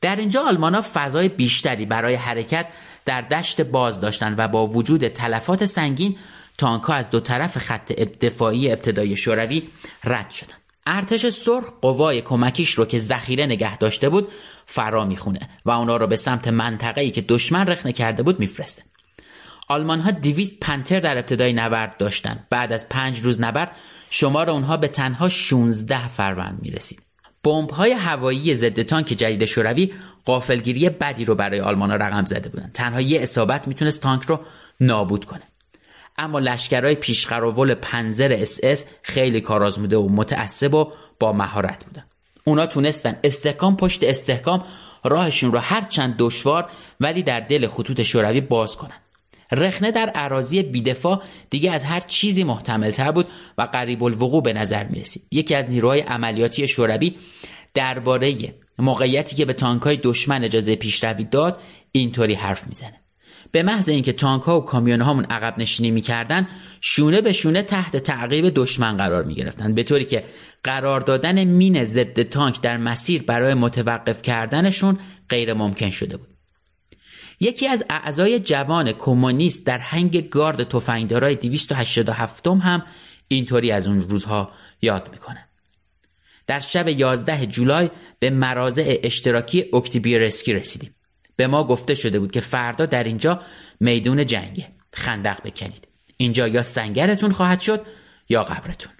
در 0.00 0.16
اینجا 0.16 0.42
آلمانا 0.42 0.84
فضای 0.94 1.28
بیشتری 1.28 1.86
برای 1.86 2.14
حرکت 2.14 2.66
در 3.04 3.20
دشت 3.20 3.60
باز 3.60 4.00
داشتند 4.00 4.34
و 4.38 4.48
با 4.48 4.66
وجود 4.66 5.08
تلفات 5.08 5.64
سنگین 5.64 6.16
تانکها 6.60 6.94
از 6.94 7.10
دو 7.10 7.20
طرف 7.20 7.58
خط 7.58 7.92
دفاعی 7.92 8.72
ابتدایی 8.72 9.16
شوروی 9.16 9.68
رد 10.04 10.30
شدند 10.30 10.60
ارتش 10.86 11.26
سرخ 11.26 11.64
قوای 11.82 12.20
کمکیش 12.20 12.74
رو 12.74 12.84
که 12.84 12.98
ذخیره 12.98 13.46
نگه 13.46 13.78
داشته 13.78 14.08
بود 14.08 14.28
فرا 14.66 15.04
می‌خونه 15.04 15.40
و 15.64 15.70
اونا 15.70 15.96
رو 15.96 16.06
به 16.06 16.16
سمت 16.16 16.48
منطقه‌ای 16.48 17.10
که 17.10 17.20
دشمن 17.20 17.66
رخنه 17.66 17.92
کرده 17.92 18.22
بود 18.22 18.40
میفرسته 18.40 18.82
آلمان 19.68 20.00
ها 20.00 20.10
200 20.10 20.60
پنتر 20.60 21.00
در 21.00 21.18
ابتدای 21.18 21.52
نبرد 21.52 21.96
داشتند. 21.96 22.46
بعد 22.50 22.72
از 22.72 22.88
پنج 22.88 23.20
روز 23.20 23.40
نبرد 23.40 23.76
شمار 24.10 24.50
اونها 24.50 24.76
به 24.76 24.88
تنها 24.88 25.28
16 25.28 26.08
فروند 26.08 26.58
می 26.62 26.70
رسید. 26.70 27.02
بمب 27.42 27.70
های 27.70 27.92
هوایی 27.92 28.54
ضد 28.54 28.82
تانک 28.82 29.06
جدید 29.06 29.44
شوروی 29.44 29.92
غافلگیری 30.24 30.88
بدی 30.88 31.24
رو 31.24 31.34
برای 31.34 31.60
آلمان 31.60 31.90
ها 31.90 31.96
رقم 31.96 32.24
زده 32.24 32.48
بودند. 32.48 32.72
تنها 32.72 33.00
یه 33.00 33.20
اصابت 33.20 33.68
می‌تونست 33.68 34.02
تانک 34.02 34.22
رو 34.22 34.40
نابود 34.80 35.24
کنه. 35.24 35.42
اما 36.18 36.38
لشکرهای 36.38 36.94
پیشقراول 36.94 37.74
پنزر 37.74 38.32
اس 38.32 38.60
اس 38.62 38.86
خیلی 39.02 39.40
کارآزموده 39.40 39.96
و 39.96 40.08
متعصب 40.08 40.74
و 40.74 40.92
با 41.20 41.32
مهارت 41.32 41.84
بودن. 41.84 42.04
اونا 42.44 42.66
تونستن 42.66 43.18
استحکام 43.24 43.76
پشت 43.76 44.04
استحکام 44.04 44.64
راهشون 45.04 45.52
رو 45.52 45.58
هر 45.58 45.80
چند 45.80 46.14
دشوار 46.18 46.70
ولی 47.00 47.22
در 47.22 47.40
دل 47.40 47.66
خطوط 47.66 48.02
شوروی 48.02 48.40
باز 48.40 48.76
کنن. 48.76 49.00
رخنه 49.52 49.90
در 49.90 50.08
عراضی 50.08 50.62
بیدفاع 50.62 51.22
دیگه 51.50 51.72
از 51.72 51.84
هر 51.84 52.00
چیزی 52.00 52.44
محتملتر 52.44 53.12
بود 53.12 53.28
و 53.58 53.62
قریب 53.62 54.04
الوقوع 54.04 54.42
به 54.42 54.52
نظر 54.52 54.84
می 54.84 55.00
رسید. 55.00 55.22
یکی 55.32 55.54
از 55.54 55.64
نیروهای 55.68 56.00
عملیاتی 56.00 56.68
شوروی 56.68 57.16
درباره 57.74 58.54
موقعیتی 58.78 59.36
که 59.36 59.44
به 59.44 59.52
تانکای 59.52 59.96
دشمن 59.96 60.44
اجازه 60.44 60.76
پیشروی 60.76 61.24
داد 61.24 61.60
اینطوری 61.92 62.34
حرف 62.34 62.66
می‌زنه 62.66 62.99
به 63.52 63.62
محض 63.62 63.88
اینکه 63.88 64.12
تانک 64.12 64.42
ها 64.42 64.60
و 64.60 64.64
کامیون 64.64 65.00
هامون 65.00 65.24
عقب 65.24 65.58
نشینی 65.58 65.90
می‌کردن 65.90 66.48
شونه 66.80 67.20
به 67.20 67.32
شونه 67.32 67.62
تحت 67.62 67.96
تعقیب 67.96 68.52
دشمن 68.54 68.96
قرار 68.96 69.24
می‌گرفتن. 69.24 69.74
به 69.74 69.82
طوری 69.82 70.04
که 70.04 70.24
قرار 70.64 71.00
دادن 71.00 71.44
مین 71.44 71.84
ضد 71.84 72.22
تانک 72.22 72.60
در 72.60 72.76
مسیر 72.76 73.22
برای 73.22 73.54
متوقف 73.54 74.22
کردنشون 74.22 74.98
غیر 75.28 75.54
ممکن 75.54 75.90
شده 75.90 76.16
بود. 76.16 76.28
یکی 77.40 77.68
از 77.68 77.84
اعضای 77.90 78.40
جوان 78.40 78.92
کمونیست 78.92 79.66
در 79.66 79.78
هنگ 79.78 80.28
گارد 80.28 80.68
تفنگدارای 80.68 81.34
287 81.34 82.46
هم 82.46 82.82
اینطوری 83.28 83.70
از 83.70 83.88
اون 83.88 84.10
روزها 84.10 84.52
یاد 84.82 85.08
می‌کنه. 85.12 85.46
در 86.46 86.60
شب 86.60 86.88
11 86.88 87.46
جولای 87.46 87.90
به 88.18 88.30
مرازع 88.30 88.96
اشتراکی 89.02 89.64
اکتیبیرسکی 89.72 90.52
رسیدیم. 90.52 90.94
به 91.40 91.46
ما 91.46 91.64
گفته 91.64 91.94
شده 91.94 92.18
بود 92.18 92.32
که 92.32 92.40
فردا 92.40 92.86
در 92.86 93.04
اینجا 93.04 93.40
میدون 93.80 94.26
جنگه. 94.26 94.68
خندق 94.92 95.42
بکنید. 95.42 95.88
اینجا 96.16 96.48
یا 96.48 96.62
سنگرتون 96.62 97.32
خواهد 97.32 97.60
شد 97.60 97.82
یا 98.28 98.44
قبرتون. 98.44 98.92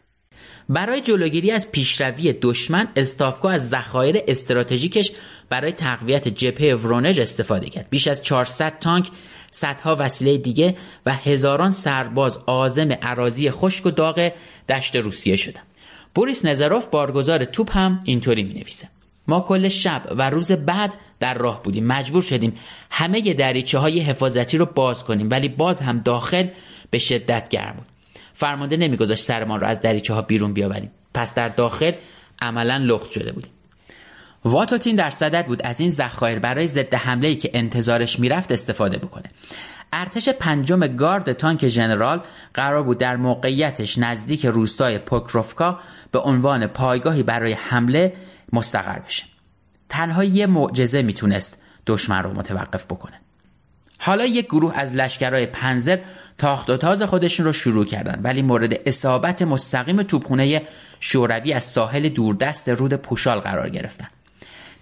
برای 0.68 1.00
جلوگیری 1.00 1.50
از 1.50 1.72
پیشروی 1.72 2.32
دشمن 2.32 2.88
استافکو 2.96 3.48
از 3.48 3.68
ذخایر 3.68 4.20
استراتژیکش 4.28 5.12
برای 5.48 5.72
تقویت 5.72 6.28
جبهه 6.28 6.74
ورونژ 6.74 7.18
استفاده 7.18 7.70
کرد. 7.70 7.86
بیش 7.90 8.08
از 8.08 8.22
400 8.22 8.78
تانک 8.78 9.10
صدها 9.50 9.96
وسیله 9.98 10.38
دیگه 10.38 10.76
و 11.06 11.12
هزاران 11.12 11.70
سرباز 11.70 12.38
آزم 12.46 12.92
عراضی 12.92 13.50
خشک 13.50 13.86
و 13.86 13.90
داغ 13.90 14.32
دشت 14.68 14.96
روسیه 14.96 15.36
شدن 15.36 15.62
بوریس 16.14 16.44
نزاروف 16.44 16.86
بارگزار 16.86 17.44
توپ 17.44 17.76
هم 17.76 18.00
اینطوری 18.04 18.42
می 18.42 18.54
نویسه 18.54 18.88
ما 19.28 19.40
کل 19.40 19.68
شب 19.68 20.02
و 20.10 20.30
روز 20.30 20.52
بعد 20.52 20.94
در 21.20 21.34
راه 21.34 21.62
بودیم 21.62 21.86
مجبور 21.86 22.22
شدیم 22.22 22.52
همه 22.90 23.34
دریچه 23.34 23.78
های 23.78 24.00
حفاظتی 24.00 24.58
رو 24.58 24.66
باز 24.66 25.04
کنیم 25.04 25.30
ولی 25.30 25.48
باز 25.48 25.80
هم 25.80 25.98
داخل 25.98 26.46
به 26.90 26.98
شدت 26.98 27.48
گرم 27.48 27.74
بود. 27.76 27.86
فرمانده 28.34 28.76
نمیگذاشت 28.76 29.24
سرمان 29.24 29.60
رو 29.60 29.66
از 29.66 29.80
دریچه 29.80 30.14
ها 30.14 30.22
بیرون 30.22 30.52
بیاوریم. 30.52 30.90
پس 31.14 31.34
در 31.34 31.48
داخل 31.48 31.92
عملا 32.42 32.76
لخت 32.76 33.10
شده 33.10 33.32
بودیم. 33.32 33.50
واتوتین 34.44 34.96
در 34.96 35.10
صدد 35.10 35.46
بود. 35.46 35.62
از 35.62 35.80
این 35.80 35.90
ذخایر 35.90 36.38
برای 36.38 36.66
ضد 36.66 36.94
حمله 36.94 37.28
ای 37.28 37.36
که 37.36 37.50
انتظارش 37.54 38.20
می‌رفت 38.20 38.52
استفاده 38.52 38.98
بکنه. 38.98 39.24
ارتش 39.92 40.28
پنجم 40.28 40.86
گارد 40.86 41.32
تانک 41.32 41.68
ژنرال 41.68 42.20
قرار 42.54 42.82
بود 42.82 42.98
در 42.98 43.16
موقعیتش 43.16 43.98
نزدیک 43.98 44.46
روستای 44.46 44.98
پوکروفکا 44.98 45.78
به 46.12 46.18
عنوان 46.18 46.66
پایگاهی 46.66 47.22
برای 47.22 47.52
حمله 47.52 48.12
مستقر 48.52 48.98
بشه. 48.98 49.24
تنها 49.88 50.24
یه 50.24 50.46
معجزه 50.46 51.02
می‌تونست 51.02 51.58
دشمن 51.86 52.22
رو 52.22 52.32
متوقف 52.32 52.84
بکنه. 52.84 53.20
حالا 53.98 54.26
یک 54.26 54.46
گروه 54.46 54.78
از 54.78 54.94
لشکرهای 54.94 55.46
پنزر 55.46 55.98
تاخت 56.38 56.70
و 56.70 56.76
تاز 56.76 57.02
خودشون 57.02 57.46
رو 57.46 57.52
شروع 57.52 57.84
کردن 57.84 58.20
ولی 58.22 58.42
مورد 58.42 58.88
اصابت 58.88 59.42
مستقیم 59.42 60.02
توپخونه 60.02 60.62
شوروی 61.00 61.52
از 61.52 61.64
ساحل 61.64 62.08
دوردست 62.08 62.68
رود 62.68 62.94
پوشال 62.94 63.40
قرار 63.40 63.68
گرفتن. 63.68 64.08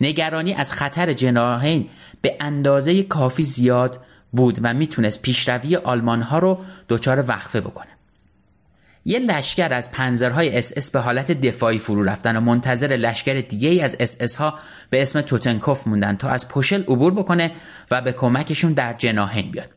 نگرانی 0.01 0.55
از 0.55 0.73
خطر 0.73 1.13
جناهین 1.13 1.89
به 2.21 2.37
اندازه 2.41 3.03
کافی 3.03 3.43
زیاد 3.43 4.01
بود 4.33 4.59
و 4.63 4.75
می‌تونست 4.75 5.23
پیشروی 5.23 5.77
آلمان 5.77 6.23
ها 6.23 6.39
رو 6.39 6.65
دچار 6.89 7.25
وقفه 7.29 7.61
بکنه. 7.61 7.98
یه 9.09 9.19
لشکر 9.19 9.73
از 9.73 9.91
پنزرهای 9.91 10.59
اس 10.59 10.73
اس 10.77 10.91
به 10.91 11.01
حالت 11.01 11.33
دفاعی 11.33 11.79
فرو 11.79 12.03
رفتن 12.03 12.37
و 12.37 12.41
منتظر 12.41 12.87
لشکر 12.87 13.41
دیگه 13.41 13.69
ای 13.69 13.81
از 13.81 13.97
اس 14.01 14.17
اس 14.21 14.37
ها 14.37 14.59
به 14.91 15.03
اسم 15.03 15.21
توتنکوف 15.21 15.87
موندن 15.87 16.17
تا 16.17 16.29
از 16.29 16.49
پسل 16.49 16.83
عبور 16.83 17.15
بکنه 17.15 17.53
و 17.91 18.01
به 18.01 18.13
کمکشون 18.13 18.73
در 18.73 18.93
جناحین 18.93 19.51
بیاد. 19.51 19.69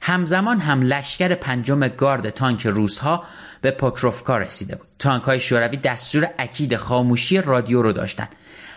همزمان 0.00 0.60
هم 0.60 0.82
لشکر 0.82 1.34
پنجم 1.34 1.88
گارد 1.88 2.30
تانک 2.30 2.66
روس 2.66 2.98
ها 2.98 3.24
به 3.60 3.70
پوکروفکا 3.70 4.38
رسیده 4.38 4.76
بود. 4.76 4.86
تانک 4.98 5.22
های 5.22 5.40
شوروی 5.40 5.76
دستور 5.76 6.28
اکید 6.38 6.76
خاموشی 6.76 7.40
رادیو 7.40 7.82
رو 7.82 7.92
داشتن. 7.92 8.28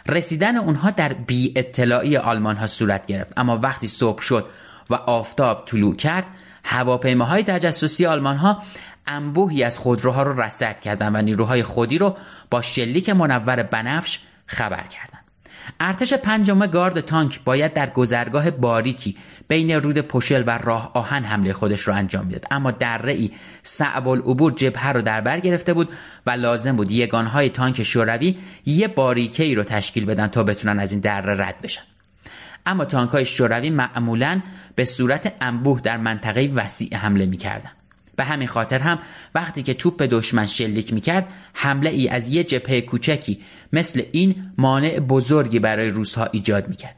رسیدن 0.10 0.58
اونها 0.58 0.90
در 0.92 1.14
بی 1.14 1.54
اطلاعی 1.56 2.18
آلمان 2.18 2.56
ها 2.56 2.68
صورت 2.68 3.06
گرفت. 3.06 3.34
اما 3.38 3.58
وقتی 3.58 3.88
صبح 3.88 4.22
شد 4.22 4.46
و 4.90 4.94
آفتاب 4.96 5.64
طلوع 5.66 5.96
کرد 5.96 6.26
هواپیماهای 6.64 7.44
تجسسی 7.44 8.06
آلمان 8.06 8.38
ها 8.38 8.64
انبوهی 9.08 9.64
از 9.64 9.78
خودروها 9.78 10.24
رو 10.24 10.42
رصد 10.42 10.82
کردند 10.82 11.16
و 11.16 11.22
نیروهای 11.22 11.64
خودی 11.64 11.98
رو 11.98 12.16
با 12.50 12.62
شلیک 12.62 13.10
منور 13.10 13.64
بنفش 13.64 14.20
خبر 14.46 14.84
کردند. 14.84 15.26
ارتش 15.80 16.14
پنجم 16.14 16.68
گارد 16.68 17.00
تانک 17.00 17.44
باید 17.44 17.74
در 17.74 17.90
گذرگاه 17.90 18.52
باریکی 18.52 19.18
بین 19.48 19.72
رود 19.72 19.98
پشل 19.98 20.44
و 20.48 20.58
راه 20.58 20.92
آهن 20.94 21.24
حمله 21.24 21.54
خودش 21.54 21.82
رو 21.82 21.94
انجام 21.94 22.26
می‌داد. 22.26 22.46
اما 22.52 22.72
در 22.72 22.98
رئی 22.98 23.32
صعب 23.64 24.08
العبور 24.08 24.52
جبهه 24.52 24.90
رو 24.90 25.02
در 25.02 25.22
بر 25.22 25.40
گرفته 25.40 25.74
بود 25.74 25.90
و 26.26 26.32
لازم 26.32 26.76
بود 26.76 26.92
یگانهای 26.92 27.50
تانک 27.50 27.84
شوروی 27.84 28.38
یه 28.66 28.88
باریکه 28.88 29.44
ای 29.44 29.56
رو 29.56 29.64
تشکیل 29.64 30.06
بدن 30.06 30.28
تا 30.28 30.44
بتونن 30.44 30.80
از 30.80 30.92
این 30.92 31.02
دره 31.02 31.48
رد 31.48 31.62
بشن. 31.62 31.84
اما 32.66 32.86
تانک 32.86 33.10
های 33.10 33.26
شوروی 33.26 33.70
معمولا 33.70 34.42
به 34.76 34.86
صورت 34.86 35.34
انبوه 35.42 35.82
در 35.82 35.98
منطقه 35.98 36.52
وسیع 36.56 36.98
حمله 36.98 37.26
می‌کردن. 37.26 37.72
به 38.16 38.24
همین 38.24 38.48
خاطر 38.48 38.80
هم 38.80 39.00
وقتی 39.36 39.64
که 39.64 39.74
توپ 39.74 39.98
به 39.98 40.08
دشمن 40.08 40.46
شلیک 40.46 40.94
می‌کرد 40.94 41.28
حمله 41.54 41.90
ای 41.90 42.10
از 42.10 42.30
یه 42.30 42.44
جبهه 42.44 42.82
کوچکی 42.82 43.42
مثل 43.74 44.04
این 44.12 44.52
مانع 44.58 45.00
بزرگی 45.00 45.60
برای 45.60 45.90
روسها 45.90 46.28
ایجاد 46.32 46.68
می‌کرد. 46.68 46.96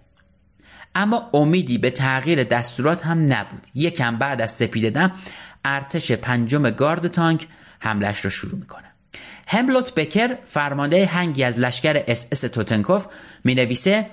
اما 0.96 1.30
امیدی 1.34 1.78
به 1.78 1.90
تغییر 1.92 2.44
دستورات 2.44 3.06
هم 3.06 3.34
نبود. 3.34 3.68
یکم 3.76 4.18
بعد 4.18 4.42
از 4.42 4.52
سپیده‌دم 4.52 5.12
ارتش 5.66 6.12
پنجم 6.12 6.70
گارد 6.70 7.08
تانک 7.08 7.48
حملش 7.80 8.20
رو 8.20 8.30
شروع 8.30 8.60
می‌کنه. 8.60 8.84
هلموت 9.48 9.96
بکر 9.96 10.38
فرمانده 10.46 11.06
هنگی 11.06 11.44
از 11.44 11.60
لشکر 11.60 12.04
اس 12.08 12.28
اس 12.32 12.42
توتنکوف 12.42 13.08
می 13.44 13.56
نویسه 13.56 14.10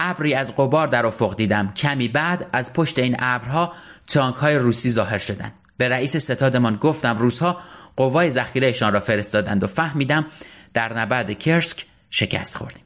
ابری 0.00 0.34
از 0.34 0.56
قبار 0.56 0.86
در 0.86 1.06
افق 1.06 1.36
دیدم. 1.36 1.72
کمی 1.72 2.08
بعد 2.08 2.46
از 2.52 2.72
پشت 2.72 2.98
این 2.98 3.16
ابرها 3.18 3.72
تانک 4.06 4.34
های 4.34 4.54
روسی 4.54 4.90
ظاهر 4.90 5.18
شدند 5.18 5.52
به 5.76 5.88
رئیس 5.88 6.16
ستادمان 6.16 6.76
گفتم 6.76 7.18
روزها 7.18 7.60
قوای 7.96 8.30
ذخیرهشان 8.30 8.92
را 8.92 9.00
فرستادند 9.00 9.64
و 9.64 9.66
فهمیدم 9.66 10.26
در 10.74 10.98
نبرد 10.98 11.38
کرسک 11.38 11.86
شکست 12.10 12.56
خوردیم. 12.56 12.82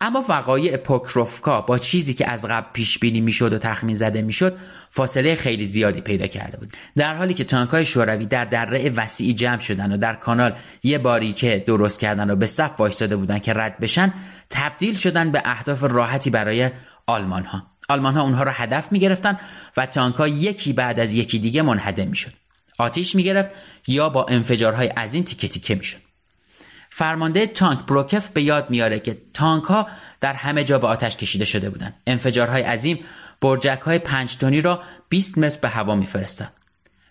اما 0.00 0.24
وقایع 0.28 0.76
پوکروفکا 0.76 1.60
با 1.60 1.78
چیزی 1.78 2.14
که 2.14 2.30
از 2.30 2.44
قبل 2.44 2.66
پیش 2.72 2.98
بینی 2.98 3.20
می‌شد 3.20 3.52
و 3.52 3.58
تخمین 3.58 3.94
زده 3.94 4.22
می‌شد 4.22 4.58
فاصله 4.90 5.34
خیلی 5.34 5.64
زیادی 5.64 6.00
پیدا 6.00 6.26
کرده 6.26 6.56
بود. 6.56 6.72
در 6.96 7.16
حالی 7.16 7.34
که 7.34 7.44
تانکای 7.44 7.84
شوروی 7.84 8.26
در 8.26 8.44
دره 8.44 8.90
وسیعی 8.90 9.32
جمع 9.32 9.58
شدن 9.58 9.92
و 9.92 9.96
در 9.96 10.14
کانال 10.14 10.54
یه 10.82 10.98
باری 10.98 11.32
که 11.32 11.64
درست 11.66 12.00
کردن 12.00 12.30
و 12.30 12.36
به 12.36 12.46
صف 12.46 12.80
وایستاده 12.80 13.16
بودن 13.16 13.38
که 13.38 13.52
رد 13.52 13.78
بشن 13.78 14.12
تبدیل 14.50 14.94
شدن 14.94 15.32
به 15.32 15.42
اهداف 15.44 15.82
راحتی 15.82 16.30
برای 16.30 16.70
آلمان 17.06 17.44
ها 17.44 17.71
آلمان 17.92 18.14
ها 18.14 18.22
اونها 18.22 18.42
را 18.42 18.52
هدف 18.52 18.92
می 18.92 18.98
گرفتن 18.98 19.38
و 19.76 19.86
تانک 19.86 20.14
ها 20.14 20.28
یکی 20.28 20.72
بعد 20.72 21.00
از 21.00 21.14
یکی 21.14 21.38
دیگه 21.38 21.62
منهدم 21.62 22.08
می 22.08 22.16
شد. 22.16 22.32
آتیش 22.78 23.14
می 23.14 23.22
گرفت 23.22 23.50
یا 23.86 24.08
با 24.08 24.26
انفجارهای 24.28 24.86
عظیم 24.86 25.22
تیکه 25.22 25.48
تیکه 25.48 25.74
می 25.74 25.84
شد. 25.84 25.98
فرمانده 26.90 27.46
تانک 27.46 27.86
بروکف 27.86 28.28
به 28.28 28.42
یاد 28.42 28.70
میاره 28.70 29.00
که 29.00 29.18
تانک 29.34 29.64
ها 29.64 29.86
در 30.20 30.32
همه 30.32 30.64
جا 30.64 30.78
به 30.78 30.86
آتش 30.86 31.16
کشیده 31.16 31.44
شده 31.44 31.70
بودند. 31.70 31.94
انفجارهای 32.06 32.62
عظیم 32.62 32.98
برجک 33.40 33.80
های 33.80 33.98
پنج 33.98 34.36
تونی 34.36 34.60
را 34.60 34.82
20 35.08 35.38
متر 35.38 35.58
به 35.60 35.68
هوا 35.68 35.94
میفرستند. 35.94 36.52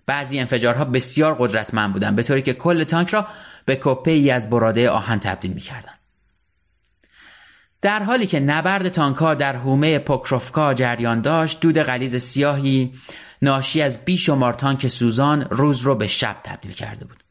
بعضی 0.06 0.40
انفجارها 0.40 0.86
بسیار 0.86 1.34
قدرتمند 1.40 1.94
بودند 1.94 2.16
به 2.16 2.24
طوری 2.24 2.42
که 2.42 2.54
کل 2.54 2.84
تانک 2.84 3.10
را 3.10 3.28
به 3.66 3.80
کپه 3.82 4.12
ای 4.12 4.32
از 4.32 4.50
براده 4.50 4.90
آهن 4.90 5.20
تبدیل 5.20 5.54
می‌کردند. 5.54 6.01
در 7.82 8.04
حالی 8.04 8.26
که 8.26 8.40
نبرد 8.40 8.90
تانکها 8.90 9.34
در 9.34 9.56
حومه 9.56 10.00
پوکروفکا 10.00 10.74
جریان 10.74 11.22
داشت 11.22 11.60
دود 11.60 11.80
غلیز 11.80 12.16
سیاهی 12.16 12.94
ناشی 13.42 13.82
از 13.82 14.06
بیشمار 14.06 14.54
تانک 14.54 14.88
سوزان 14.88 15.42
روز 15.42 15.82
رو 15.82 15.96
به 15.96 16.08
شب 16.08 16.38
تبدیل 16.44 16.72
کرده 16.72 17.06
بود. 17.06 17.24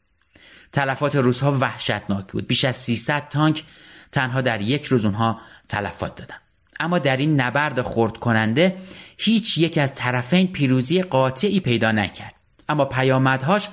تلفات 0.71 1.15
روزها 1.15 1.51
وحشتناک 1.51 2.31
بود. 2.31 2.47
بیش 2.47 2.65
از 2.65 2.75
300 2.75 3.29
تانک 3.29 3.63
تنها 4.11 4.41
در 4.41 4.61
یک 4.61 4.85
روز 4.85 5.05
اونها 5.05 5.39
تلفات 5.69 6.15
دادن. 6.15 6.35
اما 6.79 6.99
در 6.99 7.17
این 7.17 7.41
نبرد 7.41 7.81
خرد 7.81 8.17
کننده 8.17 8.77
هیچ 9.17 9.57
یک 9.57 9.77
از 9.77 9.95
طرفین 9.95 10.47
پیروزی 10.47 11.01
قاطعی 11.01 11.59
پیدا 11.59 11.91
نکرد. 11.91 12.33
اما 12.69 12.85
پیامدهاش 12.85 13.69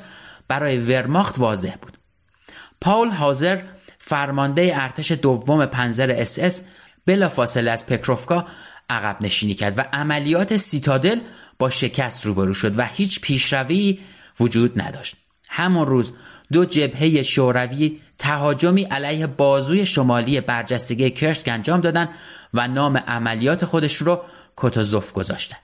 برای 0.49 0.79
ورماخت 0.79 1.39
واضح 1.39 1.75
بود. 1.83 1.99
پاول 2.81 3.09
هاوسر 3.09 3.63
فرمانده 3.99 4.73
ارتش 4.75 5.13
دوم 5.13 5.67
پنزر 5.67 6.11
اس 6.11 6.39
اس 6.39 6.63
بلافاصله 7.07 7.71
از 7.71 7.87
پوکروفکا 7.87 8.47
عقب 8.91 9.17
نشینی 9.21 9.55
کرد 9.55 9.79
و 9.79 9.85
عملیات 9.93 10.57
سیتادل 10.57 11.21
با 11.59 11.71
شکست 11.71 12.27
روبرو 12.27 12.55
شد 12.55 12.79
و 12.79 12.85
هیچ 12.85 13.21
پیشروی 13.21 13.99
وجود 14.41 14.81
نداشت. 14.81 15.17
همون 15.49 15.87
روز 15.87 16.13
دو 16.53 16.65
جبهه 16.65 17.23
شوروی 17.23 18.01
تهاجمی 18.19 18.83
علیه 18.83 19.27
بازوی 19.27 19.87
شمالی 19.87 20.41
برجستگی 20.41 21.11
کورسک 21.11 21.49
انجام 21.49 21.81
دادند 21.81 22.09
و 22.55 22.69
نام 22.69 22.97
عملیات 22.97 23.65
خودش 23.65 23.97
رو 23.97 24.23
کوتوزوف 24.57 25.13
گذاشتن 25.13 25.57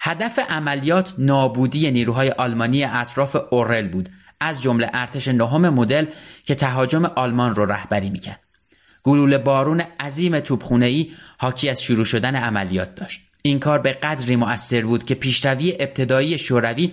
هدف 0.00 0.38
عملیات 0.38 1.14
نابودی 1.18 1.90
نیروهای 1.90 2.30
آلمانی 2.30 2.84
اطراف 2.84 3.36
اورل 3.50 3.88
بود. 3.88 4.08
از 4.40 4.62
جمله 4.62 4.90
ارتش 4.94 5.28
نهم 5.28 5.68
مدل 5.68 6.06
که 6.44 6.54
تهاجم 6.54 7.04
آلمان 7.04 7.54
رو 7.54 7.66
رهبری 7.66 8.10
می‌کرد. 8.10 8.40
گلوله 9.02 9.38
بارون 9.38 9.80
عظیم 10.00 10.40
توپخونه‌ای 10.40 11.12
حاکی 11.38 11.68
از 11.68 11.82
شروع 11.82 12.04
شدن 12.04 12.36
عملیات 12.36 12.94
داشت. 12.94 13.20
این 13.42 13.58
کار 13.58 13.78
به 13.78 13.92
قدری 13.92 14.36
مؤثر 14.36 14.80
بود 14.80 15.04
که 15.04 15.14
پیشروی 15.14 15.76
ابتدایی 15.80 16.38
شوروی 16.38 16.92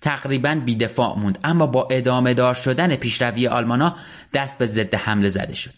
تقریبا 0.00 0.62
بیدفاع 0.64 1.18
موند 1.18 1.38
اما 1.44 1.66
با 1.66 1.88
ادامه 1.90 2.34
دار 2.34 2.54
شدن 2.54 2.96
پیشروی 2.96 3.48
آلمانا 3.48 3.96
دست 4.32 4.58
به 4.58 4.66
ضد 4.66 4.94
حمله 4.94 5.28
زده 5.28 5.54
شد. 5.54 5.72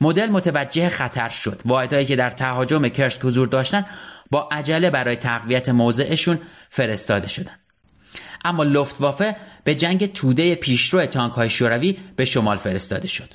مدل 0.00 0.30
متوجه 0.30 0.88
خطر 0.88 1.28
شد. 1.28 1.62
واحدهایی 1.64 2.06
که 2.06 2.16
در 2.16 2.30
تهاجم 2.30 2.88
کرسک 2.88 3.24
حضور 3.24 3.46
داشتند 3.46 3.86
با 4.30 4.48
عجله 4.52 4.90
برای 4.90 5.16
تقویت 5.16 5.68
موضعشون 5.68 6.38
فرستاده 6.70 7.28
شدند 7.28 7.60
اما 8.45 8.63
لفتوافه 8.63 9.35
به 9.63 9.75
جنگ 9.75 10.11
توده 10.11 10.55
پیشرو 10.55 11.05
تانک 11.05 11.33
های 11.33 11.49
شوروی 11.49 11.97
به 12.15 12.25
شمال 12.25 12.57
فرستاده 12.57 13.07
شد 13.07 13.33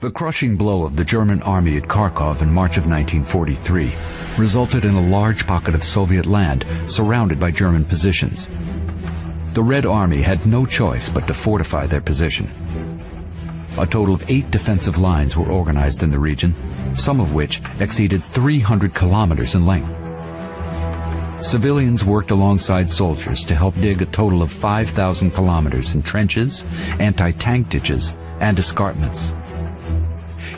The 0.00 0.10
crushing 0.10 0.56
blow 0.58 0.84
of 0.84 0.96
the 0.96 1.06
German 1.14 1.40
army 1.42 1.78
at 1.78 1.88
Kharkov 1.88 2.42
in 2.42 2.52
March 2.52 2.76
of 2.76 2.86
1943 2.86 3.92
resulted 4.36 4.84
in 4.84 4.94
a 4.94 5.08
large 5.18 5.46
pocket 5.46 5.74
of 5.74 5.82
Soviet 5.82 6.26
land 6.26 6.66
surrounded 6.86 7.40
by 7.40 7.50
German 7.50 7.82
positions. 7.82 8.50
The 9.54 9.62
Red 9.62 9.86
Army 9.86 10.20
had 10.20 10.44
no 10.44 10.66
choice 10.66 11.08
but 11.08 11.26
to 11.28 11.32
fortify 11.32 11.86
their 11.86 12.02
position. 12.02 12.46
A 13.78 13.86
total 13.86 14.14
of 14.14 14.30
eight 14.30 14.50
defensive 14.50 14.98
lines 14.98 15.34
were 15.34 15.50
organized 15.50 16.02
in 16.02 16.10
the 16.10 16.18
region, 16.18 16.54
some 16.94 17.18
of 17.18 17.32
which 17.32 17.62
exceeded 17.80 18.22
300 18.22 18.94
kilometers 18.94 19.54
in 19.54 19.64
length. 19.64 19.98
Civilians 21.41 22.05
worked 22.05 22.29
alongside 22.29 22.89
soldiers 22.89 23.43
to 23.45 23.55
help 23.55 23.73
dig 23.75 24.01
a 24.01 24.05
total 24.05 24.43
of 24.43 24.51
5,000 24.51 25.31
kilometers 25.31 25.95
in 25.95 26.03
trenches, 26.03 26.63
anti-tank 26.99 27.67
ditches, 27.69 28.13
and 28.39 28.59
escarpments. 28.59 29.33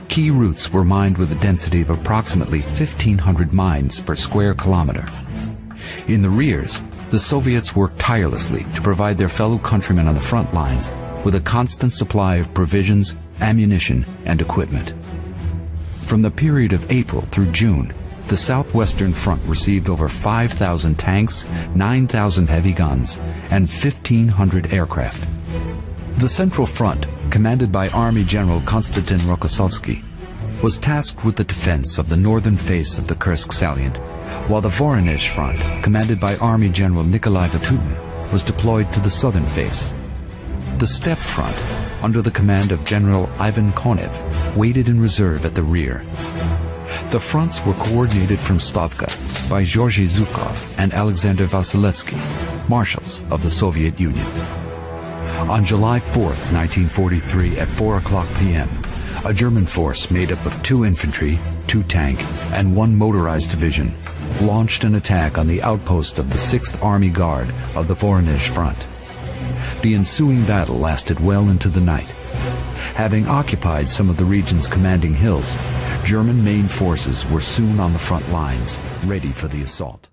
Key 0.09 0.29
routes 0.29 0.71
were 0.71 0.83
mined 0.83 1.17
with 1.17 1.31
a 1.31 1.41
density 1.41 1.81
of 1.81 1.89
approximately 1.89 2.59
1,500 2.59 3.53
mines 3.53 4.01
per 4.01 4.13
square 4.13 4.53
kilometer. 4.53 5.07
In 6.07 6.21
the 6.21 6.29
rears, 6.29 6.83
the 7.11 7.19
Soviets 7.19 7.75
worked 7.75 7.97
tirelessly 7.97 8.65
to 8.75 8.81
provide 8.81 9.17
their 9.17 9.29
fellow 9.29 9.57
countrymen 9.57 10.07
on 10.07 10.15
the 10.15 10.21
front 10.21 10.53
lines 10.53 10.91
with 11.23 11.35
a 11.35 11.41
constant 11.41 11.93
supply 11.93 12.35
of 12.35 12.53
provisions, 12.53 13.15
ammunition, 13.39 14.05
and 14.25 14.41
equipment. 14.41 14.93
From 16.05 16.21
the 16.21 16.31
period 16.31 16.73
of 16.73 16.91
April 16.91 17.21
through 17.21 17.51
June, 17.51 17.93
the 18.33 18.37
Southwestern 18.37 19.13
Front 19.13 19.43
received 19.45 19.91
over 19.91 20.09
5,000 20.09 20.97
tanks, 20.97 21.45
9,000 21.75 22.49
heavy 22.49 22.73
guns, 22.73 23.19
and 23.51 23.69
1,500 23.69 24.73
aircraft. 24.73 25.29
The 26.17 26.27
Central 26.27 26.65
Front, 26.65 27.05
commanded 27.29 27.71
by 27.71 27.89
Army 27.89 28.23
General 28.23 28.59
Konstantin 28.61 29.19
Rokossovsky, 29.19 30.03
was 30.63 30.79
tasked 30.79 31.23
with 31.23 31.35
the 31.35 31.43
defense 31.43 31.99
of 31.99 32.09
the 32.09 32.17
northern 32.17 32.57
face 32.57 32.97
of 32.97 33.05
the 33.05 33.13
Kursk 33.13 33.51
salient, 33.51 33.97
while 34.47 34.61
the 34.61 34.67
Voronezh 34.67 35.29
Front, 35.29 35.59
commanded 35.83 36.19
by 36.19 36.35
Army 36.37 36.69
General 36.69 37.03
Nikolai 37.03 37.49
Vatutin, 37.49 38.31
was 38.31 38.41
deployed 38.41 38.91
to 38.93 38.99
the 38.99 39.11
southern 39.11 39.45
face. 39.45 39.93
The 40.79 40.87
Steppe 40.87 41.19
Front, 41.19 41.55
under 42.01 42.23
the 42.23 42.31
command 42.31 42.71
of 42.71 42.83
General 42.83 43.29
Ivan 43.37 43.71
Konev, 43.73 44.57
waited 44.57 44.89
in 44.89 44.99
reserve 44.99 45.45
at 45.45 45.53
the 45.53 45.61
rear. 45.61 46.03
The 47.13 47.19
fronts 47.19 47.63
were 47.63 47.73
coordinated 47.73 48.39
from 48.39 48.57
Stavka 48.57 49.07
by 49.47 49.63
Georgy 49.63 50.07
Zhukov 50.07 50.79
and 50.79 50.91
Alexander 50.91 51.45
Vasilevsky, 51.45 52.17
marshals 52.67 53.21
of 53.29 53.43
the 53.43 53.51
Soviet 53.51 53.99
Union. 53.99 54.25
On 55.47 55.63
July 55.63 55.99
4, 55.99 56.23
1943 56.23 57.59
at 57.59 57.67
4 57.67 57.97
o'clock 57.97 58.27
p.m., 58.39 58.67
a 59.25 59.31
German 59.31 59.67
force 59.67 60.09
made 60.09 60.31
up 60.31 60.43
of 60.43 60.63
two 60.63 60.85
infantry, 60.85 61.37
two 61.67 61.83
tank, 61.83 62.19
and 62.51 62.75
one 62.75 62.95
motorized 62.95 63.51
division 63.51 63.93
launched 64.41 64.83
an 64.83 64.95
attack 64.95 65.37
on 65.37 65.45
the 65.45 65.61
outpost 65.61 66.17
of 66.17 66.31
the 66.31 66.39
6th 66.39 66.83
Army 66.83 67.09
Guard 67.09 67.47
of 67.75 67.87
the 67.87 67.95
Voronezh 67.95 68.49
Front. 68.49 68.87
The 69.83 69.93
ensuing 69.93 70.43
battle 70.45 70.79
lasted 70.79 71.19
well 71.19 71.49
into 71.49 71.69
the 71.69 71.79
night. 71.79 72.11
Having 72.95 73.27
occupied 73.27 73.89
some 73.89 74.07
of 74.07 74.17
the 74.17 74.23
region's 74.23 74.67
commanding 74.67 75.15
hills, 75.15 75.57
German 76.05 76.43
main 76.43 76.65
forces 76.65 77.25
were 77.31 77.41
soon 77.41 77.79
on 77.79 77.91
the 77.91 77.97
front 77.97 78.25
lines, 78.31 78.77
ready 79.05 79.31
for 79.39 79.47
the 79.47 79.61
assault. 79.63 80.09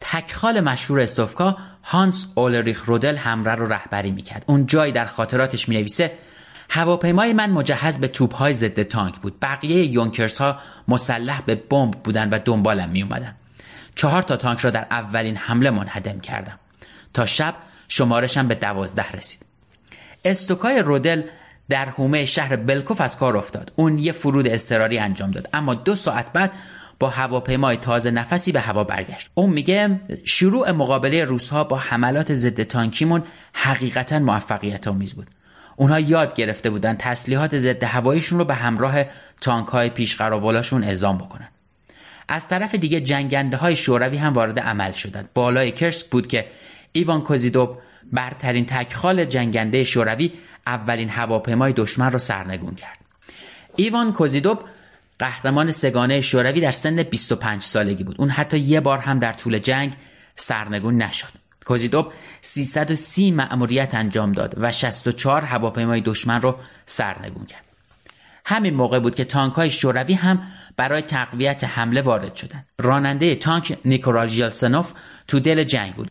تکخال 0.00 0.60
مشهور 0.60 1.00
استوفکا 1.00 1.56
هانس 1.84 2.26
اولریخ 2.34 2.84
رودل 2.86 3.16
همره 3.16 3.54
رو 3.54 3.66
رهبری 3.66 4.10
می‌کرد 4.10 4.44
اون 4.46 4.66
جایی 4.66 4.92
در 4.92 5.06
خاطراتش 5.06 5.68
می‌نویسه 5.68 6.12
هواپیمای 6.70 7.32
من 7.32 7.50
مجهز 7.50 7.98
به 7.98 8.08
توپهای 8.08 8.54
ضد 8.54 8.82
تانک 8.82 9.18
بود 9.18 9.36
بقیه 9.42 9.84
یونکرس 9.84 10.38
ها 10.38 10.58
مسلح 10.88 11.42
به 11.46 11.54
بمب 11.54 11.94
بودن 11.94 12.28
و 12.28 12.38
دنبالم 12.44 12.88
می 12.88 13.02
اومدن. 13.02 13.34
چهار 13.94 14.22
تا 14.22 14.36
تانک 14.36 14.60
را 14.60 14.70
در 14.70 14.86
اولین 14.90 15.36
حمله 15.36 15.70
منهدم 15.70 16.20
کردم 16.20 16.58
تا 17.14 17.26
شب 17.26 17.54
شمارشم 17.88 18.48
به 18.48 18.54
دوازده 18.54 19.12
رسید 19.12 19.40
استوکای 20.24 20.82
رودل 20.82 21.22
در 21.68 21.88
حومه 21.88 22.26
شهر 22.26 22.56
بلکوف 22.56 23.00
از 23.00 23.18
کار 23.18 23.36
افتاد. 23.36 23.72
اون 23.76 23.98
یه 23.98 24.12
فرود 24.12 24.48
اضطراری 24.48 24.98
انجام 24.98 25.30
داد. 25.30 25.48
اما 25.52 25.74
دو 25.74 25.94
ساعت 25.94 26.32
بعد 26.32 26.52
با 26.98 27.08
هواپیمای 27.08 27.76
تازه 27.76 28.10
نفسی 28.10 28.52
به 28.52 28.60
هوا 28.60 28.84
برگشت. 28.84 29.30
اون 29.34 29.50
میگه 29.50 30.00
شروع 30.24 30.70
مقابله 30.70 31.24
روسها 31.24 31.64
با 31.64 31.76
حملات 31.76 32.34
ضد 32.34 32.62
تانکیمون 32.62 33.22
حقیقتا 33.52 34.18
موفقیت 34.18 34.88
آمیز 34.88 35.14
بود. 35.14 35.26
اونها 35.76 36.00
یاد 36.00 36.34
گرفته 36.34 36.70
بودن 36.70 36.96
تسلیحات 36.98 37.58
ضد 37.58 37.84
هواییشون 37.84 38.38
رو 38.38 38.44
به 38.44 38.54
همراه 38.54 39.04
تانک 39.40 39.68
های 39.68 39.90
پیشقراولاشون 39.90 40.84
اعزام 40.84 41.18
بکنن. 41.18 41.48
از 42.28 42.48
طرف 42.48 42.74
دیگه 42.74 43.00
جنگنده 43.00 43.56
های 43.56 43.76
شوروی 43.76 44.16
هم 44.16 44.32
وارد 44.32 44.58
عمل 44.58 44.92
شدند 44.92 45.28
بالای 45.34 45.70
کرسک 45.70 46.06
بود 46.06 46.26
که 46.26 46.46
ایوان 46.92 47.22
کوزیدوب 47.22 47.78
برترین 48.12 48.66
تکخال 48.66 49.24
جنگنده 49.24 49.84
شوروی 49.84 50.32
اولین 50.66 51.08
هواپیمای 51.08 51.72
دشمن 51.72 52.10
را 52.10 52.18
سرنگون 52.18 52.74
کرد. 52.74 52.98
ایوان 53.76 54.12
کوزیدوب 54.12 54.64
قهرمان 55.18 55.72
سگانه 55.72 56.20
شوروی 56.20 56.60
در 56.60 56.70
سن 56.70 57.02
25 57.02 57.62
سالگی 57.62 58.04
بود. 58.04 58.16
اون 58.18 58.28
حتی 58.28 58.58
یه 58.58 58.80
بار 58.80 58.98
هم 58.98 59.18
در 59.18 59.32
طول 59.32 59.58
جنگ 59.58 59.94
سرنگون 60.36 61.02
نشد. 61.02 61.28
کوزیدوب 61.64 62.12
330 62.40 63.30
مأموریت 63.30 63.94
انجام 63.94 64.32
داد 64.32 64.54
و 64.56 64.72
64 64.72 65.44
هواپیمای 65.44 66.00
دشمن 66.00 66.40
رو 66.40 66.56
سرنگون 66.86 67.44
کرد. 67.44 67.64
همین 68.44 68.74
موقع 68.74 69.00
بود 69.00 69.14
که 69.14 69.24
تانک 69.24 69.52
های 69.52 69.70
شوروی 69.70 70.14
هم 70.14 70.42
برای 70.76 71.02
تقویت 71.02 71.64
حمله 71.64 72.02
وارد 72.02 72.34
شدند. 72.34 72.66
راننده 72.78 73.34
تانک 73.34 73.78
نیکورال 73.84 74.28
ژیلسنوف 74.28 74.92
تو 75.28 75.40
دل 75.40 75.64
جنگ 75.64 75.94
بود. 75.94 76.10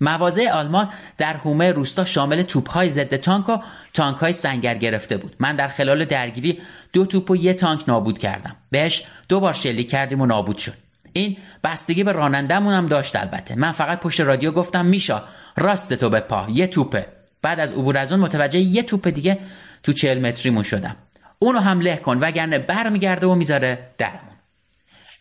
مواضع 0.00 0.50
آلمان 0.50 0.88
در 1.18 1.36
حومه 1.36 1.72
روستا 1.72 2.04
شامل 2.04 2.42
توپهای 2.42 2.90
ضد 2.90 3.16
تانک 3.16 3.48
و 3.48 3.56
تانک 3.94 4.16
های 4.16 4.32
سنگر 4.32 4.74
گرفته 4.74 5.16
بود. 5.16 5.36
من 5.38 5.56
در 5.56 5.68
خلال 5.68 6.04
درگیری 6.04 6.60
دو 6.92 7.06
توپ 7.06 7.30
و 7.30 7.36
یه 7.36 7.54
تانک 7.54 7.88
نابود 7.88 8.18
کردم. 8.18 8.56
بهش 8.70 9.04
دو 9.28 9.40
بار 9.40 9.52
شلیک 9.52 9.90
کردیم 9.90 10.20
و 10.20 10.26
نابود 10.26 10.58
شد. 10.58 10.74
این 11.12 11.36
بستگی 11.64 12.04
به 12.04 12.12
رانندمون 12.12 12.74
هم 12.74 12.86
داشت 12.86 13.16
البته. 13.16 13.54
من 13.54 13.72
فقط 13.72 14.00
پشت 14.00 14.20
رادیو 14.20 14.50
گفتم 14.50 14.86
میشا 14.86 15.22
راست 15.56 15.94
تو 15.94 16.08
به 16.08 16.20
پا 16.20 16.46
یه 16.50 16.66
توپه. 16.66 17.06
بعد 17.42 17.60
از 17.60 17.72
عبور 17.72 17.98
از 17.98 18.12
اون 18.12 18.20
متوجه 18.20 18.58
یه 18.58 18.82
توپ 18.82 19.08
دیگه 19.08 19.38
تو 19.82 19.92
چهل 19.92 20.26
متریمون 20.26 20.62
شدم. 20.62 20.96
اونو 21.38 21.58
هم 21.58 21.80
له 21.80 21.96
کن 21.96 22.18
وگرنه 22.18 22.58
برمیگرده 22.58 23.26
و 23.26 23.34
می‌ذاره 23.34 23.78
درمون. 23.98 24.29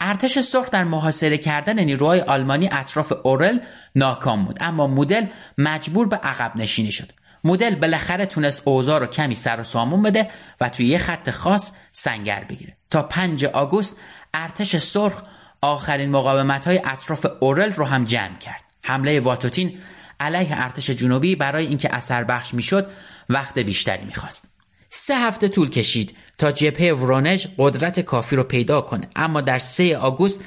ارتش 0.02 0.40
سرخ 0.40 0.70
در 0.70 0.84
محاصره 0.84 1.38
کردن 1.38 1.80
نیروهای 1.80 2.22
آلمانی 2.22 2.70
اطراف 2.72 3.14
اورل 3.24 3.60
ناکام 3.96 4.46
بود 4.46 4.58
اما 4.62 4.88
مدل 4.88 5.26
مجبور 5.58 6.08
به 6.08 6.16
عقب 6.16 6.52
نشینی 6.56 6.92
شد. 6.92 7.12
مدل 7.44 7.76
بالاخره 7.76 8.26
تونست 8.26 8.62
اوضاع 8.66 9.00
رو 9.00 9.06
کمی 9.06 9.36
سر 9.36 9.60
و 9.60 9.64
سامون 9.64 10.02
بده 10.02 10.30
و 10.62 10.70
توی 10.70 10.88
یه 10.88 10.98
خط 10.98 11.30
خاص 11.30 11.72
سنگر 11.92 12.44
بگیره. 12.44 12.78
تا 12.90 13.04
5 13.04 13.46
آگوست 13.46 13.98
ارتش 14.34 14.76
سرخ 14.76 15.22
آخرین 15.62 16.12
مقاومت 16.12 16.68
های 16.68 16.82
اطراف 16.86 17.26
اورل 17.40 17.74
رو 17.74 17.86
هم 17.86 18.04
جمع 18.04 18.38
کرد. 18.38 18.64
حمله 18.84 19.20
واتوتین 19.20 19.78
علیه 20.20 20.64
ارتش 20.64 20.90
جنوبی 20.90 21.36
برای 21.36 21.66
اینکه 21.66 21.96
اثر 21.96 22.24
بخش 22.24 22.54
می‌شد 22.54 22.92
وقت 23.30 23.60
بیشتری 23.60 24.06
می‌خواست. 24.06 24.49
سه 24.90 25.16
هفته 25.16 25.48
طول 25.48 25.70
کشید 25.70 26.16
تا 26.38 26.52
جبهه 26.52 26.94
ورونژ 26.94 27.48
قدرت 27.58 28.00
کافی 28.00 28.36
رو 28.36 28.44
پیدا 28.44 28.82
کنه. 28.82 29.10
اما 29.16 29.42
در 29.42 29.60
3 29.60 29.98
آگوست 29.98 30.42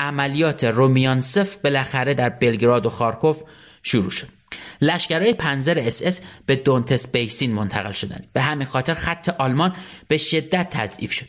عملیات 0.00 0.64
رومیانتسف 0.64 1.56
بالاخره 1.56 2.14
در 2.14 2.28
بلگراد 2.28 2.86
و 2.86 2.90
خارکوف 2.90 3.42
شروع 3.82 4.10
شد. 4.10 4.28
لشکرهای 4.80 5.34
پنزر 5.34 5.78
اس 5.78 6.02
اس 6.02 6.20
به 6.46 6.56
دونتس 6.56 7.12
basin 7.12 7.52
منتقل 7.52 7.92
شدند. 7.92 8.28
به 8.32 8.40
همین 8.40 8.66
خاطر 8.66 8.94
خط 8.94 9.28
آلمان 9.28 9.74
به 10.08 10.16
شدت 10.16 10.70
تضعیف 10.70 11.12
شد. 11.12 11.26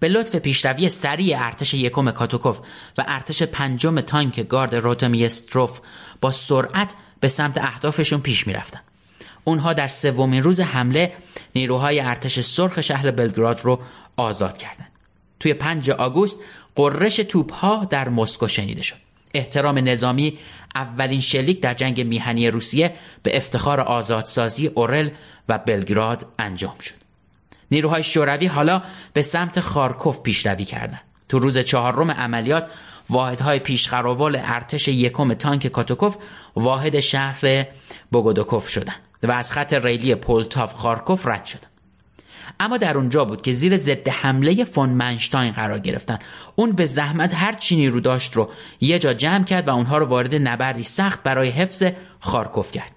به 0.00 0.08
لطف 0.08 0.36
پیشروی 0.36 0.88
سریع 0.88 1.36
ارتش 1.40 1.74
یکم 1.74 2.10
کاتوکوف 2.10 2.58
و 2.98 3.04
ارتش 3.06 3.42
پنجم 3.42 4.00
تانک 4.00 4.40
گارد 4.40 4.74
روتمیستروف 4.74 5.80
با 6.20 6.30
سرعت 6.30 6.94
به 7.20 7.28
سمت 7.28 7.58
اهدافشون 7.58 8.20
پیش 8.20 8.46
می‌رفتند 8.46 8.91
اونها 9.44 9.72
در 9.72 9.88
سومین 9.88 10.42
روز 10.42 10.60
حمله 10.60 11.12
نیروهای 11.54 12.00
ارتش 12.00 12.40
سرخ 12.40 12.80
شهر 12.80 13.10
بلگراد 13.10 13.60
رو 13.60 13.80
آزاد 14.16 14.58
کردند. 14.58 14.90
توی 15.40 15.54
5 15.54 15.90
آگوست 15.90 16.40
قررش 16.74 17.16
توپها 17.16 17.84
در 17.84 18.08
مسکو 18.08 18.48
شنیده 18.48 18.82
شد. 18.82 18.96
احترام 19.34 19.78
نظامی 19.78 20.38
اولین 20.74 21.20
شلیک 21.20 21.60
در 21.60 21.74
جنگ 21.74 22.00
میهنی 22.00 22.50
روسیه 22.50 22.94
به 23.22 23.36
افتخار 23.36 23.80
آزادسازی 23.80 24.66
اورل 24.66 25.10
و 25.48 25.58
بلگراد 25.58 26.26
انجام 26.38 26.78
شد. 26.80 26.94
نیروهای 27.70 28.02
شوروی 28.02 28.46
حالا 28.46 28.82
به 29.12 29.22
سمت 29.22 29.60
خارکوف 29.60 30.20
پیشروی 30.20 30.64
کردند. 30.64 31.00
تو 31.28 31.38
روز 31.38 31.58
چهارم 31.58 32.10
عملیات 32.10 32.70
واحدهای 33.10 33.58
پیشقراول 33.58 34.38
ارتش 34.42 34.88
یکم 34.88 35.34
تانک 35.34 35.66
کاتوکوف 35.66 36.16
واحد 36.56 37.00
شهر 37.00 37.66
بوگودوکوف 38.10 38.68
شدند 38.68 39.11
و 39.22 39.30
از 39.30 39.52
خط 39.52 39.72
ریلی 39.72 40.14
پولتاف 40.14 40.72
خارکوف 40.72 41.26
رد 41.26 41.44
شدند. 41.44 41.66
اما 42.60 42.76
در 42.76 42.98
اونجا 42.98 43.24
بود 43.24 43.42
که 43.42 43.52
زیر 43.52 43.76
ضد 43.76 44.08
حمله 44.08 44.64
فون 44.64 44.88
منشتاین 44.88 45.52
قرار 45.52 45.78
گرفتن. 45.78 46.18
اون 46.54 46.72
به 46.72 46.86
زحمت 46.86 47.34
هر 47.34 47.52
چی 47.52 47.76
نیرو 47.76 48.00
داشت 48.00 48.32
رو 48.32 48.50
یه 48.80 48.98
جا 48.98 49.12
جمع 49.12 49.44
کرد 49.44 49.68
و 49.68 49.74
اونها 49.74 49.98
رو 49.98 50.06
وارد 50.06 50.34
نبردی 50.34 50.82
سخت 50.82 51.22
برای 51.22 51.48
حفظ 51.48 51.84
خارکوف 52.20 52.72
کرد. 52.72 52.92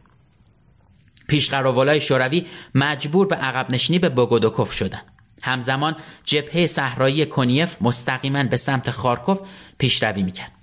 پیشقراولای 1.28 2.01
شوروی 2.01 2.45
مجبور 2.76 3.28
به 3.28 3.36
عقب 3.36 3.71
نشینی 3.71 3.99
به 3.99 4.09
بوگودوکوف 4.09 4.71
شدن. 4.71 5.01
همزمان 5.43 5.95
جبهه 6.23 6.67
صحرایی 6.67 7.26
کنیف 7.26 7.78
مستقیما 7.82 8.43
به 8.43 8.57
سمت 8.57 8.91
خارکوف 8.91 9.41
پیشروی 9.78 10.23
می‌کرد. 10.23 10.55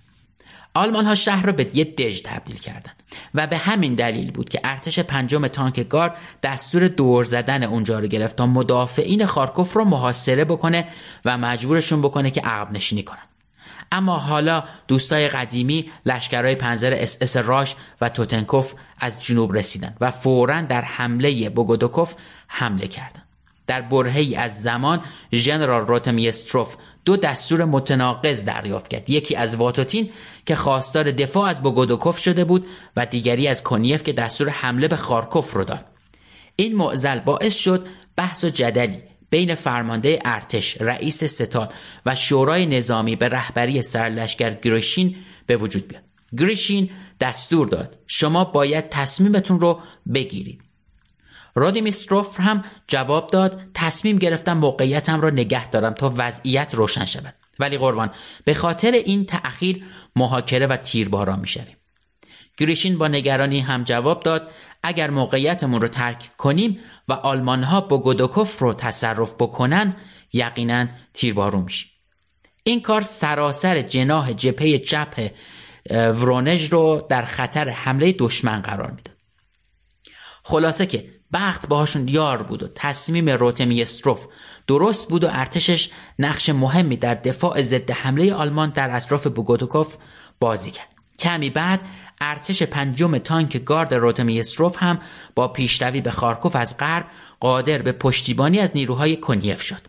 آلمان 0.75 1.07
ها 1.07 1.15
شهر 1.15 1.47
را 1.47 1.53
به 1.53 1.77
یه 1.77 1.85
دژ 1.85 2.21
تبدیل 2.25 2.57
کردند 2.57 3.03
و 3.35 3.47
به 3.47 3.57
همین 3.57 3.95
دلیل 3.95 4.31
بود 4.31 4.49
که 4.49 4.61
ارتش 4.65 4.99
پنجم 4.99 5.47
تانک 5.47 5.89
گارد 5.89 6.17
دستور 6.43 6.89
دور 6.89 7.25
زدن 7.25 7.63
اونجا 7.63 7.99
رو 7.99 8.07
گرفت 8.07 8.37
تا 8.37 8.47
مدافعین 8.47 9.27
خارکوف 9.27 9.73
رو 9.73 9.85
محاصره 9.85 10.45
بکنه 10.45 10.89
و 11.25 11.39
مجبورشون 11.39 12.03
بکنه 12.03 12.31
که 12.31 12.41
عقب 12.41 12.73
نشینی 12.73 13.03
کنن. 13.03 13.19
اما 13.93 14.19
حالا 14.19 14.65
دوستای 14.89 15.29
قدیمی 15.29 15.91
لشکرهای 16.07 16.55
پنزر 16.55 16.93
اس 16.93 17.19
اس 17.21 17.37
رایش 17.37 17.75
و 18.01 18.09
توتنکوف 18.09 18.75
از 19.01 19.25
جنوب 19.25 19.53
رسیدند 19.53 19.97
و 20.01 20.11
فورا 20.11 20.61
در 20.61 20.81
حمله 20.81 21.51
بوگودوکوف 21.51 22.15
حمله 22.49 22.87
کردند 22.87 23.22
در 23.73 23.81
برهه‌ای 23.81 24.37
از 24.37 24.63
زمان 24.63 25.01
ژنرال 25.35 25.87
روتمیستروف 25.87 26.77
دو 27.05 27.17
دستور 27.17 27.65
متناقض 27.65 28.45
دریافت 28.45 28.89
کرد. 28.89 29.11
یکی 29.11 29.37
از 29.37 29.57
واتوتین 29.57 30.11
که 30.47 30.55
خواستار 30.55 31.11
دفاع 31.11 31.49
از 31.49 31.63
بوگودوکوف 31.63 32.19
شده 32.19 32.45
بود 32.45 32.67
و 32.97 33.07
دیگری 33.07 33.49
از 33.49 33.63
کونیف 33.63 34.03
که 34.03 34.13
دستور 34.13 34.49
حمله 34.49 34.89
به 34.89 34.97
خارکوف 34.97 35.53
رو 35.53 35.65
داد. 35.65 35.85
این 36.57 36.77
معضل 36.77 37.19
باعث 37.19 37.57
شد 37.57 37.87
بحث 38.17 38.45
و 38.45 38.49
جدلی 38.49 39.03
بین 39.31 39.55
فرمانده 39.55 40.19
ارتش 40.25 40.81
رئیس 40.81 41.25
ستاد 41.25 41.75
و 42.07 42.15
شورای 42.15 42.67
نظامی 42.67 43.17
به 43.17 43.29
رهبری 43.29 43.83
سرلشکر 43.83 44.55
گریشین 44.55 45.17
به 45.47 45.57
وجود 45.57 45.89
بیاد. 45.89 46.03
گریشین 46.39 46.91
دستور 47.21 47.69
داد. 47.69 47.99
شما 48.07 48.45
باید 48.45 48.89
تصمیمتون 48.89 49.61
رو 49.61 49.81
بگیرید. 50.15 50.72
رادیمیستروف 51.55 52.41
هم 52.41 52.65
جواب 52.89 53.31
داد 53.31 53.61
تصمیم 53.75 54.17
گرفتم 54.17 54.59
موقعیتم 54.59 55.21
را 55.21 55.31
نگه 55.31 55.71
دارم 55.71 55.95
تا 55.95 56.15
وضعیت 56.17 56.75
روشن 56.75 57.05
شود. 57.05 57.35
ولی 57.59 57.79
قربان 57.79 58.11
به 58.45 58.55
خاطر 58.55 58.91
این 58.91 59.27
تأخیر 59.27 59.85
محاکره 60.17 60.67
و 60.67 60.77
تیرباران 60.77 61.41
می‌شویم. 61.41 61.77
گریشین 62.57 62.99
با 62.99 63.09
نگرانی 63.09 63.61
هم 63.61 63.85
جواب 63.85 64.23
داد 64.23 64.51
اگر 64.83 65.11
موقعیتمون 65.11 65.81
رو 65.81 65.89
ترک 65.89 66.31
کنیم 66.37 66.81
و 67.09 67.13
آلمان 67.13 67.63
ها 67.63 67.81
با 67.81 67.99
گودوکوف 67.99 68.59
رو 68.59 68.75
تصرف 68.75 69.35
بکنن 69.35 69.97
یقینا 70.33 70.87
تیربارون 71.15 71.63
میشیم. 71.63 71.91
این 72.65 72.81
کار 72.81 73.01
سراسر 73.01 73.83
جناح 73.83 74.33
جبهه 74.33 74.79
چپ 74.79 75.31
ورونژ 75.91 76.73
رو 76.73 77.07
در 77.09 77.23
خطر 77.23 77.69
حمله 77.69 78.13
دشمن 78.19 78.63
قرار 78.63 78.91
می‌داد. 78.91 79.17
خلاصه 80.43 80.87
که 80.87 81.11
بخت 81.33 81.69
باهاشون 81.69 82.09
یار 82.09 82.43
بود 82.43 82.63
و 82.63 82.69
تصمیم 82.75 83.29
روتمی 83.29 83.83
استروف 83.83 84.27
درست 84.67 85.09
بود 85.09 85.25
و 85.25 85.29
ارتشش 85.31 85.91
نقش 86.19 86.49
مهمی 86.49 86.97
در 86.97 87.15
دفاع 87.15 87.63
ضد 87.63 87.91
حمله 87.91 88.35
آلمان 88.35 88.71
در 88.71 88.97
اطراف 88.97 89.27
بوگوتوکوف 89.27 89.97
بازی 90.41 90.71
کرد. 90.71 90.89
کمی 91.19 91.51
بعد 91.51 91.83
ارتش 92.21 92.63
پنجم 92.63 93.19
تانک 93.19 93.57
گارد 93.57 93.95
روتمی 93.95 94.41
استروف 94.41 94.83
هم 94.83 94.99
با 95.35 95.49
پیشروی 95.49 96.01
به 96.01 96.11
خارکوف 96.11 96.57
از 96.57 96.77
غرب 96.77 97.07
قادر 97.41 97.83
به 97.83 97.93
پشتیبانی 97.93 98.59
از 98.59 98.71
نیروهای 98.75 99.17
کنیف 99.17 99.63
شد. 99.63 99.81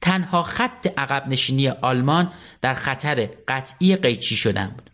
تنها 0.00 0.42
خط 0.42 0.86
عقب 0.98 1.28
نشینی 1.28 1.68
آلمان 1.68 2.32
در 2.60 2.74
خطر 2.74 3.28
قطعی 3.48 3.96
قیچی 3.96 4.36
شدن 4.36 4.66
بود. 4.66 4.90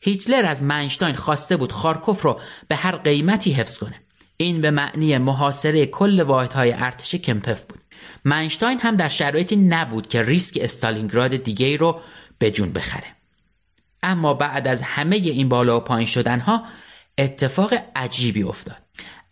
هیتلر 0.00 0.44
از 0.44 0.62
منشتاین 0.62 1.14
خواسته 1.14 1.56
بود 1.56 1.72
خارکوف 1.72 2.22
رو 2.22 2.40
به 2.68 2.76
هر 2.76 2.96
قیمتی 2.96 3.52
حفظ 3.52 3.78
کنه. 3.78 3.94
این 4.40 4.60
به 4.60 4.70
معنی 4.70 5.18
محاصره 5.18 5.86
کل 5.86 6.20
واحدهای 6.20 6.72
ارتش 6.72 7.14
کمپف 7.14 7.64
بود. 7.64 7.80
منشتاین 8.24 8.80
هم 8.80 8.96
در 8.96 9.08
شرایطی 9.08 9.56
نبود 9.56 10.08
که 10.08 10.22
ریسک 10.22 10.58
استالینگراد 10.62 11.36
دیگه 11.36 11.76
رو 11.76 12.00
به 12.38 12.50
جون 12.50 12.72
بخره. 12.72 13.06
اما 14.02 14.34
بعد 14.34 14.68
از 14.68 14.82
همه 14.82 15.16
این 15.16 15.48
بالا 15.48 15.76
و 15.76 15.80
پایین 15.80 16.06
شدن 16.06 16.40
ها 16.40 16.64
اتفاق 17.18 17.74
عجیبی 17.96 18.42
افتاد. 18.42 18.82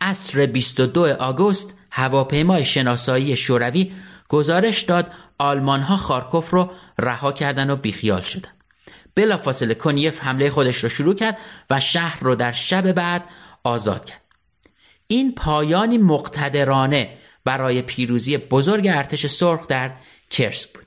عصر 0.01 0.47
22 0.47 1.07
آگوست 1.07 1.73
هواپیمای 1.91 2.65
شناسایی 2.65 3.37
شوروی 3.37 3.93
گزارش 4.29 4.81
داد 4.81 5.11
آلمان 5.39 5.81
ها 5.81 5.97
خارکوف 5.97 6.51
رو 6.51 6.71
رها 6.99 7.33
کردن 7.33 7.71
و 7.71 7.77
بیخیال 7.77 8.21
شدن. 8.21 8.51
بلافاصله 9.15 9.75
کنیف 9.75 10.21
حمله 10.21 10.51
خودش 10.51 10.77
رو 10.77 10.89
شروع 10.89 11.15
کرد 11.15 11.39
و 11.71 11.81
شهر 11.81 12.19
رو 12.21 12.35
در 12.35 12.53
شب 12.53 12.93
بعد 12.93 13.25
آزاد 13.65 14.05
کرد. 14.05 14.26
این 15.09 15.35
پایانی 15.35 15.99
مقتدرانه 15.99 17.17
برای 17.45 17.83
پیروزی 17.83 18.37
بزرگ 18.37 18.87
ارتش 18.87 19.27
سرخ 19.27 19.67
در 19.67 19.93
کرسک 20.31 20.71
بود. 20.73 20.87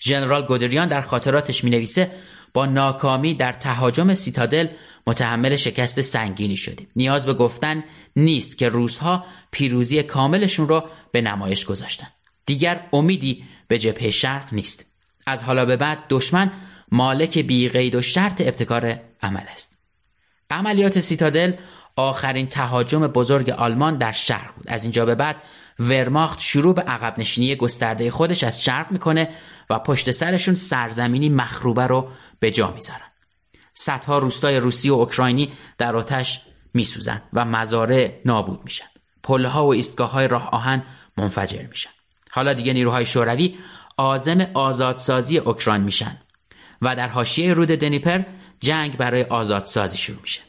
ژنرال 0.00 0.46
گودریان 0.46 0.88
در 0.88 1.00
خاطراتش 1.00 1.64
می 1.64 1.70
نویسه 1.70 2.10
با 2.54 2.66
ناکامی 2.66 3.34
در 3.34 3.52
تهاجم 3.52 4.14
سیتادل 4.14 4.68
متحمل 5.06 5.56
شکست 5.56 6.00
سنگینی 6.00 6.56
شدیم 6.56 6.88
نیاز 6.96 7.26
به 7.26 7.34
گفتن 7.34 7.84
نیست 8.16 8.58
که 8.58 8.68
روزها 8.68 9.24
پیروزی 9.50 10.02
کاملشون 10.02 10.68
را 10.68 10.90
به 11.12 11.20
نمایش 11.20 11.64
گذاشتن. 11.64 12.06
دیگر 12.46 12.86
امیدی 12.92 13.44
به 13.68 13.78
جبهه 13.78 14.10
شرق 14.10 14.54
نیست. 14.54 14.86
از 15.26 15.44
حالا 15.44 15.64
به 15.64 15.76
بعد 15.76 16.04
دشمن 16.10 16.52
مالک 16.92 17.38
بی 17.38 17.68
قید 17.68 17.94
و 17.94 18.02
شرط 18.02 18.40
ابتکار 18.40 19.00
عمل 19.22 19.44
است. 19.52 19.78
عملیات 20.50 21.00
سیتادل 21.00 21.52
آخرین 21.98 22.46
تهاجم 22.46 23.06
بزرگ 23.06 23.50
آلمان 23.50 23.98
در 23.98 24.12
شرق 24.12 24.54
بود. 24.56 24.64
از 24.68 24.84
اینجا 24.84 25.04
به 25.04 25.14
بعد 25.14 25.36
ورماخت 25.78 26.40
شروع 26.40 26.74
به 26.74 26.82
عقب 26.82 27.18
نشینی 27.18 27.56
گسترده 27.56 28.10
خودش 28.10 28.44
از 28.44 28.62
شرق 28.62 28.92
می‌کنه 28.92 29.28
و 29.70 29.78
پشت 29.78 30.10
سرشون 30.10 30.54
سرزمینی 30.54 31.28
مخروبه 31.28 31.86
رو 31.86 32.08
به 32.40 32.50
جا 32.50 32.70
می‌ذارن. 32.70 33.12
صدها 33.74 34.18
روستای 34.18 34.56
روسی 34.56 34.90
و 34.90 34.94
اوکراینی 34.94 35.52
در 35.78 35.96
آتش 35.96 36.40
میسوزن 36.74 37.22
و 37.32 37.44
مزارع 37.44 38.20
نابود 38.24 38.60
میشن. 38.64 38.86
پلها 39.22 39.66
و 39.66 39.72
ایستگاه 39.72 40.10
های 40.10 40.28
راه 40.28 40.50
آهن 40.50 40.84
منفجر 41.16 41.66
میشن. 41.66 41.90
حالا 42.30 42.52
دیگه 42.52 42.72
نیروهای 42.72 43.06
شوروی 43.06 43.58
آزم 43.96 44.40
آزادسازی 44.54 45.38
اوکراین 45.38 45.82
میشن 45.82 46.18
و 46.82 46.96
در 46.96 47.08
حاشیه 47.08 47.52
رود 47.52 47.68
دنیپر 47.68 48.22
جنگ 48.60 48.96
برای 48.96 49.22
آزادسازی 49.22 49.98
شروع 49.98 50.20
میشه. 50.22 50.47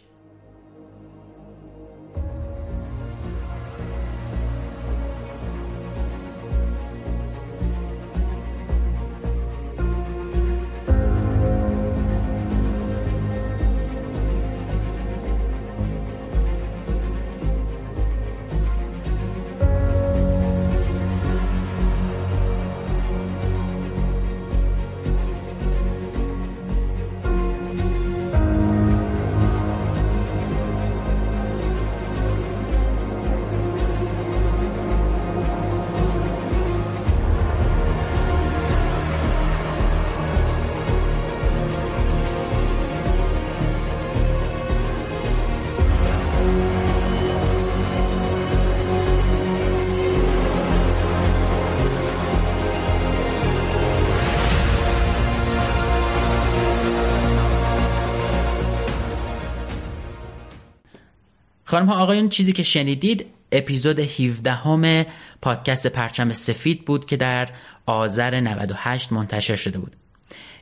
خانم 61.70 61.86
ها 61.86 61.96
آقایون 61.96 62.30
چیزی 62.30 62.54
که 62.54 62.64
شنیدید 62.64 63.26
اپیزود 63.52 64.00
17 64.00 64.52
همه 64.52 65.06
پادکست 65.42 65.88
پرچم 65.88 66.34
سفید 66.34 66.86
بود 66.86 67.06
که 67.06 67.18
در 67.18 67.50
آذر 67.86 68.40
98 68.40 69.12
منتشر 69.12 69.56
شده 69.56 69.80
بود. 69.80 69.96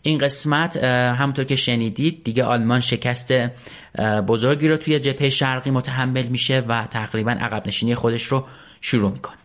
این 0.02 0.18
قسمت 0.18 0.78
همونطور 0.84 1.46
که 1.46 1.56
شنیدید 1.56 2.24
دیگه 2.24 2.44
آلمان 2.44 2.80
شکست 2.80 3.34
بزرگی 4.28 4.68
رو 4.68 4.78
توی 4.78 5.00
جبهه 5.00 5.30
شرقی 5.30 5.72
متحمل 5.72 6.28
میشه 6.28 6.64
و 6.68 6.88
تقریبا 6.92 7.32
عقب 7.32 7.68
نشینی 7.68 7.96
خودش 7.96 8.24
رو 8.24 8.46
شروع 8.82 9.12
می‌کنه. 9.12 9.37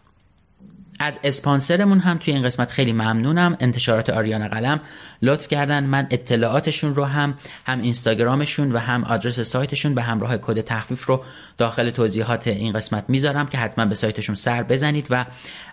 از 1.02 1.20
اسپانسرمون 1.24 1.98
هم 1.98 2.18
توی 2.18 2.34
این 2.34 2.44
قسمت 2.44 2.70
خیلی 2.70 2.92
ممنونم. 2.92 3.56
انتشارات 3.60 4.10
آریانا 4.10 4.48
قلم 4.48 4.80
لطف 5.22 5.48
کردن. 5.48 5.84
من 5.84 6.06
اطلاعاتشون 6.10 6.94
رو 6.94 7.04
هم 7.04 7.34
هم 7.66 7.82
اینستاگرامشون 7.82 8.72
و 8.72 8.78
هم 8.78 9.04
آدرس 9.04 9.40
سایتشون 9.40 9.94
به 9.94 10.02
همراه 10.02 10.38
کد 10.38 10.60
تخفیف 10.60 11.06
رو 11.06 11.24
داخل 11.58 11.90
توضیحات 11.90 12.48
این 12.48 12.72
قسمت 12.72 13.04
می‌ذارم 13.08 13.46
که 13.46 13.58
حتما 13.58 13.84
به 13.84 13.94
سایتشون 13.94 14.34
سر 14.34 14.62
بزنید 14.62 15.06
و 15.10 15.26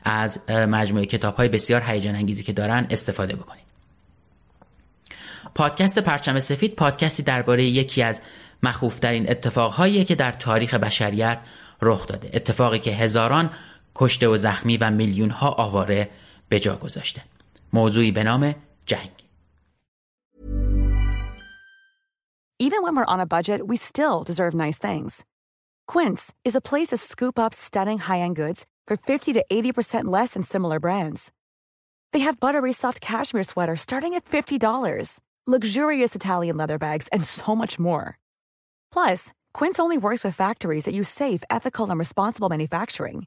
از 0.04 0.50
مجموعه 0.50 1.06
کتاب 1.06 1.36
های 1.36 1.50
بسیار 1.50 1.82
هیجان 1.82 2.16
انگیزی 2.16 2.44
که 2.44 2.54
دارن 2.54 2.88
استفاده 2.90 3.36
بکنید. 3.36 3.64
پادکست 5.56 6.00
پرچم 6.00 6.40
سفید 6.40 6.76
پادکستی 6.76 7.24
درباره 7.24 7.64
یکی 7.64 8.04
از 8.04 8.22
مخوفترین 8.64 9.30
اتفاقهایی 9.30 10.06
که 10.06 10.16
در 10.16 10.32
تاریخ 10.32 10.74
بشریت 10.74 11.40
رخ 11.82 12.08
داده. 12.08 12.30
اتفاقی 12.34 12.80
که 12.80 12.92
هزاران 12.92 13.50
کشته 13.95 14.29
و 14.29 14.37
زخمی 14.37 14.77
و 14.77 14.91
میلیون 14.91 15.31
ها 15.31 15.51
آواره 15.51 16.11
به 16.49 16.61
جا 16.61 16.77
گذاشته 16.77 17.23
موضوعی 17.73 18.13
به 18.13 18.23
نام 18.23 18.55
جنگ 18.87 19.11
Even 22.61 22.83
when 22.83 22.95
we're 22.97 23.15
on 23.15 23.21
a 23.21 23.33
budget, 23.37 23.67
we 23.67 23.77
still 23.77 24.23
deserve 24.23 24.55
nice 24.55 24.79
things. 24.79 25.25
Quince 25.87 26.33
is 26.45 26.57
a 26.57 26.61
place 26.71 26.89
to 26.89 26.97
scoop 26.97 27.37
up 27.39 27.53
stunning 27.53 27.99
high-end 27.99 28.37
goods 28.37 28.65
for 28.87 28.97
50 28.97 29.33
to 29.35 29.45
80% 29.51 30.05
less 30.05 30.35
than 30.35 30.43
similar 30.43 30.81
brands. 30.81 31.31
They 32.13 32.21
have 32.21 32.41
buttery 32.41 32.73
soft 32.73 33.01
cashmere 33.01 33.43
sweaters 33.43 33.81
starting 33.81 34.15
at 34.15 34.25
$50, 34.25 35.21
luxurious 35.47 36.15
Italian 36.15 36.57
leather 36.57 36.79
bags, 36.79 37.09
and 37.09 37.25
so 37.25 37.55
much 37.55 37.79
more. 37.79 38.19
Plus, 38.93 39.33
Quince 39.53 39.79
only 39.79 39.99
works 39.99 40.25
with 40.25 40.37
factories 40.37 40.85
that 40.85 40.95
use 40.95 41.09
safe, 41.09 41.43
ethical, 41.51 41.91
and 41.91 41.99
responsible 41.99 42.49
manufacturing. 42.49 43.27